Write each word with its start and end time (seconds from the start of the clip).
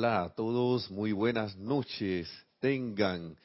Hola 0.00 0.22
a 0.22 0.28
todos, 0.30 0.90
muy 0.90 1.12
buenas 1.12 1.58
noches. 1.58 2.26
Tengan 2.58 3.36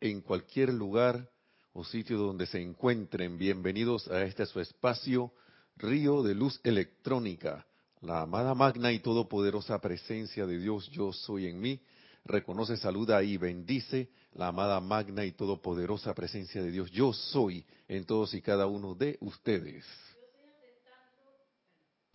en 0.00 0.20
cualquier 0.20 0.74
lugar 0.74 1.30
o 1.74 1.84
sitio 1.84 2.18
donde 2.18 2.46
se 2.46 2.60
encuentren, 2.60 3.38
bienvenidos 3.38 4.08
a 4.08 4.20
este 4.24 4.44
su 4.46 4.58
espacio, 4.58 5.32
Río 5.76 6.24
de 6.24 6.34
Luz 6.34 6.60
Electrónica. 6.64 7.64
La 8.00 8.22
amada 8.22 8.52
magna 8.52 8.90
y 8.90 8.98
todopoderosa 8.98 9.80
presencia 9.80 10.44
de 10.44 10.58
Dios, 10.58 10.90
yo 10.90 11.12
soy 11.12 11.46
en 11.46 11.60
mí, 11.60 11.80
reconoce, 12.24 12.76
saluda 12.76 13.22
y 13.22 13.36
bendice 13.36 14.10
la 14.32 14.48
amada 14.48 14.80
magna 14.80 15.24
y 15.24 15.30
todopoderosa 15.30 16.14
presencia 16.14 16.64
de 16.64 16.72
Dios, 16.72 16.90
yo 16.90 17.12
soy 17.12 17.64
en 17.86 18.06
todos 18.06 18.34
y 18.34 18.42
cada 18.42 18.66
uno 18.66 18.96
de 18.96 19.18
ustedes. 19.20 19.84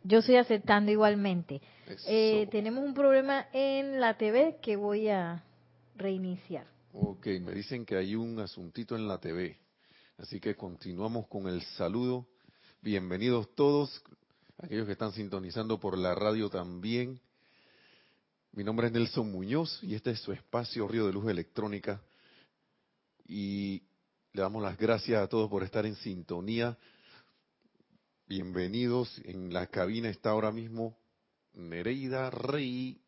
Yo 0.08 0.20
estoy 0.20 0.38
aceptando 0.38 0.90
igualmente. 0.90 1.62
Eh, 2.08 2.48
tenemos 2.50 2.82
un 2.82 2.94
problema 2.94 3.48
en 3.52 4.00
la 4.00 4.18
TV 4.18 4.58
que 4.62 4.78
voy 4.78 5.10
a 5.10 5.44
reiniciar. 5.98 6.66
Ok, 6.94 7.28
me 7.42 7.52
dicen 7.52 7.86
que 7.86 7.98
hay 7.98 8.16
un 8.16 8.40
asuntito 8.40 8.96
en 8.96 9.06
la 9.06 9.18
TV. 9.18 9.58
Así 10.18 10.40
que 10.40 10.56
continuamos 10.56 11.28
con 11.28 11.50
el 11.50 11.62
saludo. 11.62 12.26
Bienvenidos 12.82 13.54
todos, 13.54 14.02
aquellos 14.60 14.86
que 14.86 14.94
están 14.94 15.12
sintonizando 15.12 15.78
por 15.78 15.98
la 15.98 16.16
radio 16.16 16.50
también. 16.50 17.20
Mi 18.54 18.64
nombre 18.64 18.88
es 18.88 18.94
Nelson 18.94 19.30
Muñoz 19.30 19.84
y 19.84 19.94
este 19.94 20.12
es 20.12 20.22
su 20.22 20.32
espacio 20.32 20.88
Río 20.88 21.06
de 21.06 21.12
Luz 21.12 21.30
Electrónica. 21.30 22.02
Y 23.28 23.84
le 24.32 24.42
damos 24.42 24.64
las 24.64 24.78
gracias 24.78 25.22
a 25.22 25.28
todos 25.28 25.50
por 25.50 25.64
estar 25.64 25.86
en 25.86 25.96
sintonía 25.96 26.78
Bienvenidos. 28.30 29.22
En 29.24 29.54
la 29.54 29.68
cabina 29.68 30.10
está 30.10 30.32
ahora 30.32 30.52
mismo 30.52 30.98
Nereida 31.54 32.30
Rey, 32.30 33.00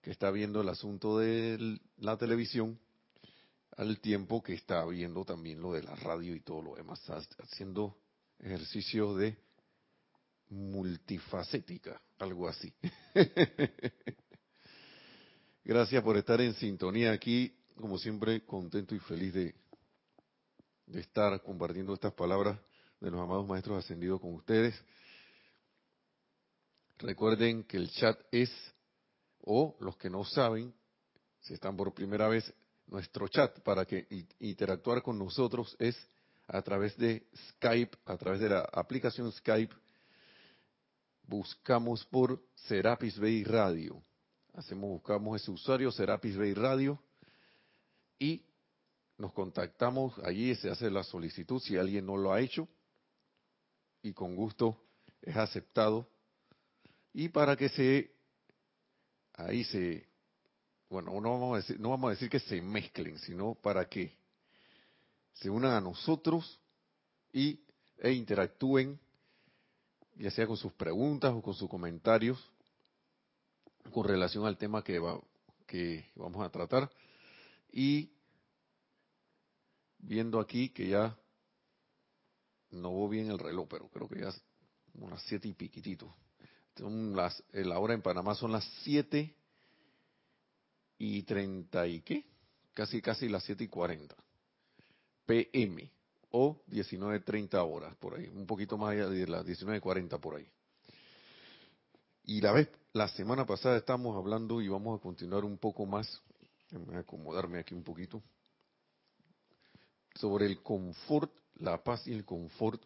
que 0.00 0.10
está 0.10 0.30
viendo 0.30 0.62
el 0.62 0.68
asunto 0.70 1.18
de 1.18 1.78
la 1.98 2.16
televisión, 2.16 2.80
al 3.76 4.00
tiempo 4.00 4.42
que 4.42 4.54
está 4.54 4.82
viendo 4.86 5.26
también 5.26 5.60
lo 5.60 5.74
de 5.74 5.82
la 5.82 5.94
radio 5.94 6.34
y 6.34 6.40
todo 6.40 6.62
lo 6.62 6.74
demás, 6.74 7.02
haciendo 7.38 7.98
ejercicio 8.38 9.14
de 9.14 9.36
multifacética, 10.48 12.00
algo 12.18 12.48
así. 12.48 12.72
Gracias 15.64 16.02
por 16.02 16.16
estar 16.16 16.40
en 16.40 16.54
sintonía 16.54 17.12
aquí, 17.12 17.54
como 17.74 17.98
siempre, 17.98 18.42
contento 18.46 18.94
y 18.94 19.00
feliz 19.00 19.34
de, 19.34 19.54
de 20.86 21.00
estar 21.00 21.42
compartiendo 21.42 21.92
estas 21.92 22.14
palabras 22.14 22.58
de 23.00 23.10
los 23.10 23.20
amados 23.20 23.46
maestros 23.46 23.84
ascendidos 23.84 24.20
con 24.20 24.34
ustedes. 24.34 24.74
Recuerden 26.98 27.64
que 27.64 27.76
el 27.76 27.90
chat 27.90 28.18
es, 28.30 28.50
o 29.42 29.76
los 29.80 29.96
que 29.96 30.08
no 30.08 30.24
saben, 30.24 30.72
si 31.40 31.54
están 31.54 31.76
por 31.76 31.92
primera 31.94 32.28
vez, 32.28 32.52
nuestro 32.86 33.28
chat 33.28 33.60
para 33.60 33.84
que 33.84 34.06
interactuar 34.40 35.02
con 35.02 35.18
nosotros 35.18 35.76
es 35.78 35.96
a 36.46 36.62
través 36.62 36.96
de 36.96 37.26
Skype, 37.50 37.98
a 38.04 38.16
través 38.16 38.40
de 38.40 38.48
la 38.48 38.60
aplicación 38.72 39.30
Skype, 39.32 39.74
buscamos 41.24 42.04
por 42.06 42.40
Serapis 42.54 43.18
Bay 43.18 43.44
Radio. 43.44 44.00
Hacemos, 44.54 44.88
buscamos 44.88 45.40
ese 45.40 45.50
usuario, 45.50 45.90
Serapis 45.90 46.36
Bay 46.36 46.54
Radio, 46.54 46.98
y 48.18 48.42
nos 49.18 49.32
contactamos, 49.32 50.18
allí 50.24 50.54
se 50.54 50.70
hace 50.70 50.90
la 50.90 51.02
solicitud 51.02 51.60
si 51.60 51.76
alguien 51.76 52.06
no 52.06 52.16
lo 52.16 52.32
ha 52.32 52.40
hecho, 52.40 52.68
y 54.06 54.12
con 54.12 54.36
gusto 54.36 54.80
es 55.20 55.36
aceptado. 55.36 56.08
Y 57.12 57.28
para 57.28 57.56
que 57.56 57.68
se, 57.68 58.14
ahí 59.34 59.64
se, 59.64 60.08
bueno, 60.88 61.20
no 61.20 61.32
vamos 61.32 61.54
a 61.54 61.56
decir, 61.56 61.80
no 61.80 61.90
vamos 61.90 62.08
a 62.08 62.10
decir 62.12 62.30
que 62.30 62.38
se 62.38 62.62
mezclen, 62.62 63.18
sino 63.18 63.54
para 63.54 63.88
que 63.88 64.16
se 65.34 65.50
unan 65.50 65.72
a 65.72 65.80
nosotros 65.80 66.60
y, 67.32 67.60
e 67.98 68.12
interactúen, 68.12 68.98
ya 70.14 70.30
sea 70.30 70.46
con 70.46 70.56
sus 70.56 70.72
preguntas 70.72 71.32
o 71.34 71.42
con 71.42 71.54
sus 71.54 71.68
comentarios, 71.68 72.38
con 73.90 74.06
relación 74.06 74.46
al 74.46 74.56
tema 74.56 74.84
que, 74.84 75.00
va, 75.00 75.20
que 75.66 76.06
vamos 76.14 76.46
a 76.46 76.50
tratar. 76.50 76.88
Y 77.72 78.12
viendo 79.98 80.38
aquí 80.38 80.68
que 80.68 80.90
ya 80.90 81.18
no 82.70 82.90
veo 82.90 83.08
bien 83.08 83.30
el 83.30 83.38
reloj, 83.38 83.68
pero 83.68 83.88
creo 83.88 84.08
que 84.08 84.20
ya 84.20 84.28
es 84.28 84.42
las 84.94 85.22
siete 85.22 85.48
y 85.48 85.54
piquitito. 85.54 86.14
las, 86.78 87.42
la 87.52 87.78
hora 87.78 87.94
en 87.94 88.02
Panamá 88.02 88.34
son 88.34 88.52
las 88.52 88.64
siete 88.82 89.34
y 90.98 91.22
treinta 91.22 91.86
y 91.86 92.00
qué, 92.00 92.24
casi 92.74 93.02
casi 93.02 93.28
las 93.28 93.44
siete 93.44 93.64
y 93.64 93.68
cuarenta, 93.68 94.16
PM, 95.26 95.90
o 96.30 96.62
19.30 96.68 97.54
horas 97.66 97.94
por 97.96 98.14
ahí, 98.14 98.28
un 98.28 98.46
poquito 98.46 98.76
más 98.76 98.92
allá 98.92 99.08
de 99.08 99.26
las 99.26 99.44
19.40 99.44 100.20
por 100.20 100.36
ahí. 100.36 100.46
Y 102.24 102.40
la 102.40 102.52
vez, 102.52 102.68
la 102.92 103.08
semana 103.08 103.46
pasada 103.46 103.76
estamos 103.76 104.16
hablando 104.16 104.60
y 104.60 104.68
vamos 104.68 104.98
a 104.98 105.02
continuar 105.02 105.44
un 105.44 105.58
poco 105.58 105.86
más, 105.86 106.20
voy 106.70 106.96
a 106.96 107.00
acomodarme 107.00 107.60
aquí 107.60 107.74
un 107.74 107.84
poquito, 107.84 108.22
sobre 110.14 110.46
el 110.46 110.62
confort 110.62 111.32
la 111.56 111.82
paz 111.82 112.06
y 112.06 112.12
el 112.12 112.24
confort. 112.24 112.82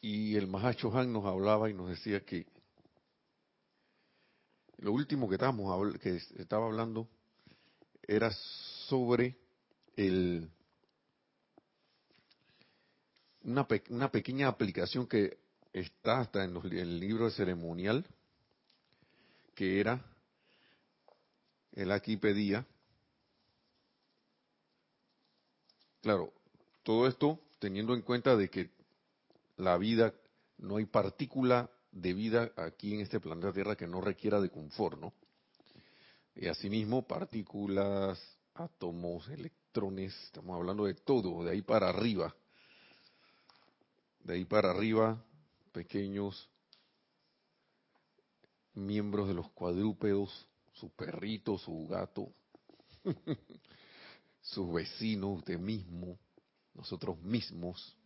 Y 0.00 0.36
el 0.36 0.46
Mahacho 0.46 0.96
Han 0.96 1.12
nos 1.12 1.24
hablaba 1.24 1.68
y 1.68 1.74
nos 1.74 1.88
decía 1.88 2.24
que 2.24 2.46
lo 4.78 4.92
último 4.92 5.28
que, 5.28 5.34
estábamos, 5.34 5.98
que 5.98 6.16
estaba 6.36 6.66
hablando 6.66 7.08
era 8.02 8.30
sobre 8.88 9.36
el, 9.96 10.48
una, 13.42 13.66
una 13.88 14.10
pequeña 14.10 14.48
aplicación 14.48 15.06
que 15.06 15.38
está 15.72 16.20
hasta 16.20 16.44
en, 16.44 16.56
el 16.56 17.00
libro 17.00 17.26
de 17.26 17.30
ceremonial, 17.32 18.06
que 19.54 19.80
era, 19.80 20.04
el 21.72 21.90
aquí 21.90 22.16
pedía, 22.16 22.66
Claro, 26.06 26.32
todo 26.84 27.08
esto 27.08 27.40
teniendo 27.58 27.92
en 27.92 28.02
cuenta 28.02 28.36
de 28.36 28.48
que 28.48 28.70
la 29.56 29.76
vida, 29.76 30.14
no 30.56 30.76
hay 30.76 30.84
partícula 30.84 31.68
de 31.90 32.14
vida 32.14 32.52
aquí 32.54 32.94
en 32.94 33.00
este 33.00 33.18
planeta 33.18 33.52
Tierra 33.52 33.74
que 33.74 33.88
no 33.88 34.00
requiera 34.00 34.40
de 34.40 34.48
confort, 34.48 35.00
¿no? 35.00 35.12
Y 36.36 36.46
asimismo, 36.46 37.08
partículas, 37.08 38.22
átomos, 38.54 39.28
electrones, 39.30 40.14
estamos 40.26 40.54
hablando 40.54 40.84
de 40.84 40.94
todo, 40.94 41.42
de 41.42 41.50
ahí 41.50 41.62
para 41.62 41.88
arriba. 41.88 42.32
De 44.20 44.34
ahí 44.34 44.44
para 44.44 44.70
arriba, 44.70 45.20
pequeños 45.72 46.48
miembros 48.74 49.26
de 49.26 49.34
los 49.34 49.50
cuadrúpedos, 49.50 50.46
su 50.72 50.88
perrito, 50.90 51.58
su 51.58 51.84
gato, 51.88 52.32
sus 54.46 54.72
vecinos, 54.72 55.38
usted 55.38 55.58
mismo, 55.58 56.18
nosotros 56.74 57.20
mismos. 57.20 57.96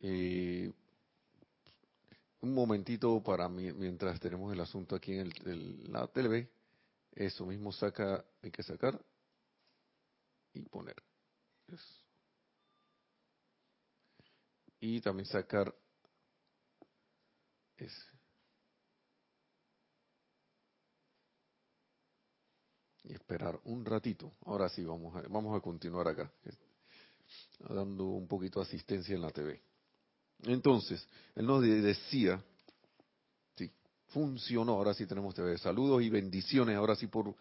Eh, 0.00 0.72
un 2.40 2.54
momentito 2.54 3.22
para 3.22 3.48
mí, 3.48 3.72
mientras 3.72 4.18
tenemos 4.20 4.52
el 4.52 4.60
asunto 4.60 4.96
aquí 4.96 5.12
en 5.12 5.32
el, 5.46 5.92
la 5.92 6.06
TV, 6.08 6.50
eso 7.12 7.46
mismo 7.46 7.72
saca, 7.72 8.24
hay 8.42 8.50
que 8.50 8.62
sacar 8.62 9.00
y 10.52 10.62
poner. 10.62 10.96
Y 14.80 15.00
también 15.00 15.26
sacar 15.26 15.74
ese. 17.76 18.13
Esperar 23.14 23.58
un 23.64 23.84
ratito. 23.84 24.32
Ahora 24.44 24.68
sí, 24.68 24.84
vamos 24.84 25.14
a, 25.16 25.22
vamos 25.28 25.56
a 25.56 25.60
continuar 25.60 26.08
acá, 26.08 26.30
dando 27.68 28.04
un 28.04 28.26
poquito 28.26 28.60
de 28.60 28.66
asistencia 28.66 29.14
en 29.14 29.22
la 29.22 29.30
TV. 29.30 29.60
Entonces, 30.44 31.06
él 31.34 31.46
nos 31.46 31.62
decía, 31.62 32.42
sí, 33.56 33.70
funcionó, 34.08 34.72
ahora 34.72 34.94
sí 34.94 35.06
tenemos 35.06 35.34
TV. 35.34 35.56
Saludos 35.58 36.02
y 36.02 36.10
bendiciones, 36.10 36.76
ahora 36.76 36.96
sí 36.96 37.06
por 37.06 37.34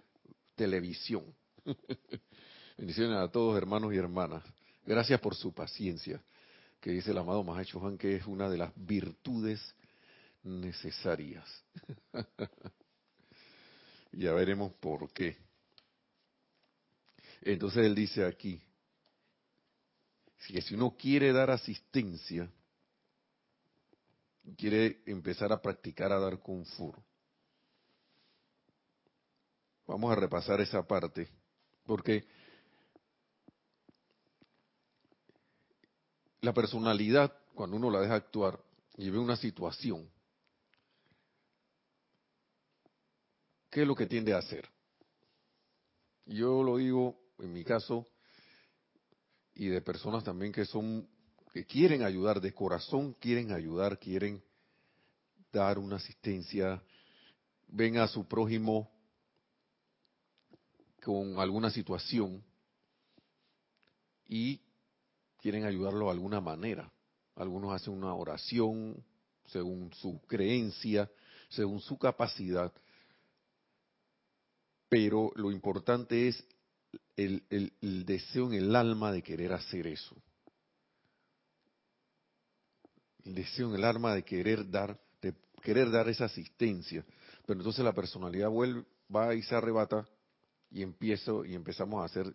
televisión. 0.56 1.24
bendiciones 2.78 3.18
a 3.18 3.30
todos 3.30 3.58
hermanos 3.58 3.94
y 3.94 3.98
hermanas. 3.98 4.44
Gracias 4.86 5.20
por 5.20 5.36
su 5.36 5.54
paciencia, 5.54 6.22
que 6.80 6.92
dice 6.92 7.12
el 7.12 7.18
amado 7.18 7.44
Mahacho 7.44 7.80
Juan, 7.80 7.98
que 7.98 8.16
es 8.16 8.26
una 8.26 8.50
de 8.50 8.58
las 8.58 8.72
virtudes 8.76 9.62
necesarias. 10.44 11.46
ya 14.12 14.34
veremos 14.34 14.74
por 14.74 15.12
qué. 15.12 15.38
Entonces 17.46 17.86
él 17.86 17.94
dice 17.94 18.26
aquí, 18.26 18.62
que 20.48 20.62
si 20.62 20.76
uno 20.76 20.96
quiere 20.98 21.34
dar 21.34 21.50
asistencia, 21.50 22.50
quiere 24.58 25.02
empezar 25.06 25.52
a 25.52 25.62
practicar 25.62 26.12
a 26.12 26.20
dar 26.20 26.40
confort. 26.40 27.02
Vamos 29.86 30.12
a 30.12 30.16
repasar 30.16 30.62
esa 30.62 30.88
parte, 30.88 31.28
porque 31.86 32.26
la 36.40 36.54
personalidad, 36.54 37.38
cuando 37.54 37.76
uno 37.76 37.90
la 37.90 38.00
deja 38.00 38.16
actuar 38.16 38.58
y 38.96 39.10
ve 39.10 39.18
una 39.18 39.36
situación, 39.36 40.10
¿qué 43.70 43.82
es 43.82 43.88
lo 43.88 43.96
que 43.96 44.06
tiende 44.06 44.34
a 44.34 44.38
hacer? 44.38 44.70
Yo 46.26 46.64
lo 46.64 46.78
digo 46.78 47.23
en 47.40 47.54
mi 47.54 47.64
caso 47.64 48.08
y 49.56 49.68
de 49.68 49.82
personas 49.82 50.24
también 50.24 50.52
que 50.52 50.66
son 50.66 51.08
que 51.54 51.66
quieren 51.66 52.02
ayudar 52.02 52.42
de 52.42 52.54
corazón, 52.54 53.14
quieren 53.20 53.52
ayudar, 53.52 54.00
quieren 54.00 54.44
dar 55.52 55.78
una 55.78 55.98
asistencia, 55.98 56.82
ven 57.68 57.98
a 57.98 58.08
su 58.08 58.28
prójimo 58.28 58.90
con 61.04 61.38
alguna 61.38 61.70
situación 61.70 62.44
y 64.28 64.60
quieren 65.38 65.66
ayudarlo 65.66 66.06
de 66.06 66.12
alguna 66.12 66.42
manera. 66.42 66.92
Algunos 67.36 67.72
hacen 67.74 67.94
una 67.94 68.16
oración 68.16 69.04
según 69.46 69.94
su 69.94 70.20
creencia, 70.22 71.10
según 71.50 71.80
su 71.82 72.00
capacidad, 72.00 72.74
pero 74.90 75.32
lo 75.36 75.52
importante 75.52 76.30
es 76.30 76.44
el, 77.16 78.06
deseo 78.06 78.48
en 78.48 78.54
el 78.54 78.76
alma 78.76 79.12
de 79.12 79.22
querer 79.22 79.54
hacer 79.54 79.88
eso. 79.88 80.16
El 83.24 83.36
deseo 83.36 83.70
en 83.70 83.76
el 83.76 83.84
alma 83.84 84.14
de 84.14 84.24
querer 84.24 84.70
dar, 84.70 85.00
de 85.22 85.34
querer 85.62 85.92
dar 85.92 86.10
esa 86.10 86.26
asistencia. 86.26 87.06
Pero 87.46 87.60
entonces 87.60 87.84
la 87.84 87.94
personalidad 87.94 88.50
vuelve, 88.50 88.86
va 89.14 89.34
y 89.36 89.42
se 89.44 89.56
arrebata 89.56 90.08
y 90.72 90.82
empiezo 90.82 91.46
y 91.46 91.54
empezamos 91.54 92.02
a 92.02 92.06
hacer 92.06 92.34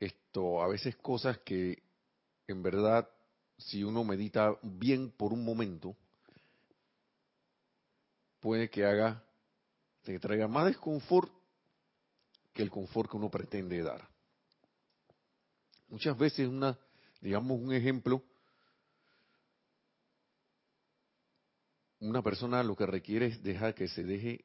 esto 0.00 0.62
a 0.62 0.68
veces 0.68 0.96
cosas 0.96 1.38
que 1.38 1.82
en 2.48 2.62
verdad 2.62 3.08
si 3.56 3.82
uno 3.84 4.04
medita 4.04 4.58
bien 4.62 5.10
por 5.10 5.32
un 5.32 5.44
momento 5.44 5.96
puede 8.40 8.68
que 8.68 8.84
haga 8.84 9.25
que 10.12 10.20
traiga 10.20 10.48
más 10.48 10.66
desconfort 10.66 11.32
que 12.52 12.62
el 12.62 12.70
confort 12.70 13.10
que 13.10 13.16
uno 13.16 13.30
pretende 13.30 13.82
dar. 13.82 14.08
Muchas 15.88 16.16
veces 16.16 16.48
una 16.48 16.78
digamos 17.20 17.60
un 17.60 17.72
ejemplo 17.72 18.22
una 22.00 22.22
persona 22.22 22.62
lo 22.62 22.76
que 22.76 22.86
requiere 22.86 23.26
es 23.26 23.42
dejar 23.42 23.74
que 23.74 23.88
se 23.88 24.04
deje 24.04 24.44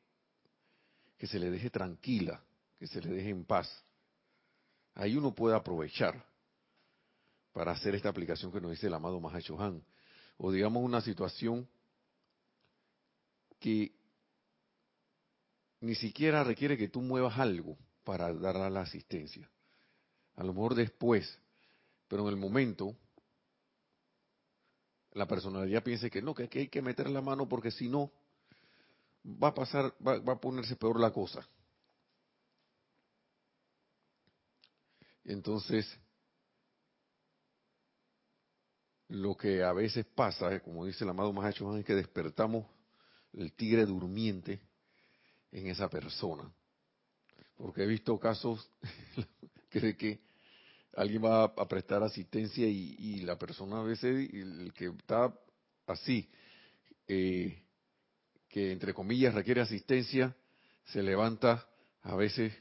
que 1.18 1.28
se 1.28 1.38
le 1.38 1.52
deje 1.52 1.69
tranquila, 1.69 2.44
que 2.80 2.88
se 2.88 3.00
le 3.00 3.12
deje 3.12 3.30
en 3.30 3.46
paz. 3.46 3.69
Ahí 4.96 5.16
uno 5.16 5.36
puede 5.36 5.56
aprovechar 5.56 6.25
para 7.54 7.74
hacer 7.74 7.94
esta 7.94 8.10
aplicación 8.10 8.52
que 8.52 8.60
nos 8.60 8.72
dice 8.72 8.88
el 8.88 8.94
amado 8.96 9.19
Mahacho 9.19 9.62
Han. 9.62 9.84
O 10.38 10.52
digamos 10.52 10.84
una 10.84 11.00
situación 11.02 11.69
que 13.60 13.94
ni 15.81 15.95
siquiera 15.95 16.44
requiere 16.44 16.78
que 16.78 16.88
tú 16.88 17.01
muevas 17.01 17.38
algo 17.38 17.78
para 18.04 18.31
dar 18.33 18.56
la 18.72 18.81
asistencia. 18.81 19.50
A 20.36 20.44
lo 20.44 20.54
mejor 20.54 20.75
después, 20.75 21.38
pero 22.07 22.24
en 22.24 22.30
el 22.30 22.38
momento, 22.38 22.95
la 25.13 25.28
personalidad 25.28 25.83
piensa 25.83 26.10
que 26.10 26.22
no, 26.22 26.33
que 26.33 26.50
hay 26.54 26.68
que 26.69 26.81
meter 26.81 27.10
la 27.10 27.22
mano 27.22 27.50
porque 27.50 27.72
si 27.72 27.89
no, 27.89 28.12
va 29.25 29.50
a 29.50 29.54
pasar, 29.54 29.94
va, 30.06 30.33
a 30.33 30.39
ponerse 30.39 30.75
peor 30.75 31.00
la 31.00 31.12
cosa. 31.12 31.45
Entonces, 35.25 35.88
lo 39.07 39.36
que 39.36 39.63
a 39.63 39.74
veces 39.74 40.06
pasa, 40.06 40.54
eh, 40.54 40.62
como 40.62 40.86
dice 40.86 41.04
el 41.04 41.10
amado 41.10 41.33
Mahacho 41.33 41.75
es 41.78 41.86
que 41.86 41.95
despertamos 41.95 42.66
el 43.33 43.54
tigre 43.54 43.86
durmiente 43.86 44.60
en 45.51 45.68
esa 45.68 45.89
persona. 45.89 46.51
Porque 47.57 47.83
he 47.83 47.88
visto 47.88 48.18
casos 48.19 48.69
de 49.74 49.95
que 49.95 50.19
alguien 50.95 51.24
va 51.24 51.44
a 51.44 51.68
prestar 51.68 52.03
asistencia 52.03 52.68
y, 52.68 53.21
la 53.21 53.38
persona 53.38 53.80
a 53.80 53.83
veces, 53.83 54.30
el 54.33 54.74
que 54.74 54.88
está 54.88 55.33
así, 55.88 56.30
eh, 57.07 57.63
que 58.50 58.71
entre 58.71 58.94
comillas 58.94 59.33
requiere 59.33 59.62
asistencia, 59.62 60.36
se 60.86 61.01
levanta 61.01 61.68
a 62.01 62.15
veces 62.15 62.54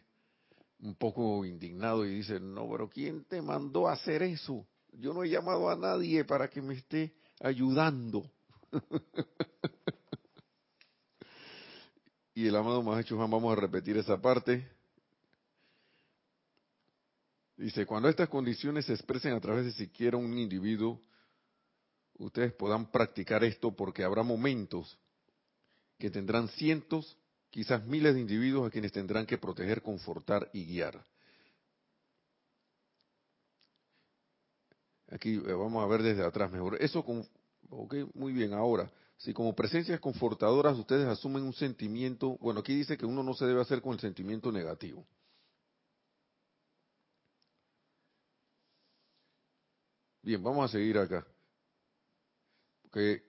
un 0.81 0.94
poco 0.94 1.44
indignado 1.44 2.06
y 2.06 2.16
dice, 2.16 2.40
no, 2.40 2.69
pero 2.70 2.88
¿quién 2.88 3.25
te 3.25 3.43
mandó 3.43 3.88
a 3.88 3.93
hacer 3.93 4.22
eso? 4.22 4.66
Yo 4.93 5.12
no 5.12 5.25
he 5.25 5.28
llamado 5.28 5.69
a 5.69 5.76
nadie 5.76 6.25
para 6.25 6.48
que 6.48 6.62
me 6.62 6.75
esté 6.75 7.14
ayudando. 7.40 8.31
y 12.40 12.46
el 12.46 12.56
amado 12.56 12.82
Maestro 12.82 13.19
Juan, 13.19 13.31
vamos 13.31 13.52
a 13.52 13.60
repetir 13.60 13.98
esa 13.98 14.19
parte. 14.19 14.66
Dice, 17.54 17.84
cuando 17.84 18.08
estas 18.08 18.31
condiciones 18.31 18.87
se 18.87 18.94
expresen 18.94 19.34
a 19.34 19.40
través 19.40 19.66
de 19.66 19.72
siquiera 19.72 20.16
un 20.16 20.38
individuo, 20.38 21.02
ustedes 22.16 22.54
puedan 22.54 22.90
practicar 22.90 23.44
esto 23.44 23.76
porque 23.76 24.04
habrá 24.04 24.22
momentos 24.22 24.98
que 25.98 26.08
tendrán 26.08 26.48
cientos, 26.48 27.19
quizás 27.50 27.84
miles 27.84 28.14
de 28.14 28.20
individuos 28.20 28.66
a 28.66 28.70
quienes 28.70 28.93
tendrán 28.93 29.26
que 29.26 29.36
proteger, 29.36 29.82
confortar 29.82 30.48
y 30.54 30.64
guiar. 30.64 31.04
Aquí 35.10 35.34
eh, 35.34 35.52
vamos 35.52 35.84
a 35.84 35.86
ver 35.88 36.02
desde 36.02 36.25
atrás 36.25 36.50
mejor. 36.50 36.78
Eso, 36.81 37.04
ok, 37.69 37.94
muy 38.14 38.32
bien, 38.32 38.54
ahora, 38.54 38.90
si 39.20 39.34
como 39.34 39.55
presencias 39.55 40.00
confortadoras 40.00 40.78
ustedes 40.78 41.06
asumen 41.06 41.43
un 41.43 41.52
sentimiento, 41.52 42.38
bueno, 42.38 42.61
aquí 42.61 42.75
dice 42.75 42.96
que 42.96 43.05
uno 43.05 43.22
no 43.22 43.34
se 43.34 43.44
debe 43.44 43.61
hacer 43.61 43.82
con 43.82 43.93
el 43.93 44.00
sentimiento 44.00 44.50
negativo. 44.50 45.06
Bien, 50.22 50.43
vamos 50.43 50.65
a 50.65 50.72
seguir 50.72 50.96
acá. 50.96 51.27
Porque 52.82 53.22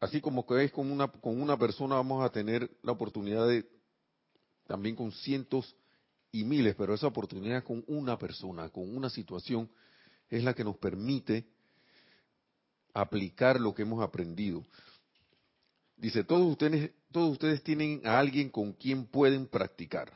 así 0.00 0.20
como 0.20 0.44
que 0.44 0.64
es 0.64 0.72
con 0.72 0.90
una, 0.90 1.06
con 1.06 1.40
una 1.40 1.56
persona, 1.56 1.94
vamos 1.94 2.24
a 2.24 2.30
tener 2.30 2.68
la 2.82 2.90
oportunidad 2.90 3.46
de, 3.46 3.68
también 4.66 4.96
con 4.96 5.12
cientos 5.12 5.76
y 6.32 6.42
miles, 6.42 6.74
pero 6.74 6.92
esa 6.92 7.06
oportunidad 7.06 7.62
con 7.62 7.84
una 7.86 8.18
persona, 8.18 8.68
con 8.70 8.96
una 8.96 9.10
situación, 9.10 9.70
es 10.28 10.42
la 10.42 10.54
que 10.54 10.64
nos 10.64 10.76
permite 10.76 11.46
aplicar 12.92 13.60
lo 13.60 13.72
que 13.72 13.82
hemos 13.82 14.02
aprendido. 14.02 14.64
Dice, 15.96 16.24
todos 16.24 16.50
ustedes, 16.50 16.90
todos 17.10 17.32
ustedes 17.32 17.62
tienen 17.62 18.02
a 18.04 18.18
alguien 18.18 18.50
con 18.50 18.72
quien 18.72 19.06
pueden 19.06 19.46
practicar. 19.46 20.12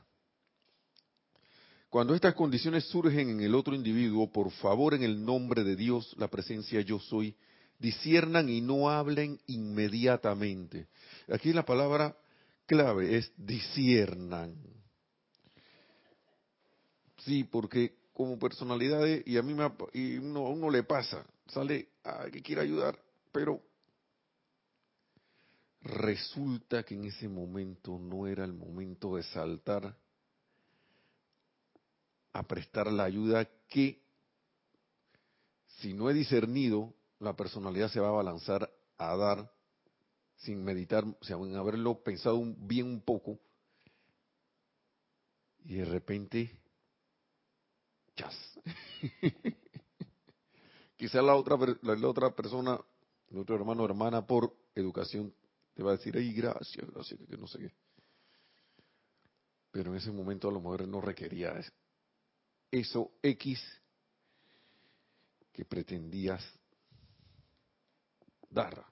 Cuando 1.89 2.15
estas 2.15 2.35
condiciones 2.35 2.85
surgen 2.85 3.31
en 3.31 3.41
el 3.41 3.55
otro 3.55 3.75
individuo, 3.75 4.31
por 4.31 4.51
favor, 4.53 4.95
en 4.95 5.03
el 5.03 5.25
nombre 5.25 5.65
de 5.65 5.75
Dios, 5.75 6.15
la 6.19 6.29
presencia 6.29 6.81
yo 6.83 7.01
soy, 7.01 7.35
disiernan 7.79 8.49
y 8.49 8.61
no 8.61 8.91
hablen 8.91 9.41
inmediatamente. 9.47 10.87
Aquí 11.29 11.53
la 11.53 11.65
palabra 11.65 12.17
clave 12.67 13.17
es 13.17 13.33
disiernan. 13.37 14.55
Sí, 17.25 17.43
porque 17.43 17.97
como 18.13 18.39
personalidades, 18.39 19.27
y 19.27 19.37
a 19.37 19.43
mí 19.43 19.55
me, 19.55 19.69
y 19.93 20.19
uno, 20.19 20.47
a 20.47 20.51
uno 20.51 20.71
le 20.71 20.85
pasa, 20.85 21.25
sale 21.49 21.89
a 22.05 22.27
que 22.31 22.43
quiere 22.43 22.63
ayudar, 22.63 22.99
pero 23.33 23.61
resulta 25.83 26.83
que 26.83 26.95
en 26.95 27.05
ese 27.05 27.29
momento 27.29 27.99
no 27.99 28.27
era 28.27 28.45
el 28.45 28.53
momento 28.53 29.17
de 29.17 29.23
saltar 29.23 29.97
a 32.33 32.43
prestar 32.45 32.93
la 32.93 33.05
ayuda 33.05 33.49
que, 33.69 34.03
si 35.79 35.95
no 35.95 36.11
he 36.11 36.15
discernido, 36.15 36.95
la 37.19 37.35
personalidad 37.35 37.91
se 37.91 38.01
va 38.01 38.09
a 38.09 38.13
balanzar 38.13 38.71
a 38.99 39.17
dar 39.17 39.53
sin 40.37 40.63
meditar, 40.65 41.05
o 41.05 41.25
sea, 41.25 41.37
sin 41.37 41.57
haberlo 41.57 42.03
pensado 42.03 42.41
bien 42.59 42.87
un 42.87 43.01
poco, 43.01 43.39
y 45.65 45.75
de 45.75 45.85
repente, 45.85 46.59
chas. 48.17 48.37
Quizá 50.97 51.23
la 51.23 51.35
otra, 51.35 51.57
la, 51.83 52.09
otra 52.09 52.35
persona, 52.35 52.79
otro 53.35 53.55
hermano 53.55 53.83
o 53.83 53.87
hermana, 53.87 54.27
por 54.27 54.55
educación, 54.75 55.35
te 55.75 55.83
va 55.83 55.93
a 55.93 55.97
decir, 55.97 56.17
ay, 56.17 56.33
gracias, 56.33 56.87
gracias, 56.91 57.21
que 57.29 57.37
no 57.37 57.47
sé 57.47 57.59
qué. 57.59 57.73
Pero 59.71 59.91
en 59.91 59.97
ese 59.99 60.11
momento 60.11 60.49
a 60.49 60.53
lo 60.53 60.61
mejor 60.61 60.87
no 60.89 61.01
requería 61.01 61.61
eso 62.71 63.13
X 63.23 63.61
que 65.53 65.65
pretendías 65.65 66.45
dar. 68.49 68.85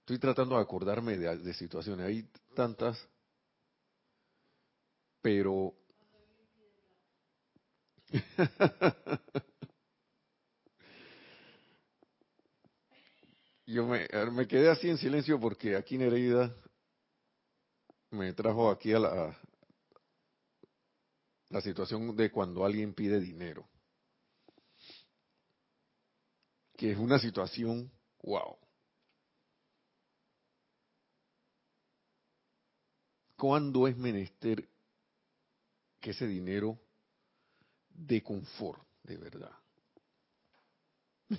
Estoy 0.00 0.18
tratando 0.18 0.56
de 0.56 0.62
acordarme 0.62 1.16
de, 1.16 1.54
situaciones, 1.54 2.06
hay 2.06 2.28
tantas, 2.54 3.08
pero... 5.22 5.74
Yo 13.66 13.86
me, 13.86 14.06
me 14.32 14.46
quedé 14.46 14.68
así 14.68 14.90
en 14.90 14.98
silencio 14.98 15.40
porque 15.40 15.74
aquí 15.76 15.96
Nereida 15.96 16.54
me 18.10 18.32
trajo 18.34 18.70
aquí 18.70 18.92
a 18.92 18.98
la, 18.98 19.38
la 21.48 21.60
situación 21.60 22.14
de 22.14 22.30
cuando 22.30 22.64
alguien 22.64 22.92
pide 22.92 23.20
dinero. 23.20 23.66
Que 26.76 26.92
es 26.92 26.98
una 26.98 27.18
situación, 27.18 27.90
wow. 28.22 28.58
¿Cuándo 33.36 33.88
es 33.88 33.96
menester 33.96 34.68
que 36.00 36.10
ese 36.10 36.26
dinero 36.26 36.78
de 37.88 38.22
confort, 38.22 38.82
de 39.04 39.16
verdad? 39.16 39.52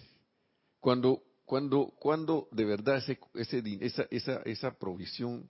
Cuando, 0.79 1.24
cuando, 1.45 1.93
cuando 1.99 2.47
de 2.51 2.65
verdad 2.65 2.97
ese, 2.97 3.19
ese, 3.35 3.63
esa, 3.81 4.07
esa, 4.09 4.41
esa 4.43 4.71
provisión 4.77 5.49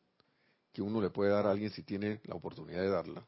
que 0.73 0.81
uno 0.81 1.01
le 1.01 1.09
puede 1.09 1.31
dar 1.31 1.47
a 1.47 1.51
alguien 1.51 1.71
si 1.71 1.83
tiene 1.83 2.19
la 2.25 2.35
oportunidad 2.35 2.81
de 2.81 2.89
darla, 2.89 3.25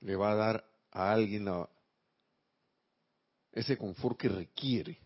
le 0.00 0.16
va 0.16 0.32
a 0.32 0.34
dar 0.34 0.70
a 0.90 1.12
alguien 1.12 1.46
ese 3.52 3.78
confort 3.78 4.18
que 4.18 4.28
requiere. 4.28 4.98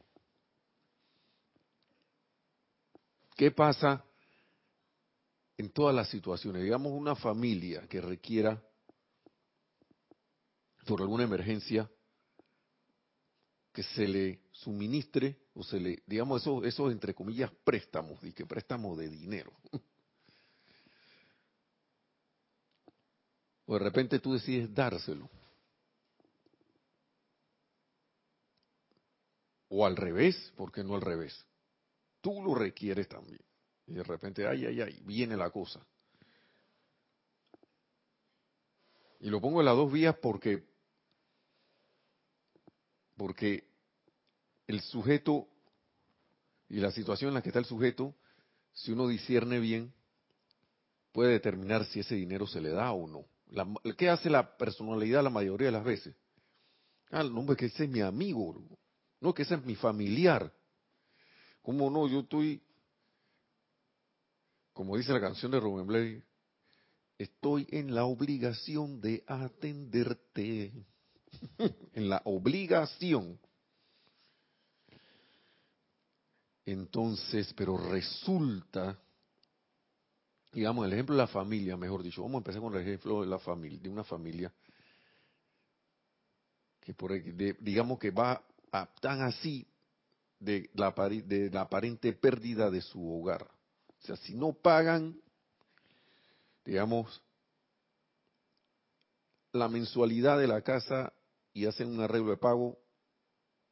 ¿Qué 3.37 3.51
pasa 3.51 4.03
en 5.59 5.69
todas 5.71 5.95
las 5.95 6.09
situaciones? 6.09 6.63
Digamos 6.63 6.91
una 6.93 7.15
familia 7.15 7.87
que 7.87 8.01
requiera, 8.01 8.63
por 10.87 11.03
alguna 11.03 11.25
emergencia, 11.25 11.91
que 13.77 13.83
se 13.83 14.09
le 14.09 14.41
suministre 14.53 15.37
o 15.53 15.63
se 15.63 15.79
le, 15.79 16.03
digamos, 16.07 16.41
esos, 16.41 16.65
esos 16.65 16.91
entre 16.91 17.13
comillas 17.15 17.51
préstamos, 17.63 18.19
y 18.25 18.33
que 18.33 18.47
préstamos 18.47 18.97
de 18.97 19.07
dinero. 19.07 19.53
O 23.67 23.75
de 23.75 23.81
repente 23.81 24.19
tú 24.19 24.33
decides 24.33 24.73
dárselo. 24.73 25.29
O 29.69 29.85
al 29.85 29.95
revés, 29.95 30.53
¿por 30.57 30.73
qué 30.73 30.83
no 30.83 30.95
al 30.95 31.03
revés? 31.03 31.45
Tú 32.23 32.43
lo 32.43 32.55
requieres 32.55 33.09
también. 33.09 33.43
Y 33.89 33.93
de 33.93 34.05
repente, 34.05 34.47
ay, 34.47 34.65
ay, 34.65 34.81
ay, 34.81 35.03
viene 35.05 35.37
la 35.37 35.51
cosa. 35.51 35.85
Y 39.21 39.29
lo 39.29 39.39
pongo 39.39 39.61
en 39.61 39.67
las 39.67 39.77
dos 39.77 39.93
vías 39.93 40.17
porque, 40.23 40.65
porque 43.17 43.65
el 44.67 44.81
sujeto 44.81 45.49
y 46.69 46.77
la 46.77 46.91
situación 46.91 47.29
en 47.29 47.35
la 47.35 47.43
que 47.43 47.51
está 47.51 47.59
el 47.59 47.65
sujeto, 47.65 48.15
si 48.73 48.93
uno 48.93 49.09
discierne 49.09 49.59
bien, 49.61 49.93
puede 51.13 51.33
determinar 51.33 51.85
si 51.87 52.01
ese 52.01 52.15
dinero 52.15 52.47
se 52.47 52.61
le 52.61 52.71
da 52.71 52.93
o 52.93 53.07
no. 53.07 53.25
¿Qué 53.97 54.11
hace 54.11 54.29
la 54.29 54.57
personalidad 54.57 55.23
la 55.23 55.31
mayoría 55.31 55.67
de 55.67 55.73
las 55.73 55.85
veces? 55.85 56.15
Ah, 57.11 57.23
no, 57.23 57.51
es 57.53 57.57
que 57.57 57.67
ese 57.67 57.85
es 57.85 57.91
mi 57.91 58.01
amigo, 58.01 58.61
no, 59.21 59.33
que 59.33 59.43
ese 59.43 59.55
es 59.55 59.65
mi 59.65 59.77
familiar. 59.77 60.53
¿Cómo 61.63 61.89
no? 61.91 62.09
Yo 62.09 62.21
estoy, 62.21 62.63
como 64.73 64.97
dice 64.97 65.13
la 65.13 65.21
canción 65.21 65.53
de 65.53 65.61
Rubén 65.61 65.87
Blay, 65.87 66.23
estoy 67.17 67.67
en 67.71 67.95
la 67.95 68.05
obligación 68.05 69.01
de 69.01 69.25
atenderte. 69.27 70.73
en 71.59 72.09
la 72.09 72.23
obligación. 72.25 73.39
Entonces, 76.65 77.53
pero 77.55 77.77
resulta 77.77 78.99
digamos, 80.57 80.87
el 80.87 80.95
ejemplo 80.95 81.15
de 81.15 81.21
la 81.21 81.27
familia, 81.27 81.77
mejor 81.77 82.03
dicho, 82.03 82.23
vamos 82.23 82.37
a 82.37 82.39
empezar 82.39 82.63
con 82.63 82.75
el 82.75 82.81
ejemplo 82.81 83.21
de 83.21 83.27
la 83.27 83.39
familia, 83.39 83.79
de 83.79 83.91
una 83.91 84.05
familia 84.05 84.51
que 86.81 86.95
por 86.95 87.13
digamos 87.61 87.99
que 87.99 88.11
va 88.11 88.43
a, 88.73 88.87
tan 89.01 89.21
así 89.21 89.67
de 90.39 90.71
la, 90.73 90.93
de 90.93 91.51
la 91.51 91.63
aparente 91.63 92.13
pérdida 92.15 92.71
de 92.71 92.81
su 92.81 93.07
hogar. 93.07 93.43
O 93.43 94.07
sea, 94.07 94.17
si 94.17 94.35
no 94.35 94.55
pagan, 94.55 95.21
digamos, 96.65 97.21
la 99.53 99.69
mensualidad 99.69 100.39
de 100.39 100.47
la 100.47 100.63
casa 100.63 101.13
y 101.57 101.65
hacen 101.65 101.89
un 101.89 102.03
arreglo 102.03 102.33
de 102.33 102.37
pago, 102.37 102.79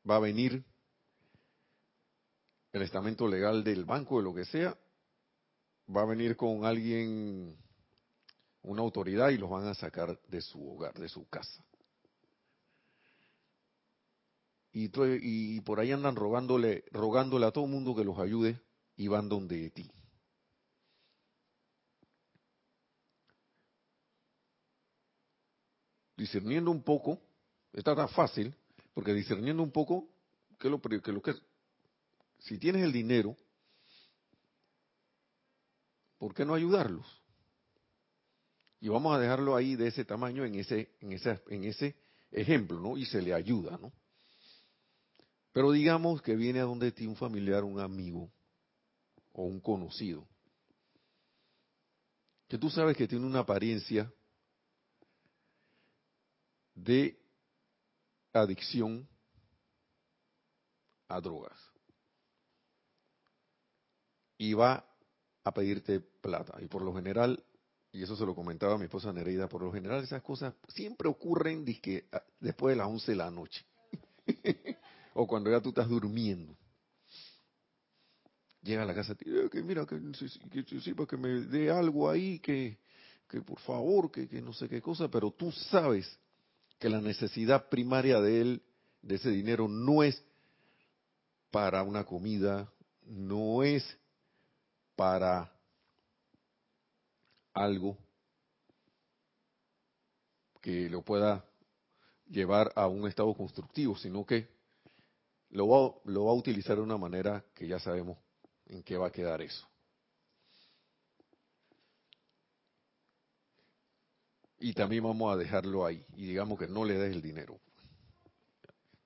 va 0.09 0.17
a 0.17 0.21
venir 0.21 0.65
el 2.73 2.81
estamento 2.81 3.29
legal 3.29 3.63
del 3.63 3.85
banco, 3.85 4.17
de 4.17 4.25
lo 4.25 4.35
que 4.35 4.47
sea, 4.47 4.75
va 5.95 6.01
a 6.01 6.07
venir 6.07 6.35
con 6.35 6.65
alguien, 6.65 7.55
una 8.63 8.81
autoridad, 8.81 9.29
y 9.29 9.37
los 9.37 9.51
van 9.51 9.67
a 9.67 9.75
sacar 9.75 10.19
de 10.29 10.41
su 10.41 10.67
hogar, 10.67 10.95
de 10.95 11.11
su 11.11 11.29
casa. 11.29 11.63
Y, 14.73 15.61
por 15.61 15.79
ahí 15.79 15.93
andan 15.93 16.17
rogándole, 16.17 16.87
rogándole 16.91 17.45
a 17.45 17.53
todo 17.53 17.67
el 17.67 17.71
mundo 17.71 17.95
que 17.95 18.03
los 18.03 18.19
ayude 18.19 18.59
y 18.97 19.09
van 19.09 19.29
donde 19.29 19.69
ti. 19.69 19.91
Discerniendo 26.17 26.71
un 26.71 26.83
poco, 26.83 27.21
está 27.75 27.95
tan 27.95 28.09
fácil, 28.09 28.55
porque 28.95 29.13
discerniendo 29.13 29.63
un 29.63 29.73
poco, 29.73 30.09
que 30.59 30.71
lo 30.71 30.81
que, 30.81 31.13
lo 31.13 31.21
que 31.21 31.35
si 32.39 32.59
tienes 32.59 32.83
el 32.85 32.93
dinero, 32.93 33.37
¿por 36.19 36.35
qué 36.35 36.45
no 36.45 36.55
ayudarlos? 36.55 37.07
Y 38.81 38.89
vamos 38.89 39.15
a 39.15 39.19
dejarlo 39.19 39.57
ahí 39.57 39.77
de 39.77 39.89
ese 39.89 40.05
tamaño 40.05 40.45
en 40.45 40.55
ese, 40.55 40.91
en 41.01 41.13
ese, 41.13 41.43
en 41.49 41.65
ese 41.65 41.97
ejemplo, 42.31 42.79
¿no? 42.79 42.97
Y 42.97 43.07
se 43.07 43.21
le 43.21 43.35
ayuda, 43.35 43.79
¿no? 43.79 43.93
Pero 45.53 45.73
digamos 45.73 46.21
que 46.23 46.37
viene 46.37 46.61
a 46.61 46.65
donde 46.65 46.93
ti 46.93 47.07
un 47.07 47.17
familiar, 47.17 47.65
un 47.65 47.81
amigo 47.81 48.31
o 49.33 49.45
un 49.45 49.61
conocido, 49.61 50.27
que 52.49 52.59
tú 52.59 52.71
sabes 52.71 52.97
que 52.97 53.09
tiene 53.09 53.27
una 53.27 53.41
apariencia 53.41 54.13
de 56.75 57.24
adicción 58.41 59.09
a 61.09 61.21
drogas. 61.21 61.59
Y 64.39 64.53
va 64.55 64.85
a 65.45 65.55
pedirte 65.55 66.01
plata. 66.01 66.59
Y 66.61 66.67
por 66.67 66.83
lo 66.83 66.95
general, 66.95 67.43
y 67.93 68.03
eso 68.03 68.17
se 68.17 68.27
lo 68.27 68.35
comentaba 68.35 68.75
a 68.75 68.79
mi 68.79 68.85
esposa 68.85 69.13
Nereida, 69.13 69.49
por 69.49 69.63
lo 69.63 69.73
general 69.73 70.03
esas 70.03 70.23
cosas 70.23 70.55
siempre 70.69 71.09
ocurren 71.09 71.65
después 72.41 72.73
de 72.73 72.77
las 72.77 72.89
11 72.89 73.13
de 73.13 73.17
la 73.17 73.31
noche. 73.31 73.65
o 75.15 75.27
cuando 75.27 75.51
ya 75.51 75.61
tú 75.61 75.69
estás 75.69 75.89
durmiendo. 75.89 76.57
Llega 78.63 78.83
a 78.83 78.87
la 78.87 78.95
casa, 78.95 79.15
eh, 79.21 79.49
que 79.53 79.63
mira, 79.63 79.85
que, 79.87 80.01
que, 80.51 81.07
que 81.07 81.17
me 81.19 81.29
dé 81.29 81.71
algo 81.71 82.09
ahí, 82.09 82.39
que, 82.39 82.79
que 83.29 83.43
por 83.43 83.61
favor, 83.61 84.11
que, 84.11 84.27
que 84.27 84.41
no 84.41 84.55
sé 84.55 84.69
qué 84.69 84.81
cosa, 84.81 85.09
pero 85.09 85.31
tú 85.31 85.53
sabes 85.53 86.19
que 86.79 86.89
la 86.89 87.01
necesidad 87.01 87.69
primaria 87.69 88.21
de 88.21 88.41
él, 88.41 88.63
de 89.03 89.17
ese 89.17 89.31
dinero, 89.31 89.69
no 89.69 90.03
es 90.03 90.23
para 91.51 91.83
una 91.83 92.05
comida, 92.05 92.71
no 93.07 93.63
es 93.63 93.85
para 94.97 95.53
algo 97.53 97.97
que 100.61 100.89
lo 100.89 101.03
pueda 101.03 101.45
llevar 102.29 102.73
a 102.75 102.87
un 102.89 103.07
estado 103.07 103.33
constructivo, 103.35 103.97
sino 103.97 104.25
que 104.25 104.49
lo 105.51 105.69
va, 105.69 105.95
lo 106.05 106.25
va 106.25 106.33
a 106.33 106.35
utilizar 106.35 106.77
de 106.77 106.83
una 106.83 106.97
manera 106.97 107.45
que 107.55 107.69
ya 107.69 107.79
sabemos 107.79 108.19
en 108.67 108.83
qué 108.83 108.97
va 108.97 109.09
a 109.09 109.13
quedar 109.13 109.41
eso. 109.43 109.67
Y 114.65 114.73
también 114.73 115.05
vamos 115.05 115.31
a 115.31 115.37
dejarlo 115.37 115.85
ahí 115.85 116.03
y 116.17 116.25
digamos 116.25 116.59
que 116.59 116.67
no 116.67 116.87
le 116.87 116.95
des 116.95 117.15
el 117.15 117.21
dinero. 117.21 117.61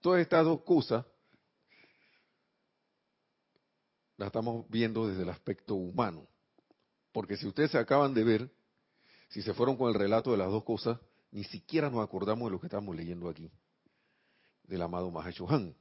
Todas 0.00 0.20
estas 0.20 0.44
dos 0.44 0.62
cosas 0.62 1.04
la 4.18 4.26
estamos 4.26 4.70
viendo 4.70 5.08
desde 5.08 5.24
el 5.24 5.30
aspecto 5.30 5.74
humano. 5.74 6.28
Porque 7.10 7.36
si 7.36 7.44
ustedes 7.48 7.72
se 7.72 7.78
acaban 7.78 8.14
de 8.14 8.22
ver, 8.22 8.52
si 9.30 9.42
se 9.42 9.52
fueron 9.52 9.76
con 9.76 9.88
el 9.88 9.98
relato 9.98 10.30
de 10.30 10.36
las 10.36 10.48
dos 10.48 10.62
cosas, 10.62 11.00
ni 11.32 11.42
siquiera 11.42 11.90
nos 11.90 12.04
acordamos 12.04 12.46
de 12.46 12.52
lo 12.52 12.60
que 12.60 12.68
estamos 12.68 12.94
leyendo 12.94 13.28
aquí, 13.28 13.50
del 14.62 14.80
amado 14.80 15.10
Mahashohan. 15.10 15.74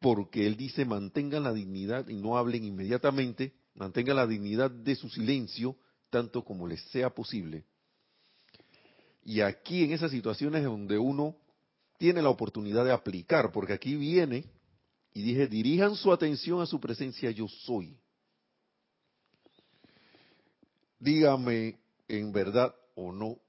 porque 0.00 0.48
él 0.48 0.56
dice 0.56 0.84
mantengan 0.84 1.44
la 1.44 1.52
dignidad 1.52 2.08
y 2.08 2.16
no 2.16 2.36
hablen 2.36 2.64
inmediatamente, 2.64 3.54
mantengan 3.76 4.16
la 4.16 4.26
dignidad 4.26 4.72
de 4.72 4.96
su 4.96 5.08
silencio 5.08 5.76
tanto 6.14 6.44
como 6.44 6.68
les 6.68 6.80
sea 6.92 7.10
posible. 7.10 7.64
Y 9.24 9.40
aquí 9.40 9.82
en 9.82 9.90
esas 9.90 10.12
situaciones 10.12 10.62
donde 10.62 10.96
uno 10.96 11.34
tiene 11.98 12.22
la 12.22 12.28
oportunidad 12.28 12.84
de 12.84 12.92
aplicar, 12.92 13.50
porque 13.50 13.72
aquí 13.72 13.96
viene 13.96 14.44
y 15.12 15.22
dije, 15.22 15.48
dirijan 15.48 15.96
su 15.96 16.12
atención 16.12 16.60
a 16.60 16.66
su 16.66 16.78
presencia 16.78 17.32
yo 17.32 17.48
soy. 17.48 17.98
Dígame 21.00 21.80
en 22.06 22.30
verdad 22.30 22.72
o 22.94 23.10
no, 23.10 23.40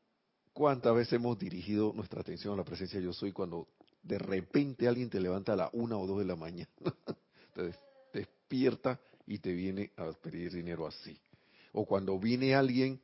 cuántas 0.51 0.95
veces 0.95 1.13
hemos 1.13 1.37
dirigido 1.37 1.93
nuestra 1.93 2.21
atención 2.21 2.55
a 2.55 2.57
la 2.57 2.65
presencia 2.65 2.99
yo 2.99 3.13
soy 3.13 3.31
cuando 3.31 3.67
de 4.01 4.17
repente 4.17 4.87
alguien 4.87 5.11
te 5.11 5.19
levanta 5.19 5.53
a 5.53 5.55
la 5.55 5.69
una 5.71 5.99
o 5.99 6.07
dos 6.07 6.17
de 6.17 6.25
la 6.25 6.35
mañana, 6.35 6.71
te 7.53 7.75
despierta 8.11 8.99
y 9.27 9.37
te 9.37 9.51
viene 9.51 9.91
a 9.97 10.11
pedir 10.13 10.51
dinero 10.51 10.87
así. 10.87 11.15
O 11.77 11.85
cuando 11.85 12.17
viene 12.17 12.55
alguien, 12.55 13.01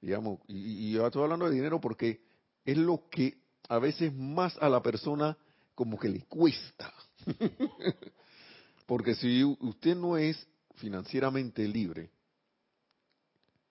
digamos, 0.00 0.38
y, 0.46 0.88
y 0.88 0.92
yo 0.92 1.04
estoy 1.04 1.24
hablando 1.24 1.48
de 1.48 1.54
dinero 1.56 1.80
porque 1.80 2.22
es 2.64 2.76
lo 2.76 3.08
que 3.10 3.36
a 3.68 3.78
veces 3.78 4.14
más 4.14 4.56
a 4.58 4.68
la 4.68 4.80
persona 4.80 5.36
como 5.74 5.98
que 5.98 6.08
le 6.08 6.22
cuesta. 6.22 6.92
porque 8.86 9.14
si 9.16 9.42
usted 9.42 9.96
no 9.96 10.16
es 10.16 10.46
financieramente 10.76 11.66
libre, 11.66 12.10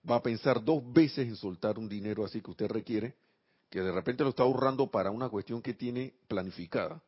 va 0.08 0.16
a 0.16 0.22
pensar 0.22 0.62
dos 0.62 0.82
veces 0.92 1.26
en 1.26 1.36
soltar 1.36 1.78
un 1.78 1.88
dinero 1.88 2.24
así 2.24 2.40
que 2.40 2.50
usted 2.50 2.68
requiere, 2.68 3.16
que 3.70 3.80
de 3.80 3.92
repente 3.92 4.22
lo 4.22 4.30
está 4.30 4.42
ahorrando 4.42 4.90
para 4.90 5.10
una 5.10 5.28
cuestión 5.28 5.62
que 5.62 5.74
tiene 5.74 6.14
planificada 6.28 7.02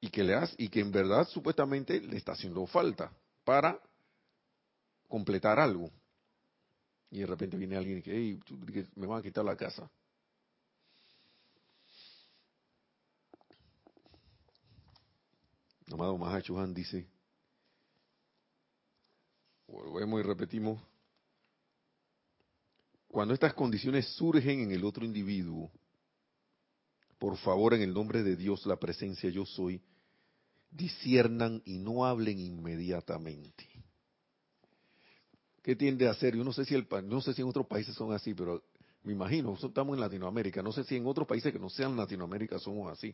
y 0.00 0.10
que 0.10 0.22
le 0.22 0.34
hace, 0.34 0.54
y 0.58 0.68
que 0.68 0.80
en 0.80 0.92
verdad 0.92 1.26
supuestamente 1.28 2.00
le 2.00 2.16
está 2.16 2.32
haciendo 2.32 2.66
falta 2.66 3.10
para 3.44 3.80
completar 5.08 5.58
algo. 5.58 5.90
Y 7.10 7.20
de 7.20 7.26
repente 7.26 7.56
viene 7.56 7.76
alguien 7.76 7.98
y 7.98 8.02
dice, 8.02 8.12
hey, 8.14 8.40
me 8.96 9.06
van 9.06 9.20
a 9.20 9.22
quitar 9.22 9.44
la 9.44 9.56
casa. 9.56 9.90
Amado 15.92 16.18
Mahachuhan 16.18 16.74
dice, 16.74 17.06
volvemos 19.68 20.20
y 20.20 20.22
repetimos, 20.24 20.82
cuando 23.06 23.34
estas 23.34 23.54
condiciones 23.54 24.06
surgen 24.14 24.60
en 24.60 24.72
el 24.72 24.84
otro 24.84 25.04
individuo, 25.04 25.70
por 27.18 27.36
favor, 27.38 27.72
en 27.72 27.82
el 27.82 27.94
nombre 27.94 28.22
de 28.22 28.36
Dios, 28.36 28.66
la 28.66 28.76
presencia 28.76 29.30
yo 29.30 29.46
soy, 29.46 29.80
disiernan 30.70 31.62
y 31.64 31.78
no 31.78 32.04
hablen 32.04 32.38
inmediatamente. 32.38 33.75
¿Qué 35.66 35.74
tiende 35.74 36.06
a 36.06 36.12
hacer? 36.12 36.36
Yo 36.36 36.44
no 36.44 36.52
sé 36.52 36.64
si 36.64 36.76
el, 36.76 36.86
no 37.08 37.20
sé 37.20 37.34
si 37.34 37.42
en 37.42 37.48
otros 37.48 37.66
países 37.66 37.92
son 37.96 38.12
así, 38.12 38.34
pero 38.34 38.62
me 39.02 39.14
imagino, 39.14 39.52
estamos 39.60 39.96
en 39.96 40.00
Latinoamérica, 40.00 40.62
no 40.62 40.70
sé 40.70 40.84
si 40.84 40.94
en 40.94 41.04
otros 41.08 41.26
países 41.26 41.52
que 41.52 41.58
no 41.58 41.68
sean 41.68 41.96
Latinoamérica 41.96 42.60
somos 42.60 42.92
así. 42.92 43.12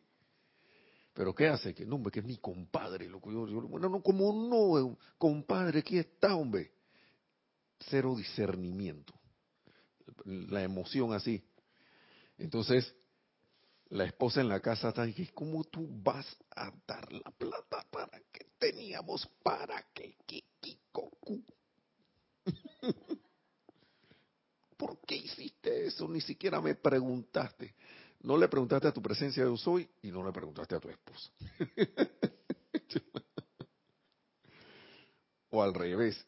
Pero 1.15 1.35
¿qué 1.35 1.49
hace? 1.49 1.75
Que 1.75 1.85
hombre, 1.85 2.13
que 2.13 2.21
es 2.21 2.27
mi 2.27 2.37
compadre. 2.37 3.09
Lo 3.09 3.21
bueno, 3.21 3.89
no, 3.89 4.03
como 4.03 4.35
no, 4.35 4.99
compadre, 5.17 5.79
aquí 5.79 5.97
está, 5.97 6.37
hombre. 6.37 6.73
Cero 7.89 8.15
discernimiento 8.15 9.15
la 10.27 10.63
emoción 10.63 11.15
así. 11.15 11.43
Entonces, 12.37 12.95
la 13.89 14.05
esposa 14.05 14.43
en 14.43 14.51
la 14.51 14.61
casa 14.61 14.91
está 14.91 15.07
y 15.09 15.27
¿cómo 15.29 15.65
tú 15.65 15.89
vas 16.03 16.27
a 16.55 16.71
dar 16.87 17.11
la 17.11 17.31
plata 17.31 17.87
para 17.91 18.21
que 18.31 18.47
teníamos 18.59 19.27
para 19.43 19.83
que 19.95 20.17
Kikikoku? 20.27 21.43
¿Por 24.83 24.99
qué 25.07 25.15
hiciste 25.15 25.87
eso? 25.87 26.09
Ni 26.09 26.21
siquiera 26.21 26.61
me 26.61 26.75
preguntaste. 26.75 27.73
No 28.23 28.37
le 28.37 28.49
preguntaste 28.49 28.89
a 28.89 28.93
tu 28.93 29.01
presencia 29.01 29.47
de 29.47 29.57
soy 29.57 29.89
y 30.03 30.11
no 30.11 30.27
le 30.27 30.33
preguntaste 30.33 30.75
a 30.75 30.81
tu 30.81 30.89
esposa. 30.89 31.31
o 35.51 35.63
al 35.63 35.73
revés, 35.73 36.27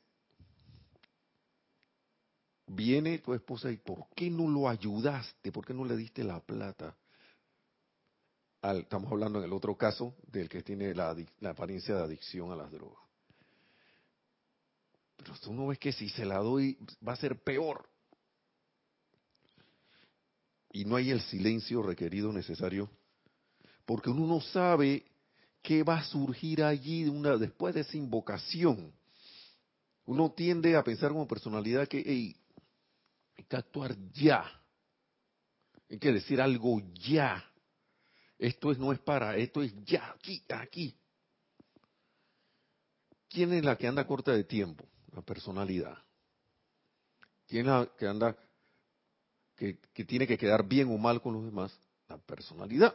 viene 2.68 3.18
tu 3.18 3.34
esposa 3.34 3.72
y 3.72 3.76
¿por 3.76 4.06
qué 4.14 4.30
no 4.30 4.48
lo 4.48 4.68
ayudaste? 4.68 5.50
¿Por 5.50 5.66
qué 5.66 5.74
no 5.74 5.84
le 5.84 5.96
diste 5.96 6.22
la 6.22 6.38
plata? 6.38 6.96
estamos 8.62 9.10
hablando 9.10 9.40
en 9.40 9.46
el 9.46 9.52
otro 9.52 9.76
caso 9.76 10.14
del 10.28 10.48
que 10.48 10.62
tiene 10.62 10.94
la, 10.94 11.16
apariencia 11.42 11.96
de 11.96 12.04
adicción 12.04 12.52
a 12.52 12.56
las 12.56 12.70
drogas. 12.70 13.02
Pero 15.16 15.34
tú 15.42 15.52
no 15.52 15.66
ves 15.66 15.80
que 15.80 15.90
si 15.90 16.08
se 16.08 16.24
la 16.24 16.38
doy 16.38 16.78
va 17.04 17.14
a 17.14 17.16
ser 17.16 17.42
peor. 17.42 17.92
Y 20.74 20.84
no 20.84 20.96
hay 20.96 21.12
el 21.12 21.20
silencio 21.20 21.82
requerido 21.82 22.32
necesario, 22.32 22.90
porque 23.86 24.10
uno 24.10 24.26
no 24.26 24.40
sabe 24.40 25.04
qué 25.62 25.84
va 25.84 25.98
a 25.98 26.04
surgir 26.04 26.64
allí 26.64 27.04
después 27.38 27.76
de 27.76 27.82
esa 27.82 27.96
invocación. 27.96 28.92
Uno 30.04 30.32
tiende 30.32 30.74
a 30.74 30.82
pensar 30.82 31.12
como 31.12 31.28
personalidad 31.28 31.86
que, 31.86 31.98
hay 31.98 32.36
que 33.48 33.56
actuar 33.56 33.94
ya. 34.12 34.50
Hay 35.88 36.00
que 36.00 36.12
decir 36.12 36.40
algo 36.40 36.82
ya. 36.94 37.48
Esto 38.36 38.72
es, 38.72 38.78
no 38.78 38.92
es 38.92 38.98
para, 38.98 39.36
esto 39.36 39.62
es 39.62 39.72
ya, 39.84 40.10
aquí, 40.10 40.42
aquí. 40.48 40.98
¿Quién 43.28 43.52
es 43.52 43.64
la 43.64 43.78
que 43.78 43.86
anda 43.86 44.04
corta 44.08 44.32
de 44.32 44.42
tiempo? 44.42 44.84
La 45.12 45.22
personalidad. 45.22 45.96
¿Quién 47.46 47.66
es 47.66 47.72
la 47.72 47.88
que 47.96 48.08
anda, 48.08 48.36
que, 49.56 50.04
tiene 50.04 50.26
que 50.26 50.38
quedar 50.38 50.66
bien 50.66 50.90
o 50.90 50.98
mal 50.98 51.20
con 51.20 51.34
los 51.34 51.44
demás? 51.44 51.76
La 52.08 52.18
personalidad. 52.18 52.94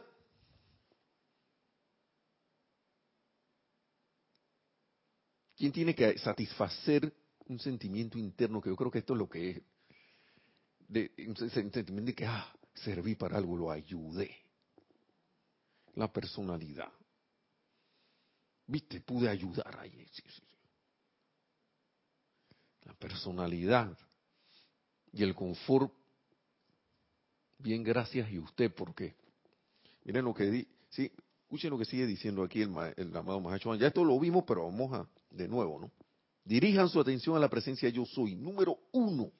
¿Quién 5.56 5.72
tiene 5.72 5.94
que 5.94 6.18
satisfacer 6.18 7.12
un 7.46 7.58
sentimiento 7.58 8.18
interno? 8.18 8.60
Que 8.60 8.70
yo 8.70 8.76
creo 8.76 8.90
que 8.90 9.00
esto 9.00 9.12
es 9.12 9.18
lo 9.18 9.28
que 9.28 9.50
es 9.50 9.62
de 10.88 11.12
un 11.28 11.36
sentimiento 11.36 12.06
de 12.06 12.14
que, 12.14 12.26
ah, 12.26 12.52
serví 12.74 13.14
para 13.14 13.36
algo, 13.36 13.56
lo 13.56 13.70
ayudé. 13.70 14.34
La 15.94 16.12
personalidad. 16.12 16.92
Viste, 18.66 19.00
pude 19.00 19.28
ayudar 19.28 19.78
ahí. 19.80 20.06
La 22.82 22.94
personalidad 22.94 23.96
y 25.12 25.22
el 25.22 25.34
confort. 25.34 25.92
Bien, 27.62 27.82
gracias 27.82 28.30
y 28.30 28.38
usted, 28.38 28.72
porque 28.74 29.14
miren 30.04 30.24
lo 30.24 30.32
que 30.32 30.50
di, 30.50 30.68
sí, 30.88 31.12
escuchen 31.42 31.70
lo 31.70 31.78
que 31.78 31.84
sigue 31.84 32.06
diciendo 32.06 32.42
aquí 32.42 32.62
el, 32.62 32.74
el 32.96 33.14
amado 33.14 33.40
Mahacho. 33.40 33.74
Ya 33.74 33.88
esto 33.88 34.02
lo 34.02 34.18
vimos, 34.18 34.44
pero 34.46 34.64
vamos 34.64 34.92
a 34.94 35.06
de 35.30 35.46
nuevo, 35.46 35.78
¿no? 35.78 35.90
Dirijan 36.44 36.88
su 36.88 36.98
atención 36.98 37.36
a 37.36 37.38
la 37.38 37.50
presencia 37.50 37.88
yo 37.90 38.06
soy. 38.06 38.34
Número 38.34 38.78
uno, 38.92 39.30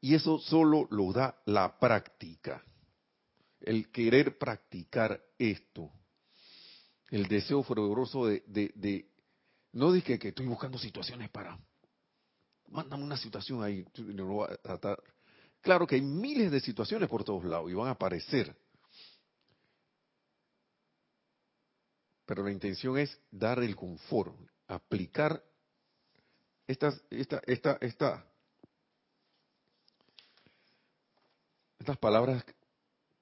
y 0.00 0.14
eso 0.14 0.38
solo 0.38 0.86
lo 0.90 1.12
da 1.12 1.40
la 1.44 1.78
práctica. 1.78 2.64
El 3.60 3.90
querer 3.90 4.38
practicar 4.38 5.20
esto. 5.38 5.90
El 7.10 7.26
deseo 7.26 7.62
fervoroso 7.62 8.26
de, 8.26 8.42
de, 8.46 9.10
no 9.72 9.92
dije 9.92 10.18
que 10.18 10.28
estoy 10.28 10.46
buscando 10.46 10.78
situaciones 10.78 11.30
para, 11.30 11.58
mándame 12.68 13.02
una 13.04 13.16
situación 13.16 13.62
ahí, 13.62 13.84
Claro 15.60 15.86
que 15.86 15.96
hay 15.96 16.02
miles 16.02 16.50
de 16.50 16.60
situaciones 16.60 17.08
por 17.08 17.24
todos 17.24 17.44
lados 17.44 17.70
y 17.70 17.74
van 17.74 17.88
a 17.88 17.92
aparecer. 17.92 18.54
Pero 22.26 22.44
la 22.44 22.52
intención 22.52 22.98
es 22.98 23.18
dar 23.30 23.58
el 23.62 23.74
confort, 23.74 24.34
aplicar 24.66 25.42
estas, 26.66 27.02
esta, 27.10 27.40
esta, 27.46 27.78
esta 27.80 28.28
Estas 31.78 31.98
palabras 31.98 32.44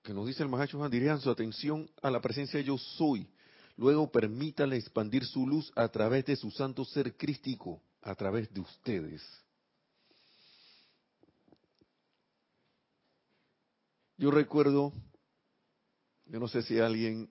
que 0.03 0.14
nos 0.14 0.27
dice 0.27 0.42
el 0.42 0.49
Mahacho 0.49 0.88
dirían 0.88 1.20
su 1.20 1.31
atención 1.31 1.88
a 2.03 2.11
la 2.11 2.20
presencia 2.20 2.59
de 2.59 2.64
yo 2.64 2.79
soy. 2.79 3.31
Luego 3.77 4.11
permítale 4.11 4.77
expandir 4.77 5.25
su 5.25 5.46
luz 5.46 5.70
a 5.77 5.88
través 5.88 6.25
de 6.25 6.37
su 6.37 6.51
santo 6.51 6.85
ser 6.85 7.16
crístico, 7.16 7.83
a 8.03 8.14
través 8.14 8.53
de 8.53 8.61
ustedes. 8.61 9.22
Yo 14.18 14.31
recuerdo, 14.31 14.94
yo 16.24 16.40
no 16.40 16.48
sé 16.48 16.62
si 16.62 16.79
alguien 16.79 17.29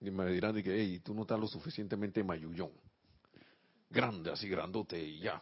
me 0.00 0.26
dirá 0.26 0.52
de 0.52 0.64
que, 0.64 0.74
hey, 0.74 1.00
tú 1.00 1.14
no 1.14 1.22
estás 1.22 1.38
lo 1.38 1.46
suficientemente 1.46 2.24
mayullón. 2.24 2.72
Grande, 3.88 4.32
así 4.32 4.48
grandote 4.48 5.00
y 5.00 5.20
ya. 5.20 5.40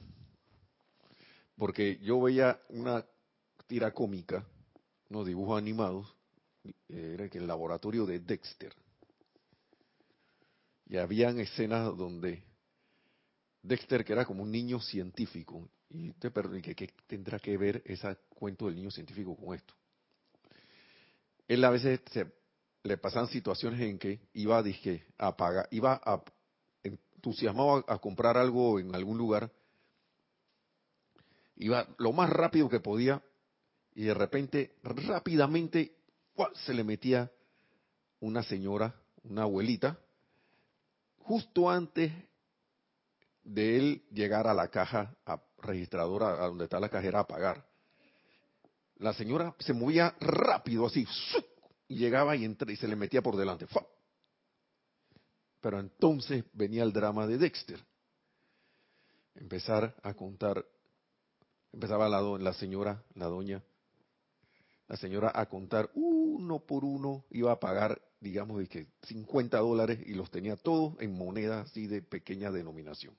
Porque 1.57 1.99
yo 2.03 2.21
veía 2.21 2.61
una 2.69 3.05
tira 3.67 3.93
cómica, 3.93 4.45
unos 5.09 5.27
dibujos 5.27 5.59
animados, 5.59 6.15
era 6.91 7.31
que 7.31 7.39
el 7.39 7.47
laboratorio 7.47 8.05
de 8.05 8.21
Dexter. 8.21 8.75
Y 10.89 10.99
habían 10.99 11.41
escenas 11.41 11.97
donde 11.97 12.45
Dexter, 13.63 14.05
que 14.05 14.13
era 14.13 14.27
como 14.27 14.43
un 14.43 14.53
niño 14.53 14.79
científico, 14.79 15.71
y 15.89 16.13
te 16.13 16.31
que 16.31 16.75
¿qué 16.75 16.93
tendrá 17.07 17.39
que 17.39 17.57
ver 17.57 17.83
ese 17.87 18.15
cuento 18.29 18.67
del 18.67 18.77
niño 18.77 18.91
científico 18.91 19.35
con 19.35 19.55
esto? 19.55 19.75
Él 21.49 21.65
a 21.65 21.71
veces 21.71 22.01
se, 22.11 22.33
le 22.83 22.97
pasan 22.97 23.29
situaciones 23.29 23.81
en 23.81 23.99
que 23.99 24.21
iba 24.35 24.63
a 25.19 25.37
pagar, 25.37 25.69
iba 25.71 26.01
a, 26.05 26.23
entusiasmado 26.83 27.85
a, 27.87 27.99
comprar 27.99 28.37
algo 28.37 28.81
en 28.81 28.95
algún 28.95 29.19
lugar, 29.19 29.51
iba 31.57 31.87
lo 31.99 32.13
más 32.13 32.31
rápido 32.31 32.69
que 32.69 32.81
podía 32.81 33.23
y 33.95 34.05
de 34.05 34.15
repente, 34.15 34.75
rápidamente, 34.83 35.95
se 36.55 36.75
le 36.75 36.83
metía 36.83 37.31
una 38.21 38.43
señora, 38.43 38.95
una 39.23 39.43
abuelita, 39.43 39.99
justo 41.19 41.71
antes 41.71 42.13
de 43.45 43.79
él 43.79 44.05
llegar 44.11 44.47
a 44.47 44.55
la 44.55 44.69
caja 44.69 45.15
registradora, 45.59 46.43
a 46.43 46.47
donde 46.49 46.65
está 46.65 46.81
la 46.81 46.89
cajera 46.89 47.21
a 47.21 47.27
pagar. 47.27 47.72
La 49.03 49.13
señora 49.13 49.53
se 49.59 49.73
movía 49.73 50.15
rápido 50.21 50.87
así, 50.87 51.05
y 51.89 51.97
llegaba 51.97 52.37
y, 52.37 52.45
y 52.45 52.77
se 52.77 52.87
le 52.87 52.95
metía 52.95 53.21
por 53.21 53.37
delante. 53.37 53.67
Pero 55.61 55.81
entonces 55.81 56.45
venía 56.53 56.85
el 56.85 56.93
drama 56.93 57.27
de 57.27 57.37
Dexter. 57.37 57.85
Empezar 59.35 59.97
a 60.05 60.15
contar, 60.15 60.65
empezaba 61.73 62.09
la, 62.09 62.21
la 62.21 62.53
señora, 62.53 63.03
la 63.15 63.27
doña, 63.27 63.61
la 64.87 64.97
señora 64.97 65.33
a 65.35 65.47
contar 65.47 65.91
uno 65.95 66.61
por 66.61 66.85
uno, 66.85 67.25
iba 67.31 67.51
a 67.51 67.59
pagar, 67.59 68.01
digamos, 68.21 68.59
de 68.59 68.69
que 68.69 68.87
50 69.03 69.59
dólares 69.59 69.99
y 70.07 70.15
los 70.15 70.31
tenía 70.31 70.57
todos 70.57 70.95
en 71.01 71.19
monedas 71.19 71.69
así 71.69 71.89
de 71.89 72.03
pequeña 72.03 72.53
denominación. 72.53 73.17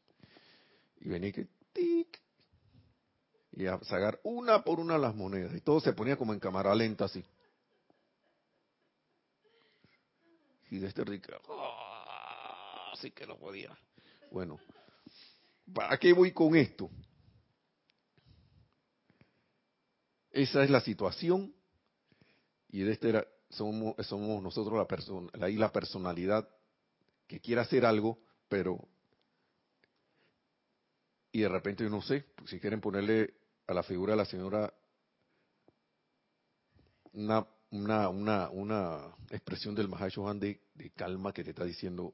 Y 1.01 1.09
venía 1.09 1.33
que, 1.33 1.49
tic, 1.73 2.02
y 3.55 3.67
a 3.67 3.79
sacar 3.83 4.19
una 4.23 4.63
por 4.63 4.79
una 4.79 4.97
las 4.97 5.15
monedas. 5.15 5.55
Y 5.55 5.61
todo 5.61 5.79
se 5.79 5.93
ponía 5.93 6.17
como 6.17 6.33
en 6.33 6.39
cámara 6.39 6.73
lenta 6.73 7.05
así. 7.05 7.23
Y 10.71 10.79
de 10.79 10.87
este 10.87 11.03
rico, 11.03 11.33
así 12.91 13.11
que 13.11 13.27
no 13.27 13.37
podía. 13.37 13.77
Bueno, 14.31 14.59
¿para 15.71 15.97
qué 15.97 16.13
voy 16.13 16.31
con 16.31 16.55
esto? 16.55 16.89
Esa 20.31 20.63
es 20.63 20.71
la 20.71 20.81
situación 20.81 21.53
y 22.69 22.81
de 22.81 22.93
este 22.93 23.09
era, 23.09 23.27
somos, 23.51 23.95
somos 24.07 24.41
nosotros 24.41 24.75
la 24.79 24.87
persona, 24.87 25.29
ahí 25.41 25.57
la 25.57 25.71
personalidad 25.71 26.49
que 27.27 27.39
quiere 27.39 27.61
hacer 27.61 27.85
algo, 27.85 28.17
pero 28.49 28.87
y 31.31 31.41
de 31.41 31.49
repente 31.49 31.83
yo 31.83 31.91
no 31.91 32.01
sé, 32.01 32.25
si 32.47 32.59
quieren 32.59 32.81
ponerle 32.81 33.42
la 33.73 33.83
figura 33.83 34.13
de 34.13 34.17
la 34.17 34.25
señora 34.25 34.73
una, 37.13 37.47
una, 37.71 38.09
una, 38.09 38.49
una 38.49 39.15
expresión 39.29 39.75
del 39.75 39.87
Mahashohan 39.87 40.39
de, 40.39 40.61
de 40.73 40.91
calma 40.91 41.33
que 41.33 41.43
te 41.43 41.51
está 41.51 41.63
diciendo, 41.63 42.13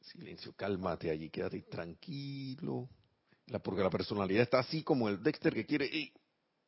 silencio, 0.00 0.52
cálmate 0.54 1.10
allí, 1.10 1.30
quédate 1.30 1.62
tranquilo, 1.62 2.88
porque 3.62 3.82
la 3.82 3.90
personalidad 3.90 4.42
está 4.42 4.58
así 4.58 4.82
como 4.82 5.08
el 5.08 5.22
Dexter 5.22 5.54
que 5.54 5.66
quiere, 5.66 5.88
hey, 5.90 6.12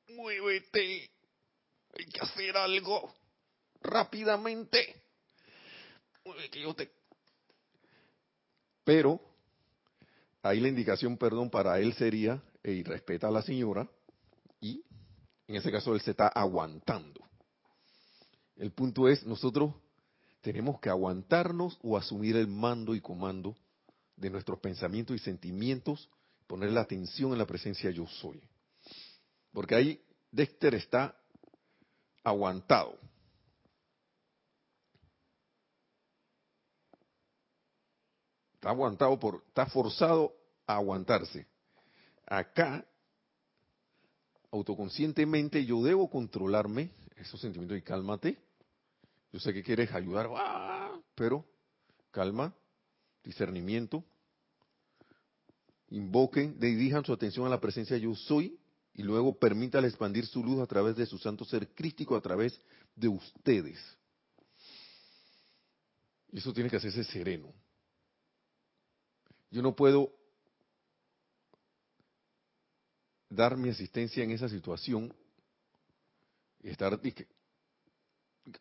muévete, 0.09 1.11
hay 1.99 2.07
que 2.07 2.21
hacer 2.21 2.57
algo 2.57 3.13
rápidamente. 3.81 5.03
Que 6.51 6.61
yo 6.61 6.75
te... 6.75 6.91
Pero 8.83 9.21
ahí 10.49 10.61
la 10.61 10.69
indicación, 10.69 11.17
perdón, 11.17 11.51
para 11.51 11.79
él 11.79 11.95
sería, 11.95 12.43
y 12.63 12.83
respeta 12.83 13.29
a 13.29 13.31
la 13.31 13.43
señora, 13.43 13.89
y 14.61 14.83
en 15.47 15.57
ese 15.57 15.71
caso 15.71 15.95
él 15.95 16.01
se 16.01 16.13
está 16.13 16.29
aguantando. 16.29 17.21
El 18.57 18.73
punto 18.73 19.09
es, 19.09 19.25
nosotros 19.25 19.75
tenemos 20.41 20.81
que 20.81 20.89
aguantarnos 20.89 21.79
o 21.83 21.97
asumir 21.97 22.37
el 22.37 22.47
mando 22.47 22.95
y 22.95 23.01
comando 23.01 23.57
de 24.17 24.31
nuestros 24.31 24.59
pensamientos 24.61 25.17
y 25.17 25.19
sentimientos, 25.19 26.09
poner 26.47 26.71
la 26.73 26.83
atención 26.83 27.33
en 27.33 27.39
la 27.39 27.47
presencia 27.47 27.91
yo 27.91 28.07
soy. 28.07 28.41
Porque 29.53 29.75
ahí 29.75 30.01
Dexter 30.31 30.75
está 30.75 31.17
aguantado. 32.23 32.99
Está 38.55 38.71
aguantado 38.71 39.19
por, 39.19 39.45
está 39.49 39.67
forzado 39.67 40.36
aguantarse. 40.67 41.47
Acá, 42.27 42.85
autoconscientemente, 44.51 45.65
yo 45.65 45.83
debo 45.83 46.11
controlarme 46.11 46.91
esos 47.17 47.41
sentimientos 47.41 47.79
y 47.79 47.83
cálmate. 47.83 48.39
Yo 49.33 49.41
sé 49.41 49.53
que 49.53 49.63
quieres 49.63 49.93
ayudar, 49.93 50.29
pero 51.15 51.45
calma, 52.11 52.55
discernimiento. 53.23 54.05
Invoquen, 55.91 56.59
dirijan 56.59 57.05
su 57.05 57.13
atención 57.13 57.47
a 57.47 57.51
la 57.51 57.61
presencia 57.61 57.97
yo 57.97 58.15
soy 58.15 58.59
y 58.95 59.03
luego 59.03 59.39
permítale 59.39 59.87
expandir 59.87 60.27
su 60.27 60.43
luz 60.43 60.61
a 60.61 60.67
través 60.67 60.97
de 60.97 61.07
su 61.07 61.19
santo 61.19 61.45
ser 61.45 61.69
crístico, 61.75 62.17
a 62.17 62.21
través 62.21 62.61
de 62.95 63.09
ustedes. 63.09 63.79
Y 66.33 66.39
eso 66.39 66.53
tiene 66.53 66.71
que 66.71 66.77
hacerse 66.77 67.05
sereno. 67.05 67.53
Yo 69.51 69.63
no 69.63 69.77
puedo 69.77 70.13
dar 73.29 73.57
mi 73.57 73.71
asistencia 73.71 74.23
en 74.25 74.31
esa 74.31 74.49
situación 74.49 75.13
y 76.63 76.71
estar 76.71 76.99
que 77.01 77.27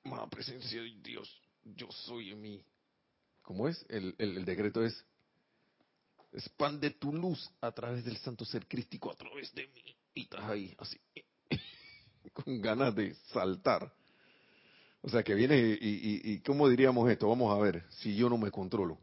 la 0.04 0.28
presencia 0.28 0.82
de 0.82 0.96
Dios, 1.02 1.42
yo 1.64 1.92
soy 1.92 2.32
en 2.32 2.42
mí. 2.42 2.66
¿Cómo 3.42 3.68
es? 3.68 3.86
El, 3.90 4.16
el, 4.18 4.38
el 4.38 4.46
decreto 4.46 4.84
es 4.84 5.06
expande 6.34 6.92
tu 6.92 7.14
luz 7.14 7.50
a 7.62 7.72
través 7.72 8.04
del 8.04 8.18
santo 8.18 8.44
ser 8.46 8.68
crístico, 8.68 9.12
a 9.12 9.16
través 9.16 9.54
de 9.54 9.68
mí 9.68 9.96
y 10.16 10.22
estás 10.22 10.44
ahí, 10.46 10.76
así, 10.80 11.00
con 12.34 12.62
ganas 12.62 12.96
de 12.96 13.14
saltar. 13.32 13.94
O 15.02 15.10
sea, 15.10 15.22
que 15.24 15.36
viene 15.36 15.58
y, 15.60 15.88
y, 15.88 16.32
y, 16.34 16.40
¿cómo 16.40 16.68
diríamos 16.68 17.10
esto? 17.12 17.30
Vamos 17.30 17.56
a 17.56 17.62
ver, 17.62 17.86
si 17.90 18.16
yo 18.16 18.28
no 18.28 18.38
me 18.38 18.50
controlo. 18.50 18.98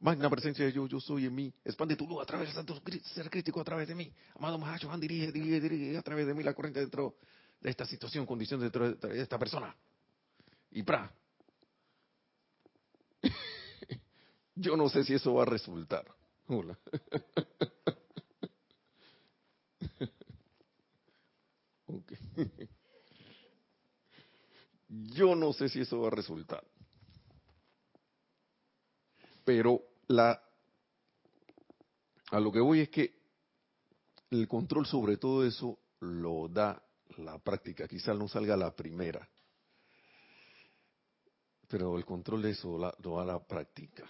Magna 0.00 0.30
presencia 0.30 0.64
de 0.64 0.72
yo, 0.72 0.86
yo 0.86 1.00
soy 1.00 1.26
en 1.26 1.34
mí. 1.34 1.52
Expande 1.64 1.96
tu 1.96 2.06
luz 2.06 2.22
a 2.22 2.26
través 2.26 2.48
del 2.48 2.54
santo 2.54 2.80
ser 3.02 3.28
crítico 3.28 3.60
a 3.60 3.64
través 3.64 3.88
de 3.88 3.94
mí. 3.96 4.12
Amado 4.36 4.58
Mahacho, 4.58 4.96
dirige, 4.96 5.32
dirige, 5.32 5.60
dirige 5.60 5.96
a 5.96 6.02
través 6.02 6.26
de 6.26 6.34
mí 6.34 6.42
la 6.44 6.54
corriente 6.54 6.80
dentro 6.80 7.16
de 7.60 7.70
esta 7.70 7.84
situación, 7.84 8.24
condición 8.24 8.60
dentro 8.60 8.92
de 8.92 9.20
esta 9.20 9.38
persona. 9.38 9.74
Y 10.70 10.82
pra. 10.84 11.12
yo 14.54 14.76
no 14.76 14.88
sé 14.88 15.02
si 15.02 15.14
eso 15.14 15.34
va 15.34 15.42
a 15.42 15.46
resultar. 15.46 16.06
Hola. 16.46 16.78
Yo 24.88 25.34
no 25.34 25.52
sé 25.52 25.68
si 25.68 25.80
eso 25.80 26.00
va 26.00 26.08
a 26.08 26.10
resultar. 26.10 26.64
Pero 29.44 29.87
la 30.08 30.42
a 32.30 32.40
lo 32.40 32.52
que 32.52 32.60
voy 32.60 32.80
es 32.80 32.88
que 32.90 33.14
el 34.30 34.46
control 34.48 34.86
sobre 34.86 35.16
todo 35.16 35.46
eso 35.46 35.78
lo 36.00 36.48
da 36.48 36.82
la 37.16 37.38
práctica. 37.38 37.88
Quizá 37.88 38.12
no 38.12 38.28
salga 38.28 38.56
la 38.56 38.74
primera, 38.74 39.26
pero 41.68 41.96
el 41.96 42.04
control 42.04 42.42
de 42.42 42.50
eso 42.50 42.78
lo 43.02 43.16
da 43.16 43.24
la 43.24 43.46
práctica. 43.46 44.04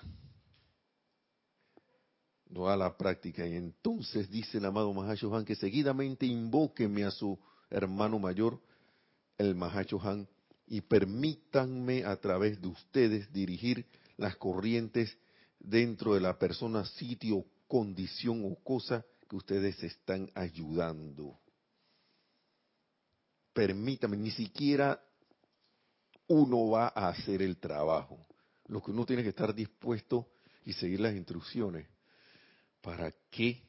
Lo 2.50 2.66
da 2.66 2.76
la 2.76 2.96
práctica. 2.96 3.46
Y 3.46 3.54
entonces 3.54 4.30
dice 4.30 4.58
el 4.58 4.64
amado 4.64 4.92
Mahashohan 4.92 5.44
que 5.44 5.54
seguidamente 5.54 6.26
invóqueme 6.26 7.04
a 7.04 7.10
su 7.10 7.38
hermano 7.70 8.18
mayor, 8.18 8.60
el 9.36 9.54
Mahacho 9.54 10.00
Han, 10.02 10.26
y 10.66 10.80
permítanme 10.80 12.04
a 12.04 12.16
través 12.16 12.60
de 12.60 12.68
ustedes 12.68 13.32
dirigir 13.32 13.86
las 14.16 14.36
corrientes 14.36 15.16
dentro 15.58 16.14
de 16.14 16.20
la 16.20 16.38
persona, 16.38 16.84
sitio, 16.84 17.44
condición 17.66 18.44
o 18.44 18.56
cosa 18.62 19.04
que 19.28 19.36
ustedes 19.36 19.82
están 19.82 20.30
ayudando. 20.34 21.38
Permítame, 23.52 24.16
ni 24.16 24.30
siquiera 24.30 25.02
uno 26.28 26.68
va 26.70 26.92
a 26.94 27.08
hacer 27.08 27.42
el 27.42 27.58
trabajo. 27.58 28.18
Lo 28.66 28.82
que 28.82 28.90
uno 28.90 29.04
tiene 29.04 29.22
que 29.22 29.30
estar 29.30 29.54
dispuesto 29.54 30.28
y 30.64 30.72
seguir 30.74 31.00
las 31.00 31.14
instrucciones 31.14 31.86
para 32.80 33.12
que 33.30 33.62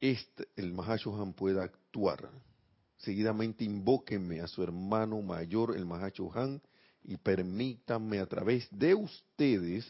este, 0.00 0.48
el 0.56 0.72
Mahashohan 0.72 1.32
pueda 1.32 1.64
actuar. 1.64 2.30
Seguidamente 2.98 3.64
invóquenme 3.64 4.40
a 4.40 4.46
su 4.46 4.62
hermano 4.62 5.20
mayor, 5.22 5.76
el 5.76 5.86
Mahashohan, 5.86 6.60
y 7.04 7.16
permítanme 7.16 8.18
a 8.18 8.26
través 8.26 8.68
de 8.70 8.94
ustedes 8.94 9.86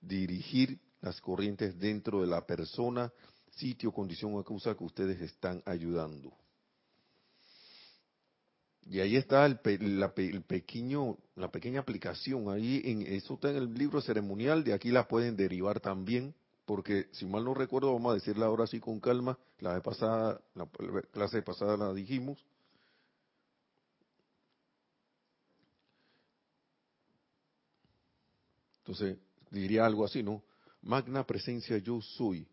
dirigir 0.00 0.78
las 1.00 1.20
corrientes 1.20 1.78
dentro 1.78 2.20
de 2.20 2.26
la 2.26 2.46
persona, 2.46 3.12
sitio, 3.50 3.92
condición 3.92 4.34
o 4.34 4.44
causa 4.44 4.74
que 4.76 4.84
ustedes 4.84 5.20
están 5.20 5.62
ayudando. 5.66 6.32
Y 8.84 9.00
ahí 9.00 9.16
está 9.16 9.46
el, 9.46 9.58
pequeño, 9.58 11.16
la 11.36 11.50
pequeña 11.50 11.80
aplicación. 11.80 12.50
Ahí 12.50 12.82
en 12.84 13.02
eso 13.02 13.34
está 13.34 13.50
en 13.50 13.56
el 13.56 13.74
libro 13.74 14.00
ceremonial. 14.00 14.64
De 14.64 14.72
aquí 14.72 14.90
la 14.90 15.06
pueden 15.06 15.36
derivar 15.36 15.80
también, 15.80 16.34
porque 16.64 17.06
si 17.12 17.24
mal 17.24 17.44
no 17.44 17.54
recuerdo, 17.54 17.92
vamos 17.92 18.12
a 18.12 18.14
decirla 18.14 18.46
ahora 18.46 18.66
sí 18.66 18.80
con 18.80 18.98
calma. 18.98 19.38
La 19.60 19.74
vez 19.74 19.82
pasada, 19.82 20.40
la 20.54 20.66
clase 21.12 21.42
pasada 21.42 21.76
la 21.76 21.92
dijimos. 21.94 22.44
Entonces, 28.92 29.18
diría 29.50 29.86
algo 29.86 30.04
así, 30.04 30.22
¿no? 30.22 30.44
Magna 30.82 31.26
presencia 31.26 31.78
yo 31.78 32.02
soy. 32.02 32.46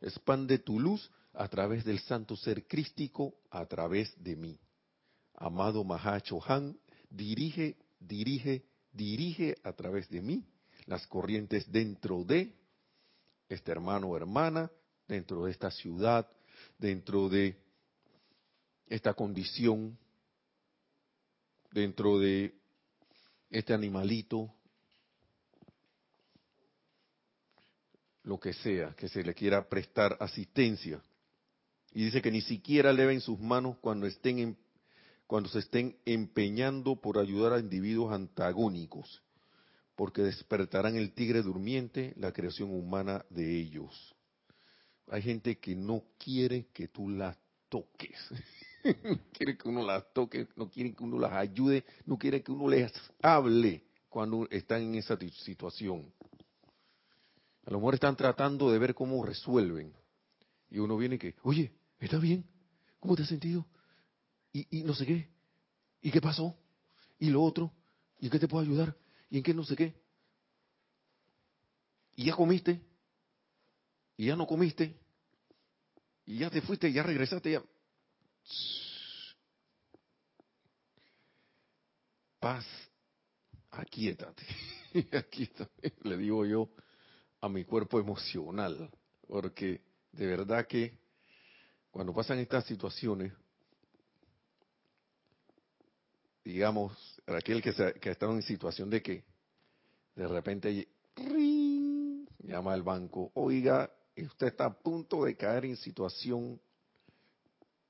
Expande 0.00 0.58
tu 0.58 0.78
luz 0.78 1.10
a 1.32 1.48
través 1.48 1.84
del 1.84 1.98
santo 1.98 2.36
ser 2.36 2.68
crístico, 2.68 3.34
a 3.50 3.66
través 3.66 4.14
de 4.22 4.36
mí. 4.36 4.56
Amado 5.34 5.82
Mahacho 5.82 6.38
Han, 6.46 6.78
dirige, 7.10 7.76
dirige, 7.98 8.64
dirige 8.92 9.56
a 9.64 9.72
través 9.72 10.08
de 10.10 10.22
mí 10.22 10.46
las 10.86 11.08
corrientes 11.08 11.68
dentro 11.72 12.22
de 12.22 12.54
este 13.48 13.72
hermano 13.72 14.10
o 14.10 14.16
hermana, 14.16 14.70
dentro 15.08 15.44
de 15.44 15.50
esta 15.50 15.72
ciudad, 15.72 16.30
dentro 16.78 17.28
de 17.28 17.56
esta 18.86 19.12
condición, 19.12 19.98
dentro 21.72 22.20
de 22.20 22.54
este 23.50 23.74
animalito, 23.74 24.54
lo 28.24 28.40
que 28.40 28.52
sea, 28.52 28.94
que 28.96 29.08
se 29.08 29.22
le 29.22 29.34
quiera 29.34 29.68
prestar 29.68 30.16
asistencia. 30.20 31.00
Y 31.92 32.04
dice 32.06 32.20
que 32.20 32.30
ni 32.30 32.40
siquiera 32.40 32.92
leven 32.92 33.20
sus 33.20 33.38
manos 33.38 33.76
cuando 33.80 34.06
estén 34.06 34.56
cuando 35.26 35.48
se 35.48 35.60
estén 35.60 35.96
empeñando 36.04 36.96
por 36.96 37.18
ayudar 37.18 37.54
a 37.54 37.58
individuos 37.58 38.12
antagónicos, 38.12 39.22
porque 39.96 40.22
despertarán 40.22 40.96
el 40.96 41.12
tigre 41.12 41.42
durmiente, 41.42 42.12
la 42.16 42.32
creación 42.32 42.70
humana 42.70 43.24
de 43.30 43.58
ellos. 43.58 44.14
Hay 45.08 45.22
gente 45.22 45.58
que 45.58 45.74
no 45.74 46.04
quiere 46.18 46.66
que 46.72 46.88
tú 46.88 47.08
las 47.08 47.36
toques, 47.68 48.18
no 49.04 49.18
quiere 49.32 49.56
que 49.56 49.68
uno 49.68 49.84
las 49.84 50.12
toque, 50.12 50.46
no 50.56 50.68
quiere 50.68 50.94
que 50.94 51.04
uno 51.04 51.18
las 51.18 51.32
ayude, 51.32 51.84
no 52.04 52.18
quiere 52.18 52.42
que 52.42 52.52
uno 52.52 52.68
les 52.68 52.92
hable 53.22 53.82
cuando 54.08 54.46
están 54.50 54.82
en 54.82 54.94
esa 54.96 55.18
situación. 55.18 56.12
A 57.66 57.70
lo 57.70 57.78
mejor 57.78 57.94
están 57.94 58.16
tratando 58.16 58.70
de 58.70 58.78
ver 58.78 58.94
cómo 58.94 59.24
resuelven. 59.24 59.94
Y 60.70 60.78
uno 60.78 60.96
viene 60.96 61.16
y 61.16 61.18
que, 61.18 61.34
oye, 61.42 61.72
¿está 61.98 62.18
bien? 62.18 62.44
¿Cómo 63.00 63.16
te 63.16 63.22
has 63.22 63.28
sentido? 63.28 63.66
Y, 64.52 64.78
y 64.78 64.82
no 64.82 64.94
sé 64.94 65.06
qué. 65.06 65.28
¿Y 66.02 66.10
qué 66.10 66.20
pasó? 66.20 66.56
¿Y 67.18 67.30
lo 67.30 67.42
otro? 67.42 67.72
¿Y 68.18 68.26
en 68.26 68.30
qué 68.30 68.38
te 68.38 68.48
puedo 68.48 68.62
ayudar? 68.64 68.96
¿Y 69.30 69.38
en 69.38 69.42
qué 69.42 69.54
no 69.54 69.64
sé 69.64 69.76
qué? 69.76 69.94
¿Y 72.16 72.26
ya 72.26 72.34
comiste? 72.34 72.80
¿Y 74.16 74.26
ya 74.26 74.36
no 74.36 74.46
comiste? 74.46 74.96
¿Y 76.26 76.38
ya 76.38 76.50
te 76.50 76.60
fuiste? 76.60 76.92
¿Ya 76.92 77.02
regresaste? 77.02 77.52
¿Ya? 77.52 77.62
Paz, 82.38 82.66
aquíétate. 83.70 84.46
aquíétate, 85.18 85.94
le 86.02 86.16
digo 86.18 86.44
yo 86.44 86.68
a 87.44 87.48
mi 87.50 87.62
cuerpo 87.62 88.00
emocional, 88.00 88.90
porque 89.28 89.82
de 90.12 90.26
verdad 90.26 90.66
que 90.66 90.96
cuando 91.90 92.14
pasan 92.14 92.38
estas 92.38 92.64
situaciones, 92.64 93.34
digamos, 96.42 96.96
aquel 97.26 97.60
que, 97.60 97.74
se, 97.74 97.92
que 98.00 98.10
estado 98.10 98.32
en 98.32 98.40
situación 98.40 98.88
de 98.88 99.02
que 99.02 99.24
de 100.16 100.26
repente 100.26 100.88
llama 102.38 102.72
al 102.72 102.82
banco, 102.82 103.30
oiga, 103.34 103.90
usted 104.16 104.46
está 104.46 104.64
a 104.64 104.72
punto 104.72 105.24
de 105.24 105.36
caer 105.36 105.66
en 105.66 105.76
situación 105.76 106.58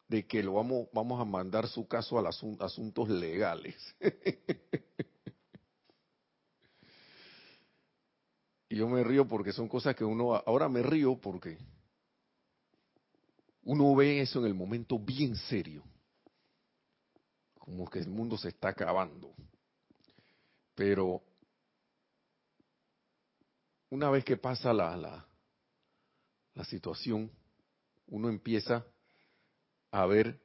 de 0.09 0.27
que 0.27 0.43
lo 0.43 0.55
vamos, 0.55 0.89
vamos 0.93 1.21
a 1.21 1.25
mandar 1.25 1.69
su 1.69 1.87
caso 1.87 2.19
a 2.19 2.23
los 2.23 2.43
asuntos 2.59 3.09
legales. 3.09 3.77
Y 8.69 8.77
yo 8.77 8.89
me 8.89 9.05
río 9.05 9.27
porque 9.27 9.53
son 9.53 9.69
cosas 9.69 9.95
que 9.95 10.05
uno, 10.05 10.35
ahora 10.35 10.69
me 10.69 10.83
río 10.83 11.17
porque 11.21 11.59
uno 13.65 13.95
ve 13.95 14.21
eso 14.21 14.41
en 14.41 14.47
el 14.47 14.55
momento 14.55 14.99
bien 14.99 15.37
serio, 15.37 15.83
como 17.59 17.89
que 17.89 17.99
el 18.01 18.09
mundo 18.09 18.37
se 18.37 18.49
está 18.49 18.69
acabando. 18.69 19.35
Pero 20.75 21.23
una 23.91 24.11
vez 24.11 24.25
que 24.25 24.37
pasa 24.37 24.73
la, 24.73 24.97
la, 24.97 25.27
la 26.55 26.65
situación, 26.65 27.31
uno 28.09 28.29
empieza 28.29 28.85
a 29.91 30.07
ver 30.07 30.41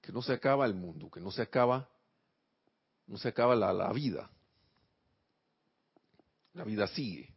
que 0.00 0.12
no 0.12 0.22
se 0.22 0.32
acaba 0.32 0.64
el 0.66 0.74
mundo, 0.74 1.10
que 1.10 1.20
no 1.20 1.30
se 1.30 1.42
acaba, 1.42 1.88
no 3.06 3.18
se 3.18 3.28
acaba 3.28 3.54
la, 3.54 3.72
la 3.72 3.92
vida. 3.92 4.30
La 6.54 6.64
vida 6.64 6.86
sigue 6.88 7.34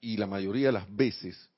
y 0.00 0.16
la 0.16 0.26
mayoría 0.26 0.66
de 0.66 0.72
las 0.72 0.94
veces 0.94 1.48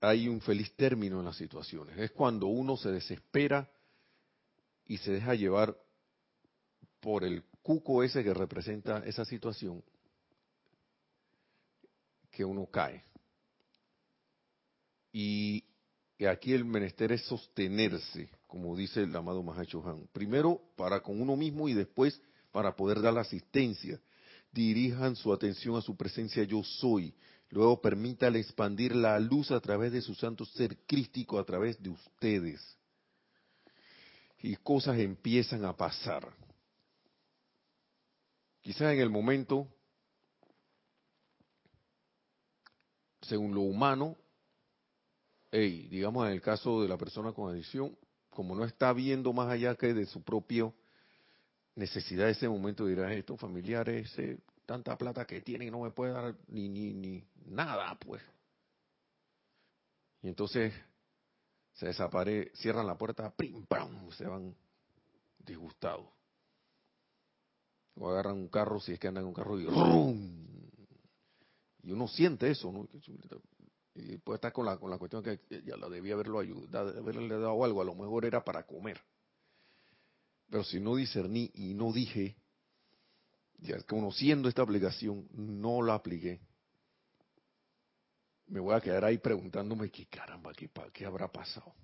hay 0.00 0.28
un 0.28 0.40
feliz 0.40 0.74
término 0.76 1.18
en 1.18 1.26
las 1.26 1.36
situaciones. 1.36 1.98
Es 1.98 2.10
cuando 2.12 2.46
uno 2.46 2.76
se 2.76 2.90
desespera 2.90 3.68
y 4.86 4.98
se 4.98 5.12
deja 5.12 5.34
llevar 5.34 5.76
por 7.00 7.24
el 7.24 7.42
cuco 7.62 8.02
ese 8.02 8.22
que 8.22 8.32
representa 8.32 8.98
esa 9.04 9.24
situación 9.24 9.82
que 12.30 12.44
uno 12.44 12.66
cae. 12.66 13.04
Y, 15.12 15.64
aquí 16.28 16.52
el 16.52 16.64
menester 16.64 17.12
es 17.12 17.22
sostenerse, 17.24 18.28
como 18.46 18.76
dice 18.76 19.02
el 19.02 19.16
amado 19.16 19.42
Mahacho 19.42 19.82
Han. 19.86 20.06
Primero 20.12 20.62
para 20.76 21.00
con 21.00 21.20
uno 21.20 21.36
mismo 21.36 21.68
y 21.68 21.74
después 21.74 22.20
para 22.56 22.74
poder 22.74 23.02
dar 23.02 23.12
la 23.12 23.20
asistencia 23.20 24.00
dirijan 24.50 25.14
su 25.14 25.30
atención 25.30 25.76
a 25.76 25.82
su 25.82 25.94
presencia 25.94 26.42
yo 26.44 26.64
soy. 26.64 27.14
Luego 27.50 27.82
permítale 27.82 28.40
expandir 28.40 28.96
la 28.96 29.20
luz 29.20 29.50
a 29.50 29.60
través 29.60 29.92
de 29.92 30.00
su 30.00 30.14
santo 30.14 30.46
ser 30.46 30.74
crístico, 30.86 31.38
a 31.38 31.44
través 31.44 31.78
de 31.82 31.90
ustedes. 31.90 32.78
Y 34.38 34.56
cosas 34.56 34.98
empiezan 34.98 35.66
a 35.66 35.76
pasar. 35.76 36.32
Quizás 38.62 38.94
en 38.94 39.00
el 39.00 39.10
momento, 39.10 39.68
según 43.20 43.54
lo 43.54 43.60
humano, 43.60 44.16
digamos 45.52 46.26
en 46.26 46.32
el 46.32 46.40
caso 46.40 46.80
de 46.80 46.88
la 46.88 46.96
persona 46.96 47.32
con 47.32 47.52
adicción, 47.52 47.94
como 48.30 48.54
no 48.54 48.64
está 48.64 48.94
viendo 48.94 49.34
más 49.34 49.50
allá 49.50 49.74
que 49.74 49.92
de 49.92 50.06
su 50.06 50.22
propio 50.22 50.72
necesidad 51.76 52.24
de 52.26 52.32
ese 52.32 52.48
momento 52.48 52.86
dirás, 52.86 53.12
estos 53.12 53.38
familiares, 53.38 54.12
eh, 54.18 54.38
tanta 54.64 54.96
plata 54.98 55.24
que 55.24 55.40
tienen, 55.42 55.70
no 55.70 55.82
me 55.82 55.90
puede 55.90 56.12
dar 56.12 56.34
ni, 56.48 56.68
ni, 56.68 56.92
ni 56.92 57.24
nada, 57.46 57.96
pues. 57.98 58.22
Y 60.22 60.28
entonces 60.28 60.72
se 61.74 61.86
desaparece, 61.86 62.50
cierran 62.56 62.86
la 62.86 62.96
puerta, 62.96 63.32
se 64.16 64.26
van 64.26 64.56
disgustados. 65.38 66.06
O 67.94 68.10
agarran 68.10 68.34
un 68.34 68.48
carro, 68.48 68.80
si 68.80 68.92
es 68.92 68.98
que 68.98 69.08
andan 69.08 69.24
en 69.24 69.28
un 69.28 69.34
carro, 69.34 69.58
y. 69.60 69.66
Y 71.82 71.92
uno 71.92 72.08
siente 72.08 72.50
eso, 72.50 72.72
¿no? 72.72 72.88
Y 73.94 74.18
puede 74.18 74.36
estar 74.36 74.52
con 74.52 74.66
la, 74.66 74.76
con 74.76 74.90
la 74.90 74.98
cuestión 74.98 75.22
que 75.22 75.40
ya 75.64 75.76
la 75.76 75.88
debía 75.88 76.14
haberlo 76.14 76.40
ayudado, 76.40 76.98
haberle 76.98 77.28
dado 77.28 77.64
algo, 77.64 77.80
a 77.80 77.84
lo 77.84 77.94
mejor 77.94 78.24
era 78.24 78.44
para 78.44 78.64
comer. 78.64 79.00
Pero 80.50 80.64
si 80.64 80.80
no 80.80 80.96
discerní 80.96 81.50
y 81.54 81.74
no 81.74 81.92
dije, 81.92 82.36
ya 83.58 83.80
conociendo 83.82 84.48
esta 84.48 84.62
aplicación, 84.62 85.28
no 85.32 85.82
la 85.82 85.94
apliqué, 85.94 86.40
me 88.48 88.60
voy 88.60 88.74
a 88.74 88.80
quedar 88.80 89.04
ahí 89.04 89.18
preguntándome 89.18 89.90
qué 89.90 90.06
caramba, 90.06 90.52
qué, 90.54 90.70
qué 90.92 91.04
habrá 91.04 91.30
pasado. 91.30 91.74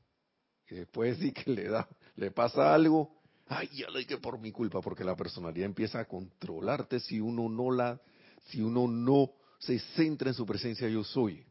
Y 0.68 0.76
después 0.76 1.18
sí 1.18 1.32
que 1.32 1.50
le 1.50 1.68
da, 1.68 1.88
le 2.16 2.30
pasa 2.30 2.72
algo, 2.72 3.20
ay, 3.48 3.68
ya 3.72 3.90
lo 3.90 3.98
dije 3.98 4.18
por 4.18 4.38
mi 4.38 4.52
culpa, 4.52 4.80
porque 4.80 5.04
la 5.04 5.16
personalidad 5.16 5.66
empieza 5.66 6.00
a 6.00 6.04
controlarte 6.04 7.00
si 7.00 7.20
uno 7.20 7.48
no 7.48 7.70
la, 7.70 8.00
si 8.46 8.62
uno 8.62 8.86
no 8.86 9.32
se 9.58 9.78
centra 9.96 10.28
en 10.28 10.34
su 10.34 10.46
presencia 10.46 10.88
yo 10.88 11.02
soy. 11.04 11.44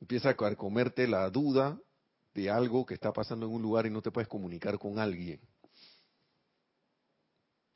Empieza 0.00 0.30
a 0.30 0.54
comerte 0.56 1.06
la 1.06 1.28
duda 1.30 1.78
de 2.38 2.50
algo 2.50 2.86
que 2.86 2.94
está 2.94 3.12
pasando 3.12 3.46
en 3.46 3.52
un 3.52 3.62
lugar 3.62 3.86
y 3.86 3.90
no 3.90 4.00
te 4.00 4.12
puedes 4.12 4.28
comunicar 4.28 4.78
con 4.78 4.98
alguien. 5.00 5.40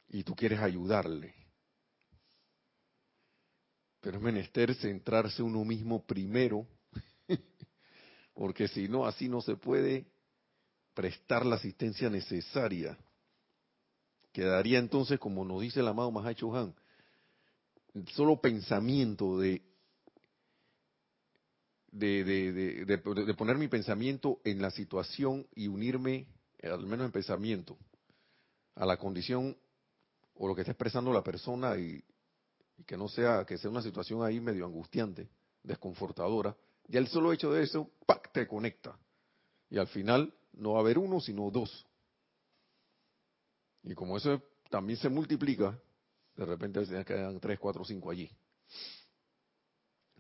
Y 0.09 0.22
tú 0.22 0.37
quieres 0.37 0.61
ayudarle. 0.61 1.35
Pero 4.01 4.18
es 4.18 4.22
menester 4.22 4.72
centrarse 4.77 5.42
uno 5.42 5.64
mismo 5.64 6.05
primero, 6.05 6.66
porque 8.35 8.68
si 8.68 8.88
no, 8.88 9.05
así 9.05 9.29
no 9.29 9.40
se 9.40 9.57
puede 9.57 10.07
prestar 10.94 11.44
la 11.44 11.57
asistencia 11.57 12.09
necesaria. 12.09 12.96
Quedaría 14.33 14.79
entonces, 14.79 15.18
como 15.18 15.44
nos 15.44 15.61
dice 15.61 15.81
el 15.81 15.88
amado 15.88 16.11
Mahacho 16.12 16.55
Han, 16.55 16.75
solo 18.14 18.40
pensamiento 18.40 19.38
de 19.38 19.62
de, 21.92 22.24
de, 22.85 23.35
poner 23.35 23.59
mi 23.59 23.68
pensamiento 23.68 24.40
en 24.44 24.61
la 24.61 24.70
situación 24.70 25.46
y 25.55 25.68
unirme, 25.68 26.26
al 26.62 26.87
menos 26.87 27.07
en 27.07 27.12
pensamiento, 27.12 27.76
a 28.74 28.87
la 28.87 28.96
condición 28.96 29.57
o 30.35 30.48
lo 30.48 30.55
que 30.55 30.62
está 30.62 30.72
expresando 30.72 31.12
la 31.12 31.22
persona 31.22 31.76
y, 31.76 32.02
que 32.87 32.96
no 32.96 33.09
sea, 33.09 33.44
que 33.44 33.59
sea 33.59 33.70
una 33.70 33.83
situación 33.83 34.24
ahí 34.24 34.40
medio 34.40 34.64
angustiante, 34.64 35.28
desconfortadora, 35.62 36.57
ya 36.88 36.98
el 36.98 37.07
solo 37.09 37.33
hecho 37.33 37.52
de 37.52 37.62
eso, 37.62 37.90
¡pac! 38.07 38.33
te 38.33 38.48
conecta. 38.48 38.98
Y 39.70 39.78
al 39.78 39.87
final 39.87 40.35
no 40.55 40.72
va 40.72 40.78
a 40.78 40.81
haber 40.81 40.98
uno, 40.98 41.20
sino 41.20 41.50
dos. 41.50 41.87
Y 43.85 43.94
como 43.94 44.16
eso 44.16 44.42
también 44.70 44.98
se 44.98 45.09
multiplica, 45.09 45.78
de 46.37 46.44
repente 46.44 46.83
quedan 47.05 47.38
tres, 47.38 47.59
cuatro, 47.59 47.85
cinco 47.85 48.11
allí. 48.11 48.31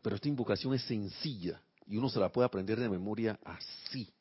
Pero 0.02 0.16
esta 0.16 0.28
invocación 0.28 0.74
es 0.74 0.82
sencilla 0.82 1.62
y 1.86 1.96
uno 1.96 2.08
se 2.08 2.18
la 2.18 2.30
puede 2.30 2.46
aprender 2.46 2.78
de 2.78 2.88
memoria 2.88 3.38
así. 3.44 4.12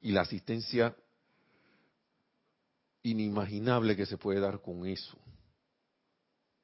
Y 0.00 0.12
la 0.12 0.22
asistencia 0.22 0.96
inimaginable 3.02 3.94
que 3.94 4.06
se 4.06 4.16
puede 4.16 4.40
dar 4.40 4.60
con 4.60 4.86
eso. 4.86 5.16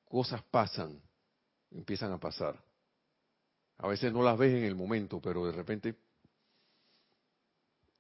Cosas 0.07 0.43
pasan, 0.51 1.01
empiezan 1.71 2.13
a 2.13 2.19
pasar. 2.19 2.63
A 3.77 3.87
veces 3.87 4.13
no 4.13 4.23
las 4.23 4.39
ves 4.39 4.55
en 4.55 4.65
el 4.65 4.75
momento, 4.75 5.21
pero 5.21 5.47
de 5.47 5.53
repente 5.53 5.97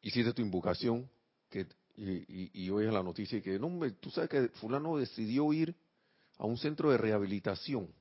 hiciste 0.00 0.32
tu 0.32 0.40
invocación 0.40 1.08
que, 1.50 1.66
y, 1.96 2.70
oyes 2.70 2.92
la 2.92 3.02
noticia 3.02 3.38
y 3.38 3.42
que, 3.42 3.58
no, 3.58 3.92
tú 4.00 4.10
sabes 4.10 4.30
que 4.30 4.48
fulano 4.60 4.96
decidió 4.96 5.52
ir 5.52 5.74
a 6.38 6.46
un 6.46 6.56
centro 6.56 6.90
de 6.90 6.98
rehabilitación 6.98 7.92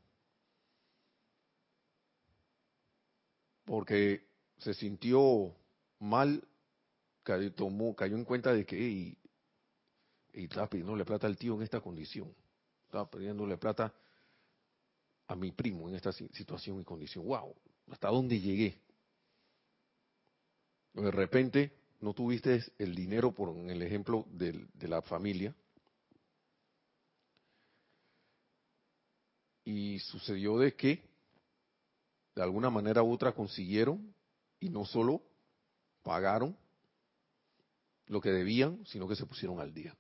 porque 3.68 4.26
se 4.60 4.74
sintió 4.74 5.54
mal, 6.00 6.42
tomó, 7.54 7.94
cayó 7.98 8.16
en 8.16 8.24
cuenta 8.24 8.54
de 8.54 8.66
que 8.66 8.80
y, 8.80 9.18
estaba 10.32 10.70
pidiéndole 10.70 11.04
plata 11.04 11.28
al 11.28 11.36
tío 11.36 11.56
en 11.56 11.64
esta 11.64 11.82
condición, 11.82 12.34
estaba 12.86 13.10
pidiéndole 13.12 13.58
plata 13.58 13.94
a 15.28 15.36
mi 15.36 15.52
primo 15.52 15.90
en 15.90 15.96
esta 15.96 16.14
situación 16.14 16.80
y 16.80 16.86
condición. 16.86 17.26
¡Wow! 17.26 17.54
¿Hasta 17.92 18.08
dónde 18.08 18.40
llegué? 18.40 18.80
De 20.94 21.12
repente 21.12 21.74
no 22.00 22.14
tuviste 22.14 22.64
el 22.78 22.96
dinero 22.96 23.34
por 23.34 23.54
el 23.70 23.82
ejemplo 23.82 24.26
de 24.30 24.88
la 24.88 25.02
familia. 25.02 25.54
Y 29.66 30.00
sucedió 30.00 30.58
de 30.58 30.74
que 30.74 31.17
de 32.38 32.44
alguna 32.44 32.70
manera 32.70 33.02
u 33.02 33.12
otra 33.12 33.32
consiguieron 33.32 34.14
y 34.60 34.70
no 34.70 34.86
solo 34.86 35.24
pagaron 36.04 36.56
lo 38.06 38.22
que 38.22 38.30
debían, 38.30 38.86
sino 38.86 39.08
que 39.08 39.16
se 39.16 39.26
pusieron 39.26 39.60
al 39.60 39.74
día. 39.74 39.98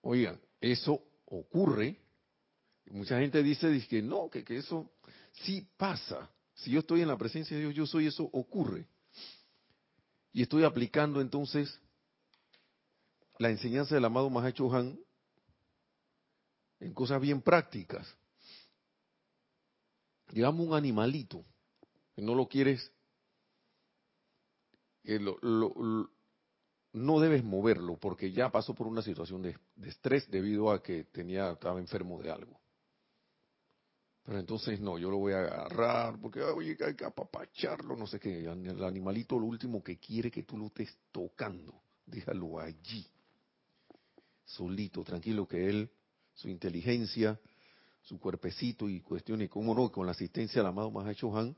Oigan, 0.00 0.40
eso 0.60 1.00
ocurre. 1.26 2.00
Mucha 2.86 3.20
gente 3.20 3.40
dice, 3.44 3.86
que 3.86 4.02
no, 4.02 4.28
que, 4.28 4.42
que 4.42 4.56
eso 4.56 4.90
sí 5.44 5.64
pasa. 5.76 6.28
Si 6.54 6.72
yo 6.72 6.80
estoy 6.80 7.02
en 7.02 7.08
la 7.08 7.16
presencia 7.16 7.56
de 7.56 7.62
Dios, 7.62 7.74
yo 7.76 7.86
soy, 7.86 8.08
eso 8.08 8.28
ocurre. 8.32 8.88
Y 10.32 10.42
estoy 10.42 10.64
aplicando 10.64 11.20
entonces 11.20 11.80
la 13.38 13.50
enseñanza 13.50 13.94
del 13.94 14.04
amado 14.06 14.28
Mahacho 14.28 14.74
Han 14.74 14.98
en 16.84 16.92
cosas 16.92 17.20
bien 17.20 17.40
prácticas. 17.40 18.06
Digamos 20.30 20.66
un 20.66 20.74
animalito, 20.74 21.42
que 22.14 22.20
no 22.20 22.34
lo 22.34 22.46
quieres, 22.46 22.92
no 26.92 27.20
debes 27.20 27.42
moverlo 27.42 27.96
porque 27.96 28.32
ya 28.32 28.50
pasó 28.50 28.74
por 28.74 28.86
una 28.86 29.02
situación 29.02 29.42
de, 29.42 29.56
estrés 29.82 30.30
debido 30.30 30.70
a 30.70 30.82
que 30.82 31.04
tenía, 31.04 31.52
estaba 31.52 31.80
enfermo 31.80 32.20
de 32.22 32.30
algo. 32.30 32.60
Pero 34.24 34.38
entonces 34.38 34.80
no, 34.80 34.98
yo 34.98 35.10
lo 35.10 35.18
voy 35.18 35.34
a 35.34 35.40
agarrar 35.40 36.18
porque 36.20 36.42
oye, 36.42 36.76
hay 36.84 36.94
que 36.94 37.04
apapacharlo, 37.04 37.96
no 37.96 38.06
sé 38.06 38.18
qué. 38.18 38.40
El 38.40 38.84
animalito 38.84 39.38
lo 39.38 39.46
último 39.46 39.82
que 39.82 39.98
quiere 39.98 40.30
que 40.30 40.42
tú 40.42 40.58
lo 40.58 40.66
estés 40.66 40.96
tocando. 41.12 41.82
Déjalo 42.06 42.58
allí, 42.58 43.06
solito, 44.44 45.02
tranquilo, 45.02 45.46
que 45.46 45.68
él 45.68 45.90
su 46.34 46.48
inteligencia, 46.48 47.38
su 48.02 48.18
cuerpecito 48.18 48.88
y 48.88 49.00
cuestiones, 49.00 49.48
cómo 49.48 49.74
no, 49.74 49.90
con 49.90 50.06
la 50.06 50.12
asistencia 50.12 50.60
del 50.60 50.68
amado 50.68 50.90
Mahacho 50.90 51.36
Han. 51.36 51.56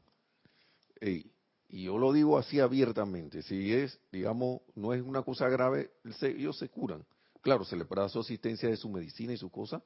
y 1.01 1.83
yo 1.83 1.99
lo 1.99 2.13
digo 2.13 2.39
así 2.39 2.61
abiertamente, 2.61 3.43
si 3.43 3.73
es, 3.73 3.99
digamos, 4.13 4.61
no 4.75 4.95
es 4.95 5.03
una 5.03 5.23
cosa 5.23 5.49
grave, 5.49 5.91
ellos 6.23 6.57
se 6.59 6.69
curan. 6.69 7.05
Claro, 7.41 7.65
se 7.65 7.77
le 7.77 7.85
da 7.85 8.09
su 8.09 8.21
asistencia 8.21 8.69
de 8.69 8.77
su 8.77 8.89
medicina 8.89 9.33
y 9.33 9.37
su 9.37 9.51
cosa, 9.51 9.83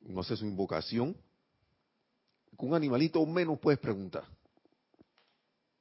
no 0.00 0.20
hace 0.20 0.36
su 0.36 0.46
invocación. 0.46 1.16
Con 2.56 2.70
un 2.70 2.74
animalito 2.74 3.24
menos 3.26 3.58
puedes 3.58 3.78
preguntar. 3.78 4.24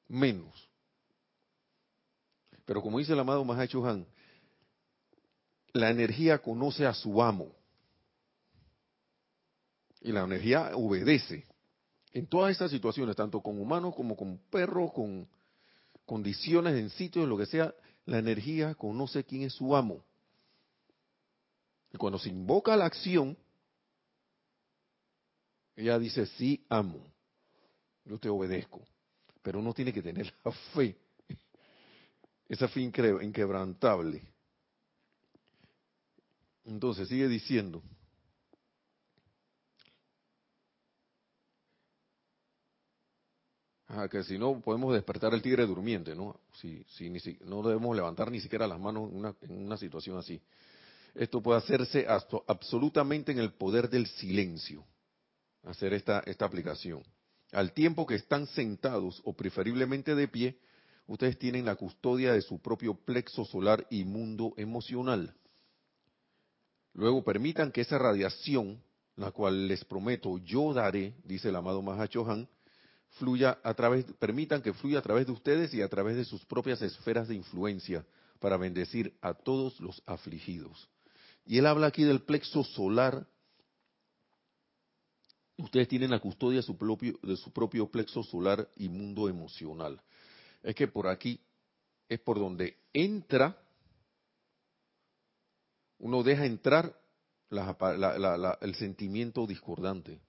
Menos. 0.08 0.70
Pero 2.66 2.82
como 2.82 3.00
dice 3.00 3.14
el 3.14 3.20
amado 3.20 3.44
Mahacho 3.44 3.86
Han, 3.88 4.06
la 5.74 5.90
energía 5.90 6.40
conoce 6.40 6.86
a 6.86 6.94
su 6.94 7.22
amo. 7.22 7.56
Y 10.08 10.14
la 10.14 10.24
energía 10.24 10.72
obedece. 10.74 11.44
En 12.14 12.28
todas 12.28 12.54
estas 12.54 12.72
situaciones, 12.72 13.14
tanto 13.18 13.42
con 13.42 13.60
humanos 13.60 13.94
como 13.94 14.16
con 14.16 14.38
perros, 14.50 14.94
con 14.94 15.28
condiciones 16.06 16.76
en 16.76 16.90
sitios, 16.92 17.28
lo 17.28 17.38
que 17.38 17.46
sea, 17.46 17.76
la 18.06 18.20
energía 18.20 18.74
conoce 18.74 19.26
quién 19.26 19.42
es 19.42 19.52
su 19.52 19.76
amo. 19.76 20.02
Y 21.92 21.98
cuando 21.98 22.18
se 22.20 22.30
invoca 22.30 22.78
la 22.78 22.86
acción, 22.86 23.38
ella 25.76 26.00
dice, 26.00 26.26
sí, 26.26 26.66
amo, 26.70 27.06
yo 28.06 28.18
te 28.18 28.30
obedezco. 28.30 28.80
Pero 29.42 29.60
uno 29.60 29.74
tiene 29.74 29.92
que 29.92 30.02
tener 30.02 30.34
la 30.46 30.54
fe, 30.74 30.98
esa 32.48 32.70
fe 32.70 32.80
inquebrantable. 32.80 34.22
Entonces 36.64 37.10
sigue 37.10 37.28
diciendo, 37.28 37.84
que 44.12 44.24
si 44.24 44.38
no 44.38 44.60
podemos 44.60 44.94
despertar 44.94 45.34
el 45.34 45.42
tigre 45.42 45.66
durmiente, 45.66 46.14
¿no? 46.14 46.40
Si, 46.60 46.84
si, 46.96 47.10
ni 47.10 47.20
si, 47.20 47.38
no 47.46 47.62
debemos 47.64 47.96
levantar 47.96 48.30
ni 48.30 48.42
siquiera 48.42 48.68
las 48.68 48.80
manos 48.80 49.10
en 49.10 49.18
una, 49.18 49.36
en 49.42 49.66
una 49.66 49.78
situación 49.78 50.18
así. 50.18 50.42
Esto 51.16 51.42
puede 51.42 51.60
hacerse 51.60 52.06
absolutamente 52.48 53.32
en 53.32 53.40
el 53.40 53.54
poder 53.54 53.90
del 53.90 54.06
silencio, 54.06 54.84
hacer 55.64 55.94
esta, 55.94 56.20
esta 56.26 56.46
aplicación. 56.46 57.02
Al 57.54 57.72
tiempo 57.72 58.06
que 58.06 58.16
están 58.16 58.46
sentados 58.48 59.22
o 59.24 59.34
preferiblemente 59.34 60.16
de 60.16 60.28
pie, 60.28 60.60
ustedes 61.08 61.40
tienen 61.40 61.66
la 61.66 61.76
custodia 61.76 62.34
de 62.34 62.42
su 62.42 62.60
propio 62.60 62.94
plexo 62.94 63.46
solar 63.46 63.88
y 63.90 64.04
mundo 64.04 64.54
emocional. 64.58 65.34
Luego 66.94 67.24
permitan 67.24 67.72
que 67.72 67.82
esa 67.82 67.98
radiación, 67.98 68.84
la 69.16 69.32
cual 69.32 69.68
les 69.68 69.86
prometo 69.86 70.38
yo 70.40 70.74
daré, 70.74 71.16
dice 71.24 71.50
el 71.50 71.56
amado 71.56 71.82
Mahachohan, 71.82 72.50
fluya 73.12 73.60
a 73.64 73.74
través, 73.74 74.06
permitan 74.20 74.62
que 74.62 74.74
fluya 74.74 75.00
a 75.00 75.02
través 75.02 75.26
de 75.26 75.32
ustedes 75.32 75.74
y 75.74 75.82
a 75.82 75.90
través 75.90 76.16
de 76.16 76.26
sus 76.26 76.46
propias 76.46 76.82
esferas 76.82 77.28
de 77.28 77.36
influencia 77.36 78.06
para 78.40 78.58
bendecir 78.58 79.18
a 79.22 79.34
todos 79.34 79.80
los 79.80 80.02
afligidos. 80.06 80.90
Y 81.46 81.58
él 81.58 81.66
habla 81.66 81.88
aquí 81.88 82.04
del 82.04 82.22
plexo 82.22 82.64
solar. 82.64 83.28
Ustedes 85.58 85.88
tienen 85.88 86.12
la 86.12 86.20
custodia 86.20 86.58
de 86.58 86.64
su 86.64 86.78
propio, 86.78 87.18
de 87.24 87.38
su 87.38 87.52
propio 87.52 87.90
plexo 87.90 88.24
solar 88.24 88.70
y 88.76 88.90
mundo 88.90 89.28
emocional. 89.28 90.02
Es 90.62 90.76
que 90.76 90.88
por 90.88 91.08
aquí 91.08 91.40
es 92.08 92.20
por 92.20 92.38
donde 92.38 92.78
entra, 92.94 93.58
uno 96.00 96.22
deja 96.22 96.46
entrar 96.46 96.96
el 98.62 98.76
sentimiento 98.76 99.48
discordante 99.48 100.22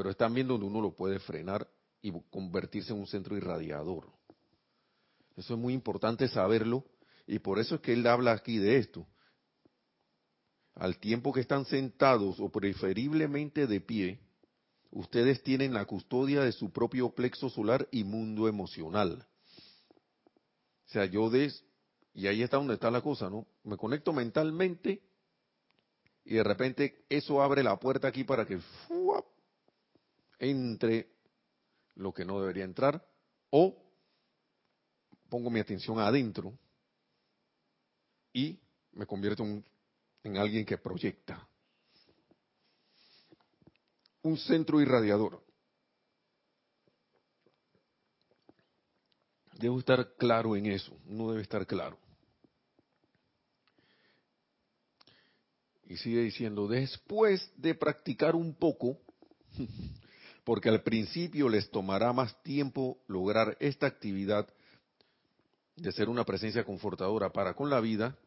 pero 0.00 0.08
es 0.08 0.16
también 0.16 0.48
donde 0.48 0.64
uno 0.64 0.80
lo 0.80 0.92
puede 0.92 1.18
frenar 1.18 1.68
y 2.02 2.12
convertirse 2.30 2.92
en 2.92 3.00
un 3.00 3.06
centro 3.06 3.36
irradiador. 3.36 4.10
Eso 5.36 5.54
es 5.54 5.60
muy 5.60 5.74
importante 5.74 6.28
saberlo 6.28 6.84
y 7.26 7.38
por 7.38 7.58
eso 7.58 7.76
es 7.76 7.80
que 7.80 7.92
él 7.92 8.06
habla 8.06 8.32
aquí 8.32 8.58
de 8.58 8.78
esto. 8.78 9.06
Al 10.74 10.98
tiempo 10.98 11.32
que 11.32 11.40
están 11.40 11.64
sentados 11.64 12.40
o 12.40 12.50
preferiblemente 12.50 13.66
de 13.66 13.80
pie, 13.80 14.20
ustedes 14.90 15.42
tienen 15.42 15.74
la 15.74 15.84
custodia 15.84 16.42
de 16.42 16.52
su 16.52 16.70
propio 16.70 17.10
plexo 17.14 17.48
solar 17.50 17.88
y 17.90 18.04
mundo 18.04 18.48
emocional. 18.48 19.26
O 20.86 20.92
sea, 20.92 21.04
yo 21.04 21.30
des, 21.30 21.64
y 22.14 22.26
ahí 22.26 22.42
está 22.42 22.56
donde 22.56 22.74
está 22.74 22.90
la 22.90 23.00
cosa, 23.00 23.30
¿no? 23.30 23.46
Me 23.62 23.76
conecto 23.76 24.12
mentalmente 24.12 25.02
y 26.24 26.34
de 26.34 26.44
repente 26.44 27.04
eso 27.08 27.42
abre 27.42 27.62
la 27.62 27.78
puerta 27.78 28.08
aquí 28.08 28.24
para 28.24 28.46
que 28.46 28.58
entre 30.38 31.08
lo 31.94 32.12
que 32.12 32.24
no 32.24 32.40
debería 32.40 32.64
entrar 32.64 33.04
o 33.50 33.76
pongo 35.28 35.50
mi 35.50 35.60
atención 35.60 35.98
adentro 35.98 36.58
y 38.32 38.58
me 38.92 39.06
convierto 39.06 39.44
en, 39.44 40.36
alguien 40.36 40.64
que 40.64 40.78
proyecta. 40.78 41.46
Un 44.22 44.36
centro 44.36 44.80
irradiador. 44.80 45.42
Debo 49.58 49.78
estar 49.78 50.14
claro 50.16 50.56
en 50.56 50.66
eso, 50.66 50.96
uno 51.06 51.30
debe 51.30 51.42
estar 51.42 51.66
claro. 51.66 51.98
Y 55.84 55.96
sigue 55.96 56.20
diciendo, 56.20 56.68
después 56.68 57.50
de 57.56 57.74
practicar 57.74 58.36
un 58.36 58.54
poco, 58.54 58.98
porque 60.50 60.68
al 60.68 60.82
principio 60.82 61.48
les 61.48 61.70
tomará 61.70 62.12
más 62.12 62.42
tiempo 62.42 62.98
lograr 63.06 63.56
esta 63.60 63.86
actividad 63.86 64.52
de 65.76 65.92
ser 65.92 66.08
una 66.08 66.24
presencia 66.24 66.64
confortadora 66.64 67.30
para 67.30 67.54
con 67.54 67.70
la 67.70 67.78
vida, 67.78 68.18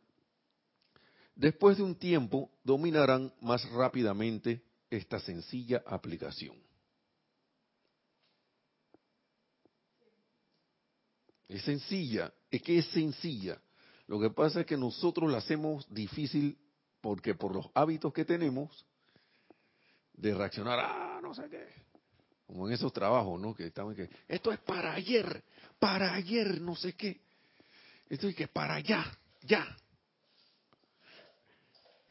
después 1.36 1.76
de 1.76 1.84
un 1.84 1.96
tiempo 1.96 2.50
dominarán 2.64 3.34
más 3.42 3.70
rápidamente 3.72 4.64
esta 4.90 5.20
sencilla 5.20 5.84
aplicación. 5.86 6.56
Es 11.50 11.62
sencilla, 11.64 12.34
es 12.50 12.62
que 12.62 12.78
es 12.78 12.86
sencilla. 12.92 13.62
Lo 14.08 14.18
que 14.18 14.30
pasa 14.30 14.62
es 14.62 14.66
que 14.66 14.78
nosotros 14.78 15.30
la 15.30 15.40
hacemos 15.40 15.94
difícil 15.94 16.58
porque 17.02 17.36
por 17.36 17.54
los 17.54 17.70
hábitos 17.74 18.14
que 18.14 18.24
tenemos 18.24 18.86
de 20.14 20.34
reaccionar, 20.34 20.80
ah, 20.80 21.20
no 21.22 21.34
sé 21.34 21.50
qué, 21.50 21.83
como 22.54 22.68
en 22.68 22.74
esos 22.74 22.94
trabajos, 22.94 23.42
¿no? 23.42 23.56
Que 23.56 23.66
estamos 23.66 23.96
que 23.96 24.08
esto 24.28 24.52
es 24.52 24.60
para 24.60 24.94
ayer, 24.94 25.44
para 25.80 26.14
ayer, 26.14 26.62
no 26.62 26.76
sé 26.76 26.94
qué. 26.94 27.20
Esto 28.08 28.28
es 28.28 28.36
que 28.36 28.48
para 28.48 28.76
allá, 28.76 29.04
ya. 29.42 29.66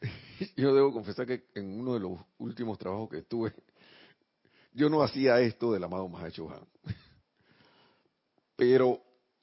Yo 0.57 0.75
debo 0.75 0.91
confesar 0.91 1.25
que 1.25 1.45
en 1.55 1.79
uno 1.79 1.93
de 1.93 2.01
los 2.01 2.19
últimos 2.39 2.77
trabajos 2.77 3.09
que 3.09 3.21
tuve, 3.21 3.53
yo 4.73 4.89
no 4.89 5.01
hacía 5.01 5.39
esto 5.39 5.71
del 5.71 5.83
amado 5.83 6.09
Mahacho. 6.09 6.49
Pero 8.57 9.01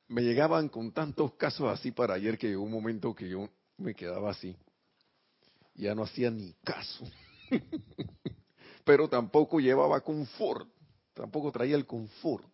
me 0.08 0.22
llegaban 0.22 0.68
con 0.68 0.92
tantos 0.92 1.32
casos 1.34 1.68
así 1.70 1.92
para 1.92 2.14
ayer 2.14 2.36
que 2.36 2.48
llegó 2.48 2.64
un 2.64 2.72
momento 2.72 3.14
que 3.14 3.28
yo 3.28 3.48
me 3.78 3.94
quedaba 3.94 4.30
así 4.30 4.54
ya 5.80 5.94
no 5.94 6.02
hacía 6.02 6.30
ni 6.30 6.52
caso. 6.62 7.04
Pero 8.84 9.08
tampoco 9.08 9.60
llevaba 9.60 10.00
confort, 10.00 10.68
tampoco 11.14 11.52
traía 11.52 11.76
el 11.76 11.86
confort. 11.86 12.48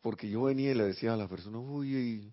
Porque 0.00 0.28
yo 0.30 0.44
venía 0.44 0.70
y 0.70 0.74
le 0.74 0.84
decía 0.84 1.12
a 1.12 1.16
las 1.16 1.28
personas, 1.28 1.62
oye, 1.64 2.32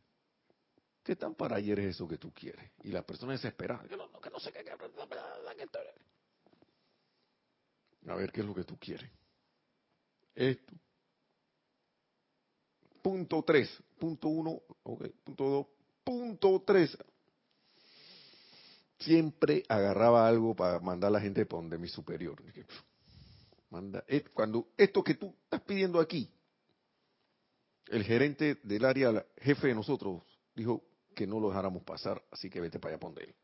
¿qué 1.03 1.15
tan 1.15 1.36
para 1.36 1.57
ayer 1.57 1.80
es 1.80 1.95
eso 1.95 2.07
que 2.07 2.17
tú 2.17 2.34
quieres? 2.34 2.71
Y 2.84 2.91
la 2.91 3.05
persona 3.05 3.34
desesperada, 3.34 3.86
que 3.88 3.97
no, 3.97 4.09
que 4.21 4.30
no 4.30 4.39
sé 4.39 4.51
qué, 4.53 4.63
a 8.09 8.15
ver 8.15 8.32
qué 8.32 8.41
es 8.41 8.47
lo 8.47 8.55
que 8.55 8.63
tú 8.63 8.78
quieres. 8.78 9.11
Esto. 10.34 10.73
Punto 13.01 13.43
3, 13.43 13.84
punto 13.99 14.28
1, 14.28 14.61
okay, 14.84 15.09
punto 15.23 15.43
2, 15.43 15.67
punto 16.03 16.63
3 16.65 16.97
siempre 18.99 19.63
agarraba 19.69 20.28
algo 20.28 20.55
para 20.55 20.80
mandar 20.80 21.09
a 21.09 21.11
la 21.11 21.21
gente 21.21 21.45
para 21.45 21.61
donde 21.61 21.78
mi 21.78 21.88
superior. 21.88 22.41
Manda, 23.70 24.03
eh, 24.07 24.24
cuando 24.34 24.70
esto 24.78 25.03
que 25.03 25.15
tú 25.15 25.36
estás 25.43 25.61
pidiendo 25.61 25.99
aquí, 25.99 26.32
el 27.88 28.03
gerente 28.03 28.55
del 28.63 28.86
área, 28.86 29.26
jefe 29.38 29.68
de 29.68 29.76
nosotros, 29.76 30.24
dijo 30.55 30.84
que 31.15 31.28
no 31.28 31.39
lo 31.39 31.49
dejáramos 31.49 31.84
pasar, 31.84 32.24
así 32.32 32.49
que 32.49 32.61
vete 32.61 32.80
para 32.80 32.95
allá 32.95 33.07
a 33.07 33.22
él. 33.22 33.36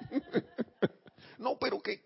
no, 1.38 1.58
pero 1.58 1.80
que, 1.80 2.00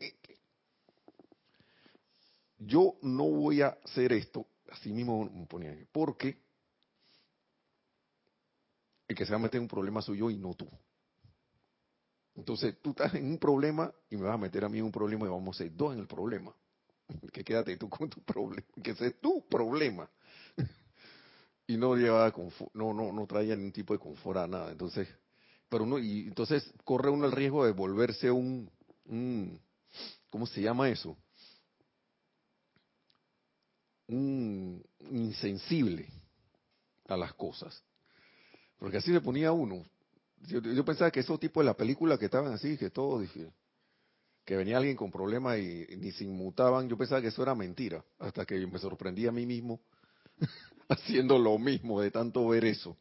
yo 2.58 2.96
no 3.02 3.24
voy 3.24 3.62
a 3.62 3.78
hacer 3.84 4.12
esto, 4.12 4.46
así 4.70 4.92
mismo 4.92 5.28
me 5.30 5.46
ponía, 5.46 5.76
porque 5.92 6.40
el 9.08 9.16
que 9.16 9.26
se 9.26 9.32
va 9.32 9.36
a 9.36 9.42
meter 9.42 9.58
en 9.58 9.62
un 9.62 9.68
problema 9.68 10.00
soy 10.02 10.18
yo 10.18 10.30
y 10.30 10.36
no 10.36 10.54
tú. 10.54 10.68
Entonces 12.34 12.80
tú 12.80 12.90
estás 12.90 13.14
en 13.14 13.26
un 13.26 13.38
problema 13.38 13.92
y 14.08 14.16
me 14.16 14.22
vas 14.22 14.34
a 14.34 14.38
meter 14.38 14.64
a 14.64 14.68
mí 14.68 14.78
en 14.78 14.84
un 14.84 14.92
problema 14.92 15.26
y 15.26 15.28
vamos 15.28 15.56
a 15.56 15.58
ser 15.58 15.76
dos 15.76 15.92
en 15.92 16.00
el 16.00 16.06
problema. 16.06 16.54
Que 17.32 17.44
quédate 17.44 17.76
tú 17.76 17.88
con 17.88 18.08
tu 18.08 18.22
problema, 18.22 18.66
que 18.82 18.92
ese 18.92 19.08
es 19.08 19.20
tu 19.20 19.46
problema. 19.48 20.08
y 21.66 21.76
no 21.76 21.96
lleva 21.96 22.32
no, 22.74 22.92
no, 22.92 23.12
no 23.12 23.26
traía 23.26 23.56
ningún 23.56 23.72
tipo 23.72 23.94
de 23.94 24.00
confort 24.00 24.38
a 24.38 24.46
nada. 24.46 24.70
Entonces, 24.72 25.08
pero 25.68 25.84
uno, 25.84 25.98
y 25.98 26.28
entonces 26.28 26.72
corre 26.84 27.10
uno 27.10 27.26
el 27.26 27.32
riesgo 27.32 27.64
de 27.64 27.72
volverse 27.72 28.30
un, 28.30 28.70
un 29.06 29.60
¿cómo 30.30 30.46
se 30.46 30.60
llama 30.60 30.88
eso? 30.88 31.16
Un 34.08 34.82
insensible 35.10 36.08
a 37.08 37.16
las 37.16 37.34
cosas. 37.34 37.82
Porque 38.78 38.96
así 38.98 39.12
se 39.12 39.20
ponía 39.20 39.52
uno. 39.52 39.84
Yo, 40.48 40.84
pensaba 40.84 41.10
que 41.10 41.20
esos 41.20 41.38
tipos 41.38 41.62
de 41.62 41.66
la 41.66 41.76
película 41.76 42.18
que 42.18 42.24
estaban 42.24 42.52
así, 42.52 42.76
que 42.76 42.90
todo, 42.90 43.20
que 44.44 44.56
venía 44.56 44.76
alguien 44.76 44.96
con 44.96 45.10
problemas 45.10 45.58
y, 45.58 45.86
ni 45.96 46.12
se 46.12 46.24
inmutaban, 46.24 46.88
yo 46.88 46.96
pensaba 46.96 47.20
que 47.20 47.28
eso 47.28 47.42
era 47.42 47.54
mentira, 47.54 48.04
hasta 48.18 48.44
que 48.44 48.66
me 48.66 48.78
sorprendí 48.78 49.26
a 49.26 49.32
mí 49.32 49.46
mismo 49.46 49.80
haciendo 50.88 51.38
lo 51.38 51.58
mismo 51.58 52.00
de 52.00 52.10
tanto 52.10 52.46
ver 52.48 52.64
eso. 52.64 52.96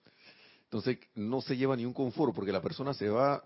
Entonces 0.63 0.99
no 1.15 1.41
se 1.41 1.57
lleva 1.57 1.75
ni 1.75 1.85
un 1.85 1.93
confort 1.93 2.33
porque 2.33 2.51
la 2.51 2.61
persona 2.61 2.93
se 2.93 3.09
va 3.09 3.43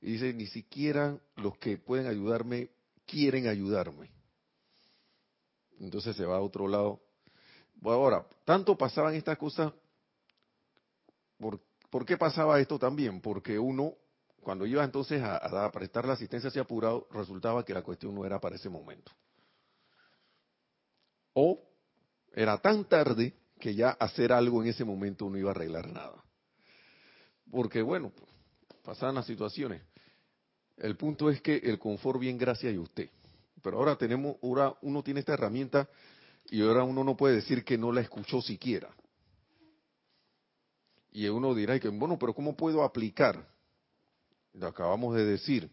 y 0.00 0.12
dice, 0.12 0.34
ni 0.34 0.46
siquiera 0.46 1.18
los 1.36 1.56
que 1.58 1.78
pueden 1.78 2.06
ayudarme 2.06 2.70
quieren 3.06 3.46
ayudarme. 3.46 4.10
Entonces 5.80 6.16
se 6.16 6.24
va 6.24 6.36
a 6.36 6.40
otro 6.40 6.68
lado. 6.68 7.00
ahora, 7.82 8.26
tanto 8.44 8.76
pasaban 8.76 9.14
estas 9.14 9.38
cosas 9.38 9.72
por, 11.38 11.60
¿Por 11.92 12.06
qué 12.06 12.16
pasaba 12.16 12.58
esto 12.58 12.78
también? 12.78 13.20
Porque 13.20 13.58
uno, 13.58 13.92
cuando 14.42 14.66
iba 14.66 14.82
entonces 14.82 15.22
a, 15.22 15.70
prestar 15.70 16.04
la 16.04 16.14
asistencia 16.14 16.48
así 16.48 16.58
apurado, 16.58 17.06
resultaba 17.12 17.64
que 17.64 17.72
la 17.72 17.82
cuestión 17.82 18.14
no 18.14 18.24
era 18.26 18.40
para 18.40 18.56
ese 18.56 18.68
momento. 18.68 19.12
O 21.34 21.62
era 22.32 22.58
tan 22.58 22.84
tarde 22.84 23.34
que 23.60 23.74
ya 23.74 23.90
hacer 23.90 24.32
algo 24.32 24.60
en 24.62 24.70
ese 24.70 24.84
momento 24.84 25.30
no 25.30 25.38
iba 25.38 25.50
a 25.50 25.54
arreglar 25.54 25.88
nada. 25.88 26.24
Porque 27.50 27.82
bueno, 27.82 28.12
pasaban 28.84 29.14
las 29.14 29.26
situaciones. 29.26 29.82
El 30.76 30.96
punto 30.96 31.30
es 31.30 31.40
que 31.40 31.56
el 31.58 31.78
confort 31.78 32.18
bien 32.18 32.36
gracias 32.36 32.74
a 32.74 32.80
usted. 32.80 33.10
Pero 33.62 33.78
ahora 33.78 33.94
tenemos, 33.94 34.36
ahora 34.42 34.74
uno 34.82 35.04
tiene 35.04 35.20
esta 35.20 35.34
herramienta 35.34 35.88
y 36.46 36.62
ahora 36.62 36.82
uno 36.82 37.04
no 37.04 37.16
puede 37.16 37.36
decir 37.36 37.64
que 37.64 37.78
no 37.78 37.92
la 37.92 38.00
escuchó 38.00 38.42
siquiera. 38.42 38.90
Y 41.12 41.28
uno 41.28 41.54
dirá, 41.54 41.78
bueno, 41.92 42.18
pero 42.18 42.34
¿cómo 42.34 42.56
puedo 42.56 42.82
aplicar? 42.82 43.51
Lo 44.54 44.66
acabamos 44.66 45.14
de 45.16 45.24
decir. 45.24 45.70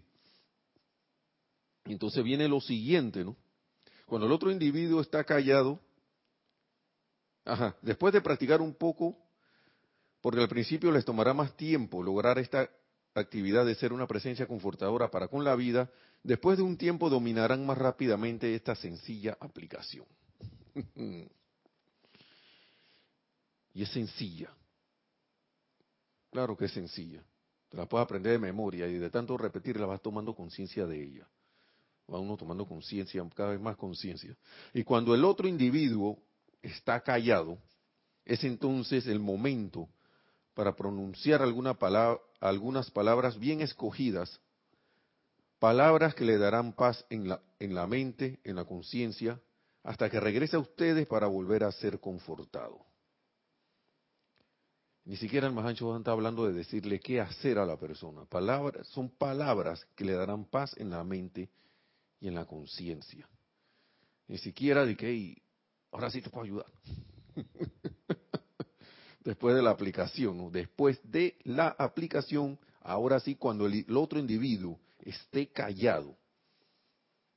Entonces 1.85 2.23
viene 2.23 2.47
lo 2.47 2.61
siguiente, 2.61 3.23
¿no? 3.23 3.35
Cuando 4.05 4.27
el 4.27 4.33
otro 4.33 4.51
individuo 4.51 5.01
está 5.01 5.23
callado, 5.23 5.79
después 7.81 8.13
de 8.13 8.21
practicar 8.21 8.61
un 8.61 8.73
poco, 8.73 9.17
porque 10.21 10.41
al 10.41 10.49
principio 10.49 10.91
les 10.91 11.05
tomará 11.05 11.33
más 11.33 11.55
tiempo 11.55 12.03
lograr 12.03 12.39
esta 12.39 12.69
actividad 13.13 13.65
de 13.65 13.75
ser 13.75 13.93
una 13.93 14.07
presencia 14.07 14.47
confortadora 14.47 15.09
para 15.11 15.27
con 15.27 15.43
la 15.43 15.55
vida, 15.55 15.89
después 16.23 16.57
de 16.57 16.63
un 16.63 16.77
tiempo 16.77 17.09
dominarán 17.09 17.65
más 17.65 17.77
rápidamente 17.77 18.53
esta 18.55 18.75
sencilla 18.75 19.37
aplicación. 19.39 20.05
y 23.73 23.83
es 23.83 23.89
sencilla. 23.89 24.51
Claro 26.31 26.55
que 26.55 26.65
es 26.65 26.71
sencilla. 26.71 27.23
Te 27.69 27.77
la 27.77 27.85
puedes 27.85 28.03
aprender 28.03 28.33
de 28.33 28.39
memoria 28.39 28.87
y 28.87 28.97
de 28.97 29.09
tanto 29.09 29.37
repetir 29.37 29.79
la 29.79 29.85
vas 29.85 30.01
tomando 30.01 30.35
conciencia 30.35 30.85
de 30.85 31.03
ella. 31.03 31.27
va 32.11 32.19
uno 32.19 32.35
tomando 32.37 32.65
conciencia, 32.65 33.23
cada 33.35 33.51
vez 33.51 33.61
más 33.61 33.77
conciencia. 33.77 34.35
Y 34.73 34.83
cuando 34.83 35.13
el 35.13 35.23
otro 35.23 35.47
individuo 35.47 36.17
está 36.61 37.01
callado, 37.01 37.59
es 38.25 38.43
entonces 38.43 39.05
el 39.05 39.19
momento 39.19 39.89
para 40.55 40.75
pronunciar 40.75 41.41
algunas 41.43 42.91
palabras 42.91 43.39
bien 43.39 43.61
escogidas, 43.61 44.41
palabras 45.59 46.15
que 46.15 46.25
le 46.25 46.37
darán 46.37 46.73
paz 46.73 47.05
en 47.09 47.29
la, 47.29 47.41
en 47.59 47.75
la 47.75 47.85
mente, 47.85 48.39
en 48.43 48.55
la 48.55 48.65
conciencia, 48.65 49.39
hasta 49.83 50.09
que 50.09 50.19
regrese 50.19 50.55
a 50.55 50.59
ustedes 50.59 51.07
para 51.07 51.27
volver 51.27 51.63
a 51.63 51.71
ser 51.71 51.99
confortado. 51.99 52.88
Ni 55.09 55.17
siquiera 55.17 55.47
el 55.47 55.53
Mahancho 55.53 55.97
está 55.97 56.11
hablando 56.11 56.45
de 56.45 56.53
decirle 56.53 56.99
qué 56.99 57.19
hacer 57.19 57.57
a 57.57 57.65
la 57.65 57.79
persona. 57.79 58.25
Palabras, 58.25 58.87
son 58.89 59.09
palabras 59.09 59.83
que 59.95 60.05
le 60.05 60.13
darán 60.13 60.45
paz 60.45 60.75
en 60.77 60.91
la 60.91 61.03
mente 61.03 61.49
y 62.19 62.27
en 62.27 62.35
la 62.35 62.45
conciencia. 62.45 63.27
Ni 64.27 64.37
siquiera 64.37 64.85
de 64.85 64.95
que, 64.95 65.41
ahora 65.91 66.11
sí 66.11 66.21
te 66.21 66.29
puedo 66.29 66.43
ayudar. 66.43 66.67
Después 69.23 69.55
de 69.55 69.63
la 69.63 69.71
aplicación, 69.71 70.51
después 70.51 70.99
de 71.03 71.37
la 71.43 71.69
aplicación, 71.79 72.59
ahora 72.81 73.19
sí, 73.19 73.33
cuando 73.33 73.65
el, 73.65 73.85
otro 73.97 74.19
individuo 74.19 74.79
esté 75.01 75.47
callado, 75.47 76.15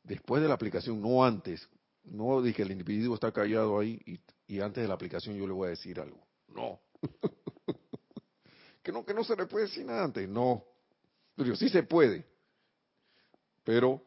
después 0.05 0.43
de 0.43 0.49
la 0.49 0.55
aplicación, 0.55 1.01
no 1.01 1.25
antes, 1.25 1.67
no 2.05 2.43
que 2.43 2.63
el 2.63 2.71
individuo 2.71 3.15
está 3.15 3.33
callado 3.33 3.79
ahí 3.79 3.99
y 4.47 4.61
antes 4.61 4.83
de 4.83 4.89
la 4.89 4.95
aplicación 4.95 5.37
yo 5.37 5.47
le 5.47 5.55
voy 5.55 5.69
a 5.69 5.71
decir 5.71 5.99
algo. 5.99 6.23
No. 6.49 6.79
que 8.83 8.93
no, 8.93 9.05
que 9.05 9.15
no 9.15 9.25
se 9.25 9.37
le 9.37 9.47
puede 9.47 9.67
decir 9.67 9.85
nada 9.85 10.05
antes. 10.05 10.29
No. 10.29 10.65
Pero 11.37 11.57
sí 11.57 11.69
se 11.69 11.83
puede. 11.83 12.27
Pero 13.65 14.03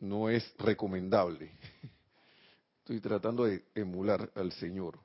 no 0.00 0.28
es 0.28 0.54
recomendable. 0.58 1.52
Estoy 2.78 3.00
tratando 3.00 3.44
de 3.44 3.64
emular 3.74 4.30
al 4.34 4.52
Señor. 4.52 4.98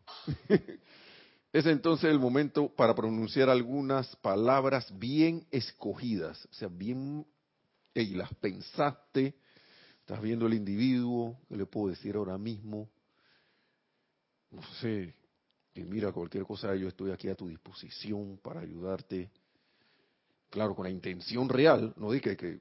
es 1.54 1.66
entonces 1.66 2.10
el 2.10 2.20
momento 2.20 2.70
para 2.76 2.96
pronunciar 2.96 3.50
algunas 3.50 4.16
palabras 4.18 4.88
bien 4.98 5.48
escogidas, 5.52 6.46
o 6.52 6.54
sea, 6.54 6.68
bien, 6.68 7.26
y 7.94 8.16
las 8.16 8.34
pensaste, 8.36 9.36
estás 10.00 10.22
viendo 10.22 10.48
el 10.48 10.56
individuo, 10.56 11.40
¿qué 11.48 11.56
le 11.56 11.66
puedo 11.66 11.90
decir 11.90 12.16
ahora 12.16 12.38
mismo? 12.38 12.90
No 14.52 14.62
sé, 14.82 15.16
y 15.76 15.84
mira, 15.84 16.12
cualquier 16.12 16.46
cosa, 16.46 16.76
yo 16.76 16.88
estoy 16.88 17.12
aquí 17.12 17.30
a 17.30 17.36
tu 17.36 17.48
disposición 17.48 18.40
para 18.42 18.62
ayudarte. 18.62 19.30
Claro, 20.50 20.76
con 20.76 20.84
la 20.84 20.90
intención 20.90 21.48
real, 21.48 21.94
no 21.96 22.12
di 22.12 22.20
que, 22.20 22.60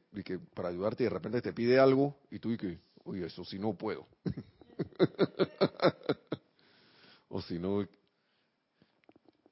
para 0.54 0.68
ayudarte 0.68 1.04
de 1.04 1.10
repente 1.10 1.40
te 1.40 1.54
pide 1.54 1.78
algo 1.78 2.18
y 2.30 2.38
tú 2.38 2.50
dices, 2.50 2.78
oye, 3.04 3.26
eso 3.26 3.44
si 3.44 3.58
no 3.58 3.74
puedo. 3.74 4.06
o 7.28 7.40
si 7.40 7.58
no, 7.58 7.86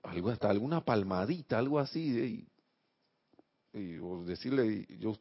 algo 0.03 0.31
hasta 0.31 0.51
alguna 0.51 0.85
palmadita, 0.85 1.59
algo 1.59 1.79
así, 1.79 2.47
y, 3.73 3.99
o 3.99 4.23
decirle, 4.25 4.87
yo 4.99 5.17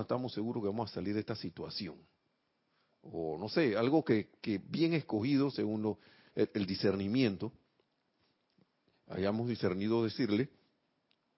estamos 0.00 0.32
seguros 0.32 0.62
que 0.62 0.68
vamos 0.68 0.90
a 0.90 0.94
salir 0.94 1.14
de 1.14 1.20
esta 1.20 1.36
situación. 1.36 1.96
O 3.02 3.38
no 3.38 3.48
sé, 3.48 3.76
algo 3.76 4.04
que, 4.04 4.30
que 4.40 4.58
bien 4.58 4.94
escogido 4.94 5.50
según 5.50 5.96
el 6.34 6.66
discernimiento, 6.66 7.52
hayamos 9.08 9.48
discernido 9.48 10.04
decirle 10.04 10.50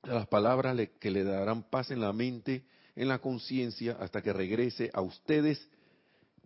las 0.02 0.26
palabras 0.28 0.76
que 0.98 1.10
le 1.10 1.24
darán 1.24 1.62
paz 1.64 1.90
en 1.90 2.00
la 2.00 2.12
mente, 2.12 2.64
en 2.96 3.08
la 3.08 3.18
conciencia, 3.18 3.96
hasta 4.00 4.22
que 4.22 4.32
regrese 4.32 4.90
a 4.92 5.02
ustedes, 5.02 5.68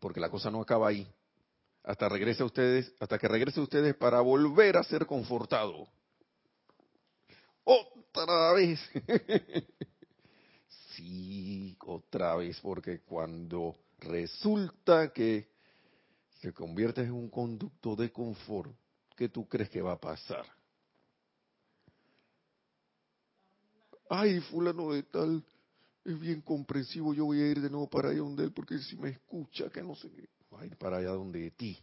porque 0.00 0.20
la 0.20 0.30
cosa 0.30 0.50
no 0.50 0.60
acaba 0.60 0.88
ahí, 0.88 1.06
hasta 1.84 2.08
regrese 2.08 2.42
a 2.42 2.46
ustedes, 2.46 2.92
hasta 2.98 3.18
que 3.18 3.28
regrese 3.28 3.60
a 3.60 3.62
ustedes 3.62 3.94
para 3.94 4.20
volver 4.20 4.76
a 4.76 4.84
ser 4.84 5.06
confortado. 5.06 5.86
Otra 7.62 8.52
vez. 8.52 8.80
sí, 10.96 11.76
otra 11.86 12.36
vez, 12.36 12.58
porque 12.60 13.00
cuando 13.00 13.76
resulta 14.00 15.12
que 15.12 15.48
se 16.40 16.52
convierte 16.52 17.02
en 17.02 17.12
un 17.12 17.30
conducto 17.30 17.96
de 17.96 18.10
confort, 18.10 18.74
¿qué 19.16 19.28
tú 19.28 19.48
crees 19.48 19.70
que 19.70 19.80
va 19.80 19.92
a 19.92 20.00
pasar? 20.00 20.44
Ay, 24.08 24.40
fulano 24.40 24.92
de 24.92 25.02
tal, 25.04 25.44
es 26.04 26.18
bien 26.18 26.40
comprensivo, 26.42 27.14
yo 27.14 27.26
voy 27.26 27.40
a 27.40 27.50
ir 27.50 27.60
de 27.60 27.70
nuevo 27.70 27.88
para 27.88 28.10
allá 28.10 28.18
donde 28.18 28.44
él, 28.44 28.52
porque 28.52 28.78
si 28.78 28.96
me 28.96 29.10
escucha, 29.10 29.70
que 29.70 29.82
no 29.82 29.94
sé 29.94 30.10
qué, 30.10 30.28
va 30.54 30.62
a 30.62 30.66
ir 30.66 30.76
para 30.76 30.98
allá 30.98 31.10
donde 31.10 31.40
de 31.40 31.50
ti. 31.50 31.78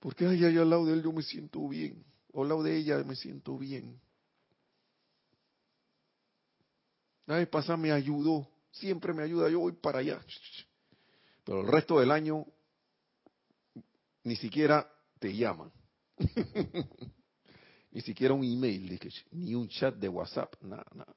Porque 0.00 0.26
ay, 0.26 0.44
allá 0.44 0.62
al 0.62 0.70
lado 0.70 0.86
de 0.86 0.94
él 0.94 1.02
yo 1.02 1.12
me 1.12 1.22
siento 1.22 1.68
bien, 1.68 2.04
o 2.32 2.42
al 2.42 2.48
lado 2.48 2.62
de 2.62 2.76
ella 2.76 3.02
me 3.04 3.14
siento 3.14 3.58
bien. 3.58 4.00
La 7.26 7.36
vez 7.36 7.48
pasada 7.48 7.76
me 7.76 7.92
ayudó, 7.92 8.48
siempre 8.72 9.12
me 9.12 9.22
ayuda, 9.22 9.48
yo 9.48 9.60
voy 9.60 9.72
para 9.72 10.00
allá. 10.00 10.20
Pero 11.44 11.60
el 11.60 11.68
resto 11.68 12.00
del 12.00 12.10
año 12.10 12.44
ni 14.24 14.36
siquiera 14.36 14.90
te 15.18 15.34
llaman. 15.34 15.70
Ni 17.92 18.00
siquiera 18.00 18.34
un 18.34 18.44
email, 18.44 18.98
ni 19.32 19.54
un 19.54 19.68
chat 19.68 19.94
de 19.96 20.08
WhatsApp, 20.08 20.54
nada, 20.62 20.86
nada. 20.94 21.14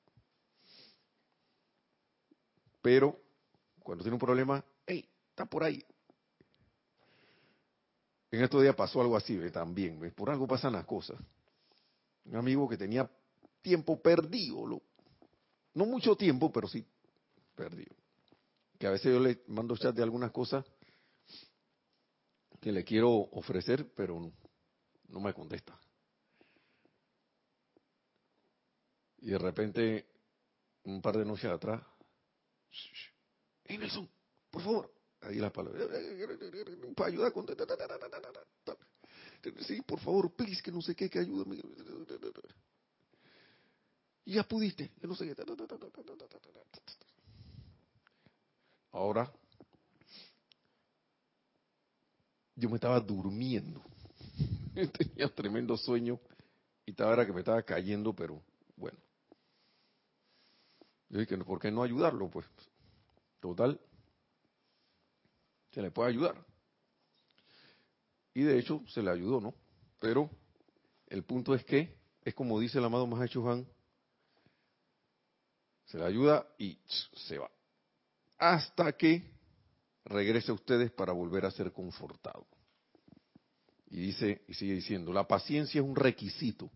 Pero 2.81 3.19
cuando 3.81 4.03
tiene 4.03 4.15
un 4.15 4.19
problema, 4.19 4.63
hey, 4.85 5.07
está 5.29 5.45
por 5.45 5.63
ahí. 5.63 5.83
En 8.31 8.43
estos 8.43 8.61
días 8.63 8.75
pasó 8.75 9.01
algo 9.01 9.15
así 9.15 9.39
también, 9.51 10.11
por 10.15 10.29
algo 10.31 10.47
pasan 10.47 10.73
las 10.73 10.85
cosas. 10.85 11.19
Un 12.25 12.35
amigo 12.35 12.67
que 12.67 12.77
tenía 12.77 13.09
tiempo 13.61 14.01
perdido, 14.01 14.81
no 15.75 15.85
mucho 15.85 16.15
tiempo, 16.15 16.51
pero 16.51 16.67
sí 16.67 16.83
perdido. 17.55 17.95
Que 18.79 18.87
a 18.87 18.91
veces 18.91 19.13
yo 19.13 19.19
le 19.19 19.43
mando 19.47 19.77
chat 19.77 19.95
de 19.95 20.01
algunas 20.01 20.31
cosas 20.31 20.65
que 22.59 22.71
le 22.71 22.83
quiero 22.83 23.11
ofrecer, 23.11 23.93
pero 23.93 24.31
no 25.09 25.19
me 25.19 25.33
contesta. 25.33 25.79
Y 29.23 29.27
de 29.31 29.37
repente, 29.37 30.05
un 30.83 31.01
par 31.01 31.17
de 31.17 31.23
noches 31.23 31.49
atrás, 31.49 31.81
¡Hey 33.65 33.77
Nelson! 33.77 34.09
Por 34.51 34.61
favor. 34.61 34.93
Ahí 35.21 35.37
las 35.37 35.51
palabras. 35.53 35.87
Para 36.95 37.09
ayudar 37.09 37.31
con... 37.31 37.45
Sí, 39.61 39.81
por 39.83 39.99
favor, 39.99 40.29
please, 40.33 40.61
que 40.61 40.71
no 40.71 40.81
sé 40.81 40.93
qué, 40.93 41.09
que 41.09 41.19
ayúdame. 41.19 41.61
Y 44.25 44.33
ya 44.33 44.43
pudiste, 44.43 44.91
que 44.99 45.07
no 45.07 45.15
sé 45.15 45.33
qué. 45.33 45.43
Ahora, 48.91 49.31
yo 52.55 52.69
me 52.69 52.75
estaba 52.75 52.99
durmiendo. 52.99 53.81
Tenía 54.97 55.33
tremendo 55.33 55.77
sueño 55.77 56.19
y 56.85 56.91
estaba 56.91 57.13
era 57.13 57.25
que 57.25 57.31
me 57.31 57.39
estaba 57.39 57.63
cayendo, 57.63 58.13
pero 58.13 58.43
bueno. 58.75 58.97
Yo 61.09 61.19
dije, 61.19 61.37
¿por 61.37 61.59
qué 61.59 61.71
no 61.71 61.83
ayudarlo? 61.83 62.29
Pues, 62.29 62.45
total, 63.39 63.79
se 65.71 65.81
le 65.81 65.91
puede 65.91 66.09
ayudar. 66.09 66.35
Y 68.33 68.43
de 68.43 68.57
hecho, 68.57 68.83
se 68.87 69.01
le 69.01 69.11
ayudó, 69.11 69.39
¿no? 69.39 69.53
Pero 69.99 70.29
el 71.07 71.23
punto 71.23 71.53
es 71.53 71.63
que, 71.65 71.95
es 72.23 72.33
como 72.33 72.59
dice 72.59 72.79
el 72.79 72.85
amado 72.85 73.05
Mahacho 73.05 73.47
Han, 73.49 73.67
se 75.85 75.97
le 75.97 76.05
ayuda 76.05 76.47
y 76.57 76.79
se 77.27 77.37
va. 77.37 77.51
Hasta 78.37 78.93
que 78.93 79.31
regrese 80.05 80.51
a 80.51 80.55
ustedes 80.55 80.91
para 80.91 81.13
volver 81.13 81.45
a 81.45 81.51
ser 81.51 81.71
confortado. 81.71 82.47
Y 83.89 83.97
dice, 83.97 84.43
y 84.47 84.55
sigue 84.55 84.73
diciendo, 84.73 85.13
la 85.13 85.27
paciencia 85.27 85.79
es 85.79 85.87
un 85.87 85.95
requisito. 85.95 86.71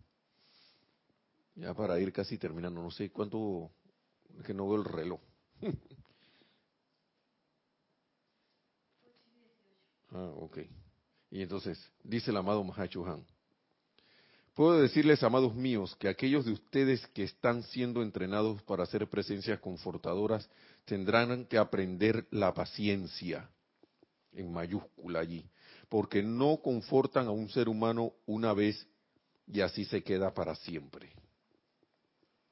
Ya 1.56 1.74
para 1.74 1.98
ir 1.98 2.12
casi 2.12 2.38
terminando, 2.38 2.80
no 2.80 2.92
sé 2.92 3.10
cuánto 3.10 3.72
es 4.38 4.44
que 4.44 4.54
no 4.54 4.68
veo 4.68 4.78
el 4.78 4.84
reloj. 4.84 5.20
ah, 10.12 10.32
ok. 10.36 10.58
Y 11.30 11.42
entonces, 11.42 11.78
dice 12.02 12.30
el 12.30 12.36
amado 12.36 12.62
Mahachohan, 12.64 13.26
puedo 14.54 14.80
decirles, 14.80 15.22
amados 15.22 15.54
míos, 15.54 15.94
que 15.98 16.08
aquellos 16.08 16.46
de 16.46 16.52
ustedes 16.52 17.06
que 17.08 17.24
están 17.24 17.62
siendo 17.64 18.02
entrenados 18.02 18.62
para 18.62 18.84
hacer 18.84 19.06
presencias 19.08 19.60
confortadoras 19.60 20.48
tendrán 20.84 21.44
que 21.44 21.58
aprender 21.58 22.26
la 22.30 22.54
paciencia, 22.54 23.50
en 24.32 24.52
mayúscula 24.52 25.20
allí, 25.20 25.44
porque 25.88 26.22
no 26.22 26.58
confortan 26.62 27.26
a 27.26 27.30
un 27.30 27.48
ser 27.50 27.68
humano 27.68 28.12
una 28.26 28.52
vez 28.54 28.86
y 29.46 29.60
así 29.60 29.84
se 29.84 30.02
queda 30.02 30.32
para 30.32 30.54
siempre. 30.54 31.12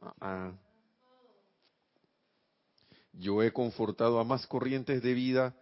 Ah, 0.00 0.14
ah. 0.20 0.52
Yo 3.18 3.42
he 3.42 3.52
confortado 3.52 4.20
a 4.20 4.24
más 4.24 4.46
corrientes 4.46 5.02
de 5.02 5.14
vida 5.14 5.54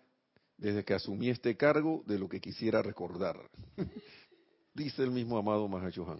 desde 0.56 0.84
que 0.84 0.94
asumí 0.94 1.30
este 1.30 1.56
cargo 1.56 2.02
de 2.06 2.18
lo 2.18 2.28
que 2.28 2.40
quisiera 2.40 2.82
recordar. 2.82 3.38
Dice 4.74 5.02
el 5.02 5.10
mismo 5.10 5.38
amado 5.38 5.68
Mahachohan. 5.68 6.18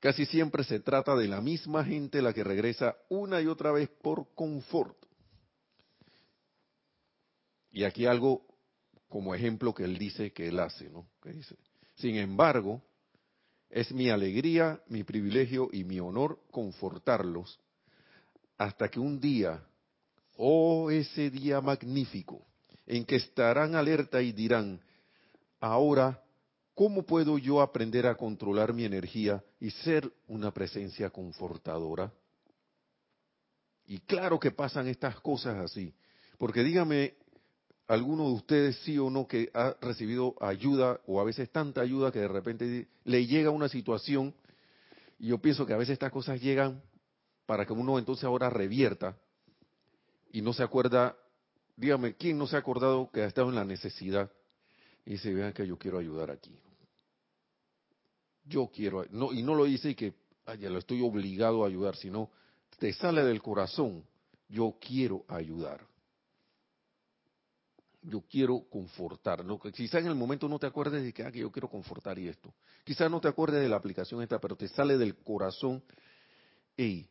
Casi 0.00 0.26
siempre 0.26 0.64
se 0.64 0.80
trata 0.80 1.16
de 1.16 1.28
la 1.28 1.40
misma 1.40 1.84
gente 1.84 2.20
la 2.20 2.32
que 2.32 2.44
regresa 2.44 2.96
una 3.08 3.40
y 3.40 3.46
otra 3.46 3.72
vez 3.72 3.88
por 4.02 4.34
confort. 4.34 4.96
Y 7.70 7.84
aquí 7.84 8.06
algo 8.06 8.46
como 9.08 9.34
ejemplo 9.34 9.72
que 9.72 9.84
él 9.84 9.96
dice 9.96 10.32
que 10.32 10.48
él 10.48 10.58
hace, 10.58 10.90
¿no? 10.90 11.08
Que 11.22 11.32
dice, 11.32 11.56
sin 11.94 12.16
embargo, 12.16 12.82
es 13.70 13.92
mi 13.92 14.10
alegría, 14.10 14.82
mi 14.88 15.04
privilegio 15.04 15.68
y 15.72 15.84
mi 15.84 16.00
honor 16.00 16.40
confortarlos 16.50 17.58
hasta 18.58 18.88
que 18.88 19.00
un 19.00 19.20
día, 19.20 19.64
oh 20.36 20.90
ese 20.90 21.30
día 21.30 21.60
magnífico, 21.60 22.44
en 22.86 23.04
que 23.04 23.16
estarán 23.16 23.74
alerta 23.74 24.20
y 24.22 24.32
dirán, 24.32 24.80
ahora, 25.60 26.22
¿cómo 26.74 27.04
puedo 27.04 27.38
yo 27.38 27.60
aprender 27.60 28.06
a 28.06 28.16
controlar 28.16 28.72
mi 28.72 28.84
energía 28.84 29.42
y 29.60 29.70
ser 29.70 30.12
una 30.28 30.52
presencia 30.52 31.10
confortadora? 31.10 32.12
Y 33.86 33.98
claro 34.00 34.38
que 34.38 34.50
pasan 34.50 34.88
estas 34.88 35.20
cosas 35.20 35.56
así, 35.58 35.94
porque 36.38 36.62
dígame 36.62 37.14
alguno 37.86 38.28
de 38.28 38.34
ustedes 38.34 38.76
sí 38.78 38.98
o 38.98 39.10
no 39.10 39.26
que 39.26 39.50
ha 39.52 39.76
recibido 39.80 40.34
ayuda 40.40 41.00
o 41.06 41.20
a 41.20 41.24
veces 41.24 41.50
tanta 41.50 41.82
ayuda 41.82 42.10
que 42.10 42.20
de 42.20 42.28
repente 42.28 42.88
le 43.04 43.26
llega 43.26 43.50
una 43.50 43.68
situación 43.68 44.34
y 45.18 45.28
yo 45.28 45.38
pienso 45.38 45.66
que 45.66 45.74
a 45.74 45.76
veces 45.76 45.92
estas 45.94 46.10
cosas 46.10 46.40
llegan 46.40 46.82
para 47.44 47.66
que 47.66 47.74
uno 47.74 47.98
entonces 47.98 48.24
ahora 48.24 48.48
revierta 48.48 49.18
y 50.34 50.42
no 50.42 50.52
se 50.52 50.62
acuerda 50.62 51.16
Dígame, 51.76 52.14
¿quién 52.14 52.38
no 52.38 52.46
se 52.46 52.56
ha 52.56 52.60
acordado 52.60 53.10
que 53.10 53.22
ha 53.22 53.26
estado 53.26 53.48
en 53.48 53.56
la 53.56 53.64
necesidad? 53.64 54.30
Y 55.04 55.12
dice, 55.12 55.34
vean 55.34 55.52
que 55.52 55.66
yo 55.66 55.76
quiero 55.76 55.98
ayudar 55.98 56.30
aquí. 56.30 56.56
Yo 58.44 58.70
quiero, 58.72 59.04
no, 59.10 59.32
y 59.32 59.42
no 59.42 59.54
lo 59.54 59.64
dice 59.64 59.96
que 59.96 60.14
ya 60.58 60.70
lo 60.70 60.78
estoy 60.78 61.02
obligado 61.02 61.64
a 61.64 61.66
ayudar, 61.66 61.96
sino 61.96 62.30
te 62.78 62.92
sale 62.92 63.24
del 63.24 63.42
corazón, 63.42 64.04
yo 64.48 64.76
quiero 64.80 65.24
ayudar. 65.28 65.86
Yo 68.02 68.22
quiero 68.28 68.66
confortar. 68.70 69.44
¿no? 69.44 69.58
Quizá 69.58 69.98
en 69.98 70.06
el 70.06 70.14
momento 70.14 70.48
no 70.48 70.58
te 70.58 70.66
acuerdes 70.66 71.02
de 71.02 71.12
que, 71.12 71.24
ah, 71.24 71.32
que 71.32 71.40
yo 71.40 71.50
quiero 71.50 71.68
confortar 71.68 72.18
y 72.18 72.28
esto. 72.28 72.54
Quizás 72.84 73.10
no 73.10 73.20
te 73.20 73.28
acuerdes 73.28 73.62
de 73.62 73.68
la 73.68 73.76
aplicación 73.76 74.22
esta, 74.22 74.38
pero 74.38 74.56
te 74.56 74.68
sale 74.68 74.98
del 74.98 75.16
corazón, 75.16 75.82
hey, 76.76 77.08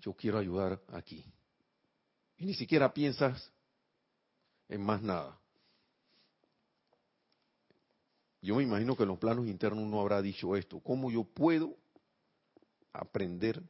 yo 0.00 0.12
quiero 0.12 0.38
ayudar 0.38 0.82
aquí 0.88 1.24
y 2.38 2.46
ni 2.46 2.54
siquiera 2.54 2.92
piensas 2.92 3.50
en 4.68 4.82
más 4.82 5.02
nada. 5.02 5.38
Yo 8.42 8.56
me 8.56 8.62
imagino 8.62 8.96
que 8.96 9.02
en 9.02 9.08
los 9.08 9.18
planos 9.18 9.46
internos 9.46 9.84
uno 9.84 10.00
habrá 10.00 10.22
dicho 10.22 10.54
esto, 10.56 10.80
¿cómo 10.80 11.10
yo 11.10 11.24
puedo 11.24 11.76
aprender 12.92 13.60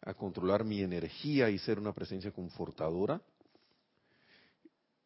a 0.00 0.14
controlar 0.14 0.64
mi 0.64 0.80
energía 0.80 1.48
y 1.50 1.58
ser 1.58 1.78
una 1.78 1.92
presencia 1.92 2.32
confortadora? 2.32 3.20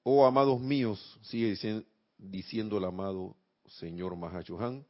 Oh, 0.03 0.25
amados 0.25 0.61
míos, 0.61 1.19
sigue 1.23 1.85
diciendo, 2.17 2.79
el 2.79 2.85
amado 2.85 3.37
señor 3.67 4.17
Mahachohan, 4.17 4.87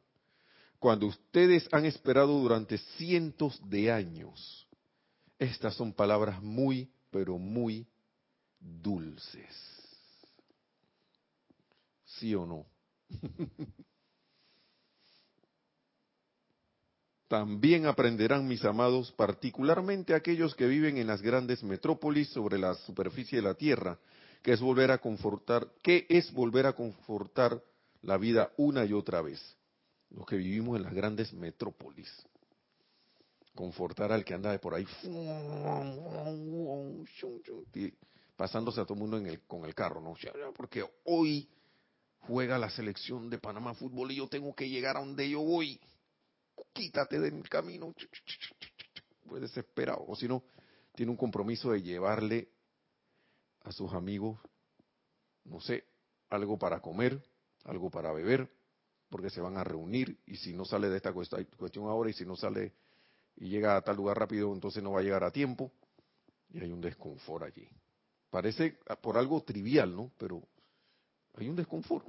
cuando 0.79 1.07
ustedes 1.07 1.67
han 1.71 1.85
esperado 1.85 2.39
durante 2.39 2.77
cientos 2.77 3.59
de 3.67 3.91
años, 3.91 4.67
estas 5.39 5.73
son 5.73 5.91
palabras 5.91 6.41
muy 6.41 6.89
pero 7.11 7.37
muy 7.37 7.87
dulces. 8.59 9.55
¿Sí 12.05 12.33
o 12.35 12.45
no? 12.45 12.65
También 17.27 17.85
aprenderán 17.85 18.47
mis 18.47 18.63
amados, 18.63 19.11
particularmente 19.11 20.13
aquellos 20.13 20.55
que 20.55 20.65
viven 20.65 20.97
en 20.97 21.07
las 21.07 21.21
grandes 21.21 21.61
metrópolis 21.63 22.29
sobre 22.29 22.57
la 22.57 22.73
superficie 22.75 23.39
de 23.39 23.47
la 23.47 23.53
tierra, 23.53 23.99
que 24.41 24.53
es 24.53 24.61
volver 24.61 24.91
a 24.91 24.99
confortar, 24.99 25.67
que 25.83 26.05
es 26.07 26.31
volver 26.31 26.65
a 26.65 26.73
confortar 26.73 27.61
la 28.01 28.17
vida 28.17 28.53
una 28.55 28.85
y 28.85 28.93
otra 28.93 29.21
vez. 29.21 29.41
Los 30.09 30.25
que 30.25 30.37
vivimos 30.37 30.77
en 30.77 30.83
las 30.83 30.93
grandes 30.93 31.33
metrópolis 31.33 32.09
confortar 33.57 34.13
al 34.13 34.23
que 34.23 34.33
anda 34.33 34.51
de 34.51 34.59
por 34.59 34.73
ahí 34.73 34.85
pasándose 38.37 38.79
a 38.79 38.85
todo 38.85 38.93
el 38.93 38.99
mundo 39.01 39.17
en 39.17 39.25
el, 39.25 39.41
con 39.41 39.65
el 39.65 39.75
carro, 39.75 39.99
¿no? 39.99 40.13
Porque 40.55 40.85
hoy 41.05 41.49
juega 42.19 42.57
la 42.57 42.69
selección 42.69 43.29
de 43.29 43.39
Panamá 43.39 43.73
Fútbol 43.73 44.11
y 44.11 44.17
yo 44.17 44.29
tengo 44.29 44.55
que 44.55 44.69
llegar 44.69 44.95
a 44.95 44.99
donde 45.01 45.29
yo 45.29 45.41
voy. 45.41 45.81
Quítate 46.71 47.19
del 47.19 47.49
camino. 47.49 47.93
Pues 49.27 49.41
desesperado. 49.41 50.05
O 50.07 50.15
si 50.15 50.27
no, 50.27 50.43
tiene 50.93 51.11
un 51.11 51.17
compromiso 51.17 51.71
de 51.71 51.81
llevarle 51.81 52.49
a 53.63 53.71
sus 53.71 53.91
amigos, 53.93 54.39
no 55.43 55.59
sé, 55.59 55.83
algo 56.29 56.57
para 56.57 56.79
comer, 56.79 57.21
algo 57.65 57.89
para 57.89 58.13
beber, 58.13 58.49
porque 59.09 59.29
se 59.29 59.41
van 59.41 59.57
a 59.57 59.63
reunir 59.63 60.19
y 60.25 60.37
si 60.37 60.53
no 60.53 60.63
sale 60.63 60.89
de 60.89 60.97
esta 60.97 61.11
cuestión 61.11 61.87
ahora 61.87 62.09
y 62.09 62.13
si 62.13 62.25
no 62.25 62.35
sale 62.35 62.73
y 63.37 63.49
llega 63.49 63.77
a 63.77 63.81
tal 63.81 63.95
lugar 63.95 64.19
rápido, 64.19 64.53
entonces 64.53 64.83
no 64.83 64.91
va 64.91 64.99
a 64.99 65.03
llegar 65.03 65.23
a 65.23 65.31
tiempo 65.31 65.71
y 66.49 66.59
hay 66.59 66.71
un 66.71 66.81
desconfort 66.81 67.45
allí. 67.45 67.67
Parece 68.29 68.77
por 69.01 69.17
algo 69.17 69.41
trivial, 69.43 69.95
¿no? 69.95 70.11
Pero 70.17 70.41
hay 71.35 71.47
un 71.47 71.55
desconfort. 71.55 72.07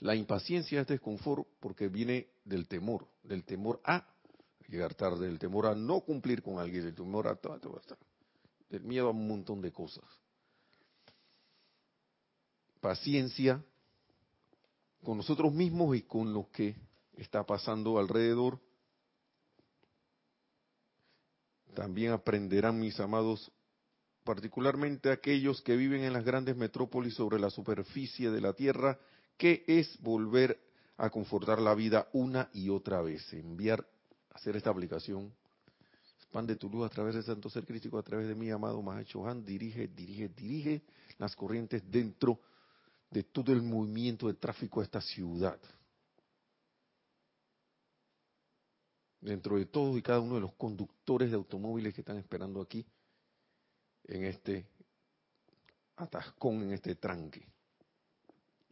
La 0.00 0.14
impaciencia 0.14 0.80
es 0.80 0.86
desconfort 0.86 1.46
porque 1.60 1.88
viene 1.88 2.28
del 2.44 2.68
temor, 2.68 3.08
del 3.22 3.44
temor 3.44 3.80
a 3.84 4.06
llegar 4.68 4.94
tarde, 4.94 5.26
del 5.26 5.38
temor 5.38 5.66
a 5.66 5.74
no 5.74 6.00
cumplir 6.00 6.42
con 6.42 6.58
alguien, 6.58 6.84
del 6.84 6.94
temor 6.94 7.28
a 7.28 7.38
del 8.68 8.82
miedo 8.82 9.08
a 9.08 9.10
un 9.10 9.28
montón 9.28 9.60
de 9.60 9.72
cosas. 9.72 10.04
Paciencia 12.80 13.62
con 15.02 15.16
nosotros 15.16 15.52
mismos 15.52 15.96
y 15.96 16.02
con 16.02 16.32
lo 16.32 16.50
que 16.50 16.76
está 17.16 17.44
pasando 17.44 17.98
alrededor 17.98 18.60
También 21.74 22.12
aprenderán 22.12 22.78
mis 22.78 22.98
amados, 23.00 23.50
particularmente 24.22 25.10
aquellos 25.10 25.60
que 25.62 25.76
viven 25.76 26.02
en 26.04 26.12
las 26.12 26.24
grandes 26.24 26.56
metrópolis 26.56 27.14
sobre 27.14 27.38
la 27.38 27.50
superficie 27.50 28.30
de 28.30 28.40
la 28.40 28.52
tierra, 28.52 28.98
que 29.36 29.64
es 29.66 30.00
volver 30.00 30.58
a 30.96 31.10
confortar 31.10 31.60
la 31.60 31.74
vida 31.74 32.08
una 32.12 32.48
y 32.52 32.70
otra 32.70 33.02
vez, 33.02 33.32
enviar, 33.32 33.84
hacer 34.30 34.56
esta 34.56 34.70
aplicación. 34.70 35.32
Expande 36.16 36.56
tu 36.56 36.70
luz 36.70 36.86
a 36.86 36.88
través 36.88 37.14
del 37.14 37.24
Santo 37.24 37.50
Ser 37.50 37.64
Crítico, 37.64 37.98
a 37.98 38.02
través 38.02 38.28
de 38.28 38.34
mi 38.34 38.50
amado 38.50 38.80
Mahacho 38.80 39.26
Han, 39.26 39.44
dirige, 39.44 39.88
dirige, 39.88 40.28
dirige 40.28 40.82
las 41.18 41.34
corrientes 41.34 41.82
dentro 41.90 42.40
de 43.10 43.24
todo 43.24 43.52
el 43.52 43.62
movimiento 43.62 44.26
de 44.28 44.34
tráfico 44.34 44.80
de 44.80 44.86
esta 44.86 45.00
ciudad. 45.00 45.58
Dentro 49.24 49.56
de 49.56 49.64
todos 49.64 49.96
y 49.96 50.02
cada 50.02 50.20
uno 50.20 50.34
de 50.34 50.42
los 50.42 50.52
conductores 50.52 51.30
de 51.30 51.36
automóviles 51.36 51.94
que 51.94 52.02
están 52.02 52.18
esperando 52.18 52.60
aquí 52.60 52.84
en 54.04 54.24
este 54.24 54.66
atascón, 55.96 56.62
en 56.62 56.72
este 56.72 56.94
tranque, 56.96 57.46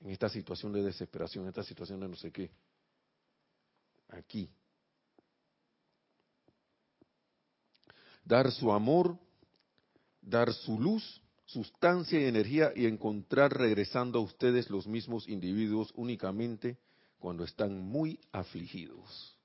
en 0.03 0.11
esta 0.11 0.29
situación 0.29 0.73
de 0.73 0.83
desesperación, 0.83 1.45
en 1.45 1.49
esta 1.49 1.63
situación 1.63 2.01
de 2.01 2.09
no 2.09 2.17
sé 2.17 2.31
qué. 2.31 2.51
Aquí. 4.11 4.51
Dar 8.23 8.53
su 8.53 8.71
amor, 8.73 9.19
dar 10.21 10.53
su 10.53 10.79
luz, 10.79 11.23
sustancia 11.47 12.21
y 12.21 12.25
energía 12.25 12.73
y 12.77 12.85
encontrar 12.85 13.57
regresando 13.57 14.19
a 14.19 14.23
ustedes 14.23 14.69
los 14.69 14.87
mismos 14.87 15.29
individuos 15.29 15.93
únicamente 15.97 16.77
cuando 17.19 17.45
están 17.45 17.81
muy 17.81 18.21
afligidos. 18.33 19.39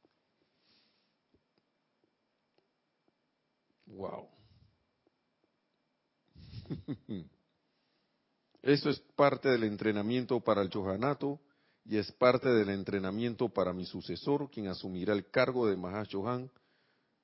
Wow. 3.87 4.27
Eso 8.61 8.89
es 8.89 8.99
parte 9.15 9.49
del 9.49 9.63
entrenamiento 9.63 10.39
para 10.41 10.61
el 10.61 10.69
Johanato 10.69 11.39
y 11.85 11.97
es 11.97 12.11
parte 12.11 12.49
del 12.49 12.69
entrenamiento 12.69 13.47
para 13.49 13.71
mi 13.71 13.85
sucesor, 13.85 14.49
quien 14.51 14.67
asumirá 14.67 15.13
el 15.13 15.29
cargo 15.29 15.67
de 15.67 15.77
Mahashohan 15.77 16.51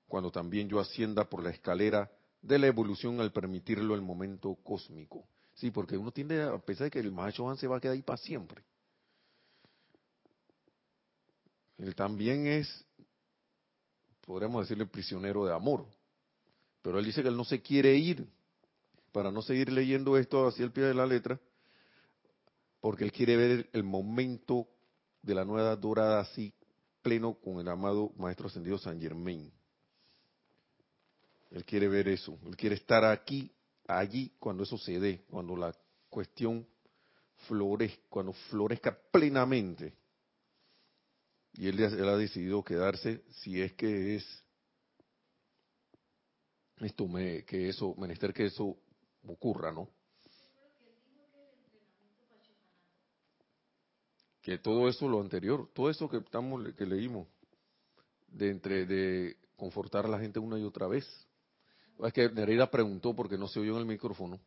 cuando 0.08 0.32
también 0.32 0.70
yo 0.70 0.80
ascienda 0.80 1.26
por 1.26 1.44
la 1.44 1.50
escalera 1.50 2.10
de 2.42 2.60
la 2.60 2.68
evolución 2.68 3.20
al 3.20 3.32
permitirlo 3.34 3.96
el 3.96 4.02
momento 4.02 4.56
cósmico. 4.64 5.28
Sí, 5.56 5.72
porque 5.72 5.98
uno 5.98 6.12
tiende 6.12 6.42
a 6.44 6.58
pensar 6.60 6.90
que 6.90 7.00
el 7.00 7.12
Mahashohan 7.12 7.58
se 7.58 7.68
va 7.68 7.78
a 7.78 7.80
quedar 7.82 7.96
ahí 7.96 8.02
para 8.02 8.18
siempre. 8.18 8.64
Él 11.78 11.96
también 11.96 12.48
es, 12.48 12.86
podríamos 14.26 14.62
decirle, 14.62 14.86
prisionero 14.86 15.46
de 15.46 15.54
amor 15.54 15.86
Pero 16.84 17.00
él 17.00 17.06
dice 17.06 17.24
que 17.24 17.30
él 17.30 17.38
no 17.38 17.46
se 17.46 17.62
quiere 17.62 17.96
ir 17.96 18.28
para 19.12 19.32
no 19.32 19.42
seguir 19.42 19.72
leyendo 19.72 20.18
esto 20.18 20.46
hacia 20.46 20.66
el 20.66 20.72
pie 20.72 20.84
de 20.84 20.94
la 20.94 21.08
letra, 21.08 21.40
porque 22.82 23.06
él 23.06 23.12
quiere 23.12 23.38
ver 23.38 23.70
el 23.72 23.84
momento 23.84 24.68
de 25.22 25.34
la 25.34 25.46
nueva 25.46 25.76
dorada 25.78 26.20
así 26.20 26.54
pleno 27.02 27.36
con 27.36 27.60
el 27.60 27.68
amado 27.70 28.12
Maestro 28.18 28.48
Ascendido 28.48 28.78
San 28.78 29.00
Germain. 29.00 29.52
Él 31.52 31.64
quiere 31.64 31.88
ver 31.88 32.10
eso, 32.10 32.38
él 32.46 32.58
quiere 32.58 32.76
estar 32.76 33.06
aquí, 33.06 33.50
allí, 33.88 34.34
cuando 34.38 34.64
eso 34.64 34.78
se 34.78 35.00
dé, 35.00 35.24
cuando 35.30 35.56
la 35.56 35.74
cuestión 36.10 36.68
florezca, 37.48 38.02
cuando 38.10 38.34
florezca 38.34 38.98
plenamente. 39.12 39.94
Y 41.54 41.68
él 41.68 41.82
ha 41.82 42.18
decidido 42.18 42.64
quedarse 42.64 43.24
si 43.30 43.62
es 43.62 43.74
que 43.74 44.16
es 44.16 44.43
esto 46.86 47.08
me, 47.08 47.44
que 47.46 47.70
eso, 47.70 47.96
menester 47.98 48.34
que 48.34 48.46
eso 48.46 48.78
ocurra, 49.28 49.72
¿no? 49.72 49.90
Que 54.42 54.58
todo 54.58 54.90
eso, 54.90 55.08
lo 55.08 55.22
anterior, 55.22 55.70
todo 55.74 55.90
eso 55.90 56.10
que 56.10 56.18
estamos, 56.18 56.74
que 56.74 56.86
leímos, 56.86 57.28
de 58.28 58.50
entre, 58.50 58.86
de 58.86 59.38
confortar 59.56 60.06
a 60.06 60.10
la 60.10 60.20
gente 60.20 60.40
una 60.40 60.60
y 60.60 60.64
otra 60.64 60.88
vez. 60.88 61.06
Es 62.00 62.12
que 62.12 62.30
Nereida 62.30 62.70
preguntó, 62.70 63.16
porque 63.16 63.38
no 63.38 63.48
se 63.48 63.60
oyó 63.62 63.74
en 63.76 63.80
el 63.80 63.86
micrófono, 63.86 64.40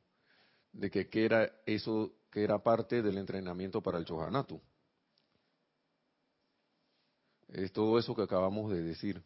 de 0.72 0.90
que 0.90 1.08
qué 1.08 1.24
era 1.24 1.50
eso, 1.64 2.12
que 2.30 2.42
era 2.42 2.62
parte 2.62 3.00
del 3.00 3.16
entrenamiento 3.16 3.80
para 3.80 3.98
el 3.98 4.04
Chohanato. 4.04 4.60
Es 7.48 7.72
todo 7.72 7.98
eso 7.98 8.14
que 8.14 8.22
acabamos 8.22 8.70
de 8.70 8.82
decir. 8.82 9.22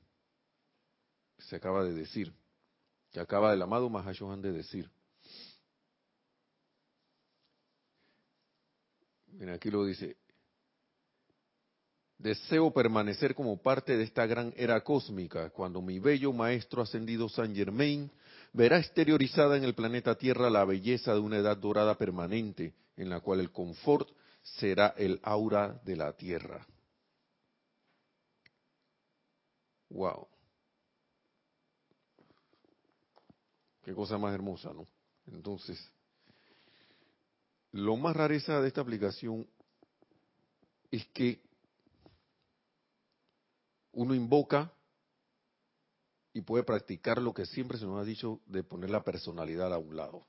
Se 1.39 1.57
acaba 1.57 1.83
de 1.83 1.95
decir. 1.95 2.33
Que 3.13 3.21
acaba 3.21 3.53
el 3.53 3.63
amado 3.63 3.89
Mahashohan 3.89 4.41
de 4.41 4.53
decir. 4.53 4.91
Mira, 9.33 9.55
aquí 9.55 9.71
lo 9.71 9.85
dice. 9.85 10.17
Deseo 12.19 12.71
permanecer 12.71 13.35
como 13.35 13.63
parte 13.63 13.97
de 13.97 14.05
esta 14.05 14.27
gran 14.27 14.53
era 14.57 14.83
cósmica 14.83 15.49
cuando 15.51 15.81
mi 15.81 15.99
bello 15.99 16.35
maestro 16.35 16.83
ascendido 16.83 17.31
San 17.31 17.55
Germain 17.55 18.11
verá 18.53 18.79
exteriorizada 18.79 19.57
en 19.57 19.65
el 19.65 19.75
planeta 19.75 20.17
Tierra 20.17 20.51
la 20.51 20.67
belleza 20.67 21.15
de 21.15 21.21
una 21.21 21.39
edad 21.39 21.57
dorada 21.57 21.97
permanente 21.97 22.75
en 22.97 23.09
la 23.09 23.21
cual 23.21 23.41
el 23.41 23.51
confort 23.51 24.07
será 24.43 24.95
el 24.99 25.19
aura 25.23 25.81
de 25.85 25.97
la 25.97 26.13
Tierra. 26.13 26.67
Wow. 29.89 30.29
Qué 33.91 33.97
cosa 33.97 34.19
más 34.19 34.33
hermosa, 34.33 34.73
¿no? 34.73 34.87
Entonces, 35.33 35.77
lo 37.73 37.97
más 37.97 38.15
rareza 38.15 38.61
de 38.61 38.69
esta 38.69 38.83
aplicación 38.83 39.49
es 40.93 41.05
que 41.07 41.43
uno 43.91 44.15
invoca 44.15 44.73
y 46.33 46.41
puede 46.43 46.63
practicar 46.63 47.21
lo 47.21 47.35
que 47.35 47.47
siempre 47.47 47.79
se 47.79 47.85
nos 47.85 48.01
ha 48.01 48.05
dicho 48.05 48.41
de 48.47 48.63
poner 48.63 48.91
la 48.91 49.03
personalidad 49.03 49.75
a 49.75 49.79
un 49.79 49.97
lado. 49.97 50.25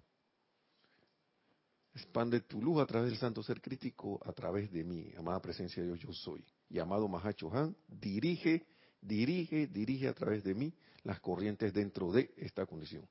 Expande 1.94 2.40
tu 2.40 2.64
luz 2.64 2.82
a 2.82 2.88
través 2.88 3.12
del 3.12 3.20
santo 3.20 3.44
ser 3.44 3.62
crítico, 3.62 4.20
a 4.26 4.34
través 4.34 4.72
de 4.72 4.84
mí, 4.84 5.14
amada 5.20 5.40
presencia 5.40 5.84
de 5.84 5.90
Dios, 5.90 6.00
yo 6.00 6.12
soy. 6.14 6.44
Y 6.68 6.80
amado 6.80 7.08
Mahacho 7.08 7.56
Han, 7.56 7.78
dirige, 7.88 8.66
dirige, 9.00 9.68
dirige 9.68 10.08
a 10.08 10.16
través 10.16 10.44
de 10.44 10.56
mí 10.56 10.74
las 11.04 11.20
corrientes 11.20 11.72
dentro 11.72 12.12
de 12.12 12.34
esta 12.38 12.66
condición. 12.66 13.08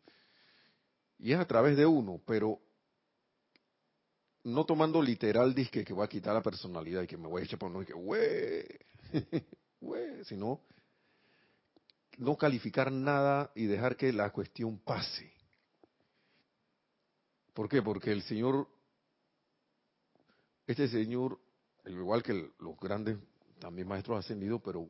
Y 1.22 1.32
es 1.32 1.38
a 1.38 1.46
través 1.46 1.76
de 1.76 1.84
uno, 1.84 2.20
pero 2.26 2.58
no 4.44 4.64
tomando 4.64 5.02
literal 5.02 5.54
disque 5.54 5.84
que 5.84 5.92
voy 5.92 6.04
a 6.04 6.08
quitar 6.08 6.34
la 6.34 6.42
personalidad 6.42 7.02
y 7.02 7.06
que 7.06 7.18
me 7.18 7.28
voy 7.28 7.42
a 7.42 7.44
echar 7.44 7.58
por 7.58 7.70
uno 7.70 7.82
y 7.82 7.86
que, 7.86 7.92
güey, 9.80 10.24
sino 10.24 10.60
no 12.16 12.36
calificar 12.36 12.90
nada 12.90 13.50
y 13.54 13.66
dejar 13.66 13.96
que 13.96 14.12
la 14.12 14.30
cuestión 14.30 14.78
pase. 14.78 15.32
¿Por 17.52 17.68
qué? 17.68 17.82
Porque 17.82 18.12
el 18.12 18.22
Señor, 18.22 18.66
este 20.66 20.88
Señor, 20.88 21.38
igual 21.84 22.22
que 22.22 22.50
los 22.58 22.78
grandes 22.80 23.18
también 23.58 23.88
maestros 23.88 24.18
ascendidos, 24.18 24.62
pero 24.64 24.88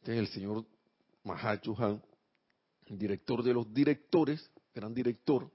este 0.00 0.12
es 0.12 0.18
el 0.18 0.28
Señor 0.28 0.66
Mahachuhan, 1.24 2.02
director 2.88 3.42
de 3.42 3.54
los 3.54 3.72
directores, 3.72 4.50
gran 4.78 4.94
director, 4.94 5.50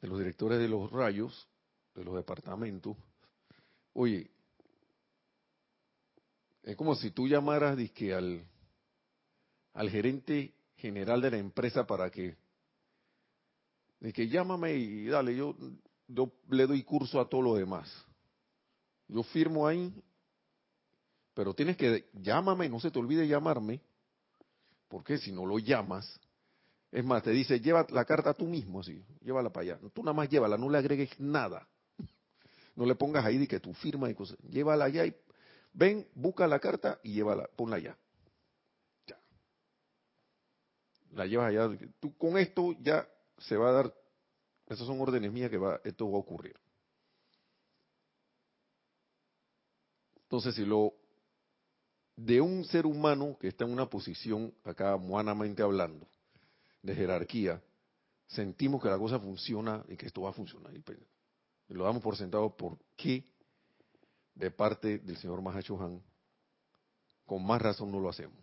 de 0.00 0.08
los 0.08 0.18
directores 0.18 0.58
de 0.58 0.68
los 0.68 0.90
rayos, 0.90 1.46
de 1.94 2.02
los 2.02 2.14
departamentos, 2.14 2.96
oye, 3.92 4.30
es 6.62 6.74
como 6.76 6.94
si 6.94 7.10
tú 7.10 7.28
llamaras 7.28 7.76
dizque, 7.76 8.14
al, 8.14 8.42
al 9.74 9.90
gerente 9.90 10.54
general 10.76 11.20
de 11.20 11.30
la 11.30 11.36
empresa 11.36 11.86
para 11.86 12.10
que, 12.10 12.36
de 14.00 14.12
que 14.14 14.28
llámame 14.28 14.74
y 14.74 15.06
dale, 15.06 15.36
yo, 15.36 15.54
yo 16.08 16.32
le 16.48 16.66
doy 16.66 16.82
curso 16.84 17.20
a 17.20 17.28
todo 17.28 17.42
lo 17.42 17.54
demás. 17.54 17.92
Yo 19.08 19.22
firmo 19.22 19.66
ahí, 19.66 19.92
pero 21.34 21.52
tienes 21.52 21.76
que, 21.76 22.08
llámame, 22.14 22.70
no 22.70 22.80
se 22.80 22.90
te 22.90 22.98
olvide 22.98 23.28
llamarme, 23.28 23.82
porque 24.88 25.18
si 25.18 25.32
no 25.32 25.44
lo 25.44 25.58
llamas, 25.58 26.18
es 26.96 27.04
más, 27.04 27.22
te 27.22 27.30
dice, 27.30 27.60
lleva 27.60 27.86
la 27.90 28.06
carta 28.06 28.32
tú 28.32 28.46
mismo, 28.46 28.80
así, 28.80 29.04
llévala 29.20 29.50
para 29.50 29.74
allá. 29.74 29.90
Tú 29.92 30.02
nada 30.02 30.14
más 30.14 30.30
llévala, 30.30 30.56
no 30.56 30.70
le 30.70 30.78
agregues 30.78 31.10
nada. 31.20 31.68
No 32.74 32.86
le 32.86 32.94
pongas 32.94 33.22
ahí 33.22 33.36
de 33.36 33.46
que 33.46 33.60
tu 33.60 33.74
firma 33.74 34.08
y 34.08 34.14
cosas. 34.14 34.38
Llévala 34.48 34.86
allá 34.86 35.04
y 35.04 35.14
ven, 35.74 36.08
busca 36.14 36.46
la 36.46 36.58
carta 36.58 36.98
y 37.02 37.12
llévala, 37.12 37.50
ponla 37.54 37.76
allá. 37.76 37.98
Ya. 39.06 39.18
La 41.12 41.26
llevas 41.26 41.48
allá. 41.48 41.68
Tú 42.00 42.16
con 42.16 42.38
esto 42.38 42.74
ya 42.80 43.06
se 43.40 43.58
va 43.58 43.68
a 43.68 43.72
dar, 43.72 43.94
esas 44.66 44.86
son 44.86 44.98
órdenes 44.98 45.30
mías 45.30 45.50
que 45.50 45.58
va, 45.58 45.78
esto 45.84 46.10
va 46.10 46.16
a 46.16 46.20
ocurrir. 46.20 46.58
Entonces, 50.22 50.54
si 50.54 50.64
lo 50.64 50.94
de 52.16 52.40
un 52.40 52.64
ser 52.64 52.86
humano 52.86 53.36
que 53.38 53.48
está 53.48 53.66
en 53.66 53.72
una 53.72 53.84
posición, 53.84 54.54
acá 54.64 54.96
humanamente 54.96 55.62
hablando, 55.62 56.08
de 56.86 56.94
jerarquía, 56.94 57.60
sentimos 58.26 58.82
que 58.82 58.88
la 58.88 58.98
cosa 58.98 59.18
funciona 59.18 59.84
y 59.88 59.96
que 59.96 60.06
esto 60.06 60.22
va 60.22 60.30
a 60.30 60.32
funcionar. 60.32 60.74
Y 60.74 60.80
pues, 60.80 60.98
lo 61.68 61.84
damos 61.84 62.02
por 62.02 62.16
sentado 62.16 62.56
porque 62.56 63.24
de 64.34 64.50
parte 64.50 64.98
del 64.98 65.16
señor 65.16 65.42
Mahachohan, 65.42 66.00
con 67.24 67.44
más 67.44 67.60
razón 67.60 67.90
no 67.90 68.00
lo 68.00 68.08
hacemos. 68.08 68.38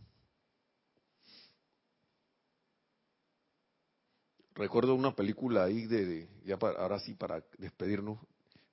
Recuerdo 4.56 4.94
una 4.94 5.16
película 5.16 5.64
ahí 5.64 5.88
de, 5.88 6.30
ya 6.46 6.60
para, 6.60 6.80
ahora 6.80 7.00
sí 7.00 7.16
para 7.16 7.44
despedirnos, 7.58 8.20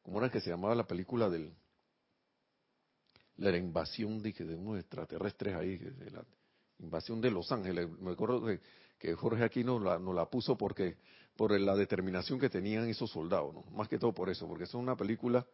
como 0.03 0.18
era 0.18 0.31
que 0.31 0.41
se 0.41 0.51
llamaba 0.51 0.75
la 0.75 0.87
película 0.87 1.31
del 1.31 1.55
la 3.37 3.57
invasión 3.57 4.21
de, 4.21 4.33
de 4.33 4.55
unos 4.55 4.79
extraterrestres 4.79 5.55
ahí, 5.55 5.79
de 5.79 6.11
la 6.11 6.23
invasión 6.79 7.23
de 7.23 7.31
Los 7.31 7.51
Ángeles. 7.51 7.89
Me 7.99 8.12
acuerdo 8.12 8.45
que 8.45 8.61
que 9.01 9.15
Jorge 9.15 9.43
aquí 9.43 9.65
nos 9.65 9.83
la, 9.83 9.99
la 9.99 10.27
puso 10.27 10.57
porque 10.57 10.99
por 11.35 11.59
la 11.59 11.75
determinación 11.75 12.39
que 12.39 12.51
tenían 12.51 12.87
esos 12.87 13.11
soldados, 13.11 13.57
más 13.73 13.89
que 13.89 13.99
todo 13.99 14.13
por 14.13 14.29
eso, 14.29 14.47
porque 14.47 14.65
es 14.65 14.75
una 14.75 14.95
película, 14.95 15.45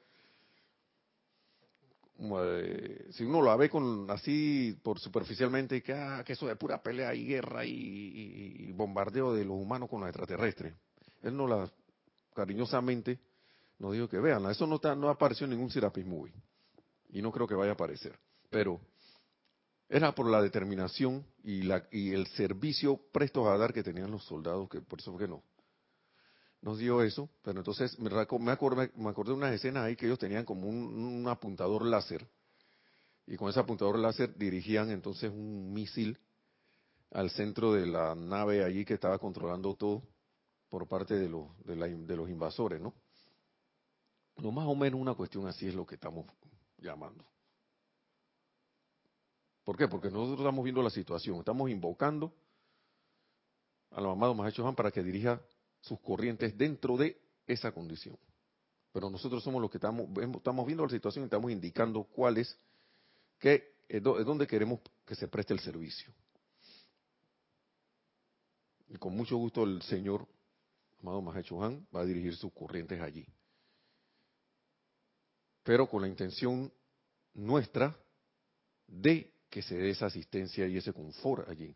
si 3.11 3.25
uno 3.25 3.43
la 3.43 3.57
ve 3.57 3.71
con 3.71 4.11
así 4.11 4.77
por 4.83 4.99
superficialmente, 4.99 5.81
que, 5.81 5.93
ah, 5.93 6.25
que 6.27 6.33
eso 6.33 6.47
de 6.47 6.57
pura 6.57 6.83
pelea 6.83 7.15
y 7.15 7.27
guerra 7.27 7.65
y, 7.65 8.73
bombardeo 8.73 9.33
de 9.33 9.45
los 9.45 9.57
humanos 9.57 9.89
con 9.89 10.01
los 10.01 10.09
extraterrestres. 10.09 10.75
Él 11.23 11.37
no 11.37 11.47
la 11.47 11.71
cariñosamente 12.35 13.19
nos 13.79 13.93
dijo 13.93 14.09
que 14.09 14.19
vean, 14.19 14.45
eso 14.51 14.67
no, 14.67 14.77
está, 14.77 14.95
no 14.95 15.09
apareció 15.09 15.45
en 15.45 15.51
ningún 15.51 15.71
Serapis 15.71 16.05
Movie. 16.05 16.35
Y 17.11 17.23
no 17.23 17.31
creo 17.31 17.47
que 17.47 17.55
vaya 17.55 17.71
a 17.71 17.75
aparecer, 17.75 18.19
pero 18.51 18.81
era 19.89 20.15
por 20.15 20.29
la 20.29 20.43
determinación 20.43 21.25
y, 21.45 21.63
la, 21.63 21.87
y 21.91 22.13
el 22.13 22.27
servicio 22.29 23.01
presto 23.13 23.49
a 23.49 23.57
dar 23.57 23.73
que 23.73 23.83
tenían 23.83 24.11
los 24.11 24.25
soldados, 24.25 24.69
que 24.69 24.81
por 24.81 25.01
eso 25.01 25.13
fue 25.13 25.23
que 25.23 25.29
no. 25.29 25.43
Nos 26.61 26.79
dio 26.79 27.03
eso, 27.03 27.31
pero 27.43 27.61
entonces 27.61 27.97
me, 27.99 28.11
me, 28.11 28.51
acordé, 28.51 28.91
me 28.97 29.11
acordé 29.11 29.31
de 29.31 29.37
unas 29.37 29.55
escenas 29.55 29.85
ahí 29.85 29.95
que 29.95 30.07
ellos 30.07 30.19
tenían 30.19 30.45
como 30.45 30.69
un, 30.69 31.27
apuntador 31.29 31.85
láser, 31.85 32.27
y 33.27 33.37
con 33.37 33.49
ese 33.49 33.61
apuntador 33.61 33.99
láser 33.99 34.37
dirigían 34.37 34.91
entonces 34.91 35.31
un 35.31 35.73
misil 35.73 36.19
al 37.13 37.31
centro 37.31 37.73
de 37.73 37.87
la 37.87 38.15
nave 38.15 38.65
allí 38.65 38.85
que 38.85 38.95
estaba 38.95 39.19
controlando 39.19 39.75
todo 39.75 40.03
por 40.69 40.89
parte 40.89 41.15
de 41.15 41.29
los, 41.29 41.47
de, 41.65 41.77
de 41.77 42.17
los 42.17 42.29
invasores, 42.29 42.81
¿no? 42.81 42.95
No 44.39 44.51
más 44.51 44.67
o 44.67 44.75
menos 44.75 45.01
una 45.01 45.15
cuestión 45.15 45.47
así 45.47 45.69
es 45.69 45.75
lo 45.75 45.87
que 45.87 45.95
estamos 45.95 46.27
llamando. 46.79 47.25
¿Por 49.67 49.77
qué? 49.77 49.89
Porque 49.89 50.13
nosotros 50.13 50.39
estamos 50.39 50.63
viendo 50.63 50.81
la 50.81 50.91
situación, 50.91 51.41
estamos 51.41 51.69
invocando 51.69 52.33
al 53.91 54.07
amado 54.07 54.33
Mahacho 54.33 54.65
Han 54.65 54.77
para 54.77 54.93
que 54.93 55.03
dirija 55.03 55.41
sus 55.81 55.99
corrientes 55.99 56.57
dentro 56.57 56.97
de 56.97 57.21
esa 57.49 57.73
condición. 57.73 58.17
Pero 58.93 59.11
nosotros 59.11 59.43
somos 59.43 59.61
los 59.61 59.69
que 59.69 59.79
estamos, 59.79 60.07
estamos 60.37 60.65
viendo 60.67 60.85
la 60.85 60.91
situación 60.91 61.25
y 61.25 61.27
estamos 61.27 61.51
indicando 61.51 62.05
cuál 62.05 62.39
es, 62.39 62.57
qué, 63.41 63.75
es 63.89 64.01
dónde 64.05 64.47
queremos 64.47 64.79
que 65.05 65.17
se 65.17 65.27
preste 65.27 65.53
el 65.53 65.59
servicio. 65.59 66.15
Y 68.87 68.97
con 68.99 69.17
mucho 69.17 69.37
gusto 69.37 69.65
el 69.65 69.83
Señor, 69.83 70.29
amado 71.01 71.21
Mahacho 71.23 71.61
Han, 71.65 71.85
va 71.93 72.03
a 72.03 72.07
dirigir 72.07 72.37
sus 72.37 72.53
corrientes 72.53 73.01
allí. 73.01 73.27
Pero 75.65 75.89
con 75.89 76.03
la 76.03 76.09
intención 76.09 76.73
nuestra 77.35 77.97
de 78.87 79.36
que 79.51 79.63
se 79.63 79.77
dé 79.77 79.91
esa 79.91 80.07
asistencia 80.07 80.67
y 80.67 80.77
ese 80.77 80.93
confort 80.93 81.49
allí. 81.49 81.75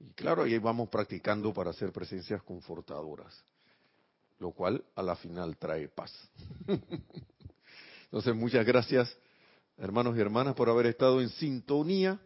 Y 0.00 0.12
claro, 0.12 0.42
ahí 0.42 0.58
vamos 0.58 0.88
practicando 0.88 1.52
para 1.52 1.70
hacer 1.70 1.92
presencias 1.92 2.42
confortadoras, 2.42 3.42
lo 4.38 4.52
cual 4.52 4.84
a 4.94 5.02
la 5.02 5.16
final 5.16 5.56
trae 5.56 5.88
paz. 5.88 6.12
Entonces, 8.04 8.34
muchas 8.34 8.64
gracias, 8.64 9.14
hermanos 9.76 10.16
y 10.16 10.20
hermanas, 10.20 10.54
por 10.54 10.68
haber 10.68 10.86
estado 10.86 11.20
en 11.20 11.28
sintonía. 11.30 12.20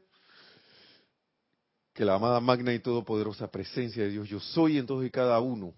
Que 1.95 2.07
la 2.07 2.15
amada 2.15 2.41
magna 2.41 2.73
y 2.73 2.79
todopoderosa 2.79 3.51
presencia 3.51 4.03
de 4.03 4.11
Dios, 4.11 4.27
yo 4.27 4.41
soy 4.41 4.79
en 4.79 4.87
todos 4.87 5.05
y 5.05 5.11
cada 5.11 5.39
uno. 5.41 5.75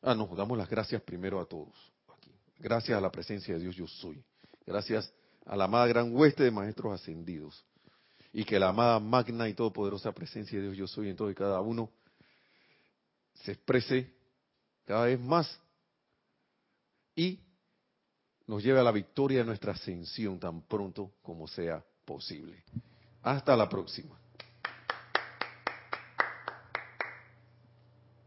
Ah, 0.00 0.14
nos 0.14 0.36
damos 0.36 0.56
las 0.56 0.68
gracias 0.68 1.02
primero 1.02 1.40
a 1.40 1.46
todos. 1.46 1.74
Gracias 2.58 2.96
a 2.96 3.00
la 3.00 3.10
presencia 3.10 3.54
de 3.54 3.60
Dios, 3.60 3.74
yo 3.74 3.88
soy. 3.88 4.22
Gracias 4.64 5.12
a 5.44 5.56
la 5.56 5.64
amada 5.64 5.86
gran 5.86 6.14
hueste 6.14 6.44
de 6.44 6.50
maestros 6.50 7.00
ascendidos 7.00 7.64
y 8.32 8.44
que 8.44 8.58
la 8.58 8.70
amada 8.70 8.98
magna 8.98 9.48
y 9.48 9.54
todopoderosa 9.54 10.12
presencia 10.12 10.58
de 10.58 10.64
Dios 10.64 10.76
yo 10.76 10.86
soy 10.86 11.10
en 11.10 11.16
todo 11.16 11.30
y 11.30 11.34
cada 11.34 11.60
uno 11.60 11.90
se 13.44 13.52
exprese 13.52 14.12
cada 14.84 15.06
vez 15.06 15.20
más 15.20 15.60
y 17.14 17.40
nos 18.46 18.62
lleve 18.62 18.80
a 18.80 18.84
la 18.84 18.92
victoria 18.92 19.38
de 19.38 19.44
nuestra 19.44 19.72
ascensión 19.72 20.38
tan 20.38 20.62
pronto 20.62 21.12
como 21.22 21.46
sea 21.48 21.82
posible. 22.04 22.62
Hasta 23.22 23.56
la 23.56 23.68
próxima. 23.68 24.23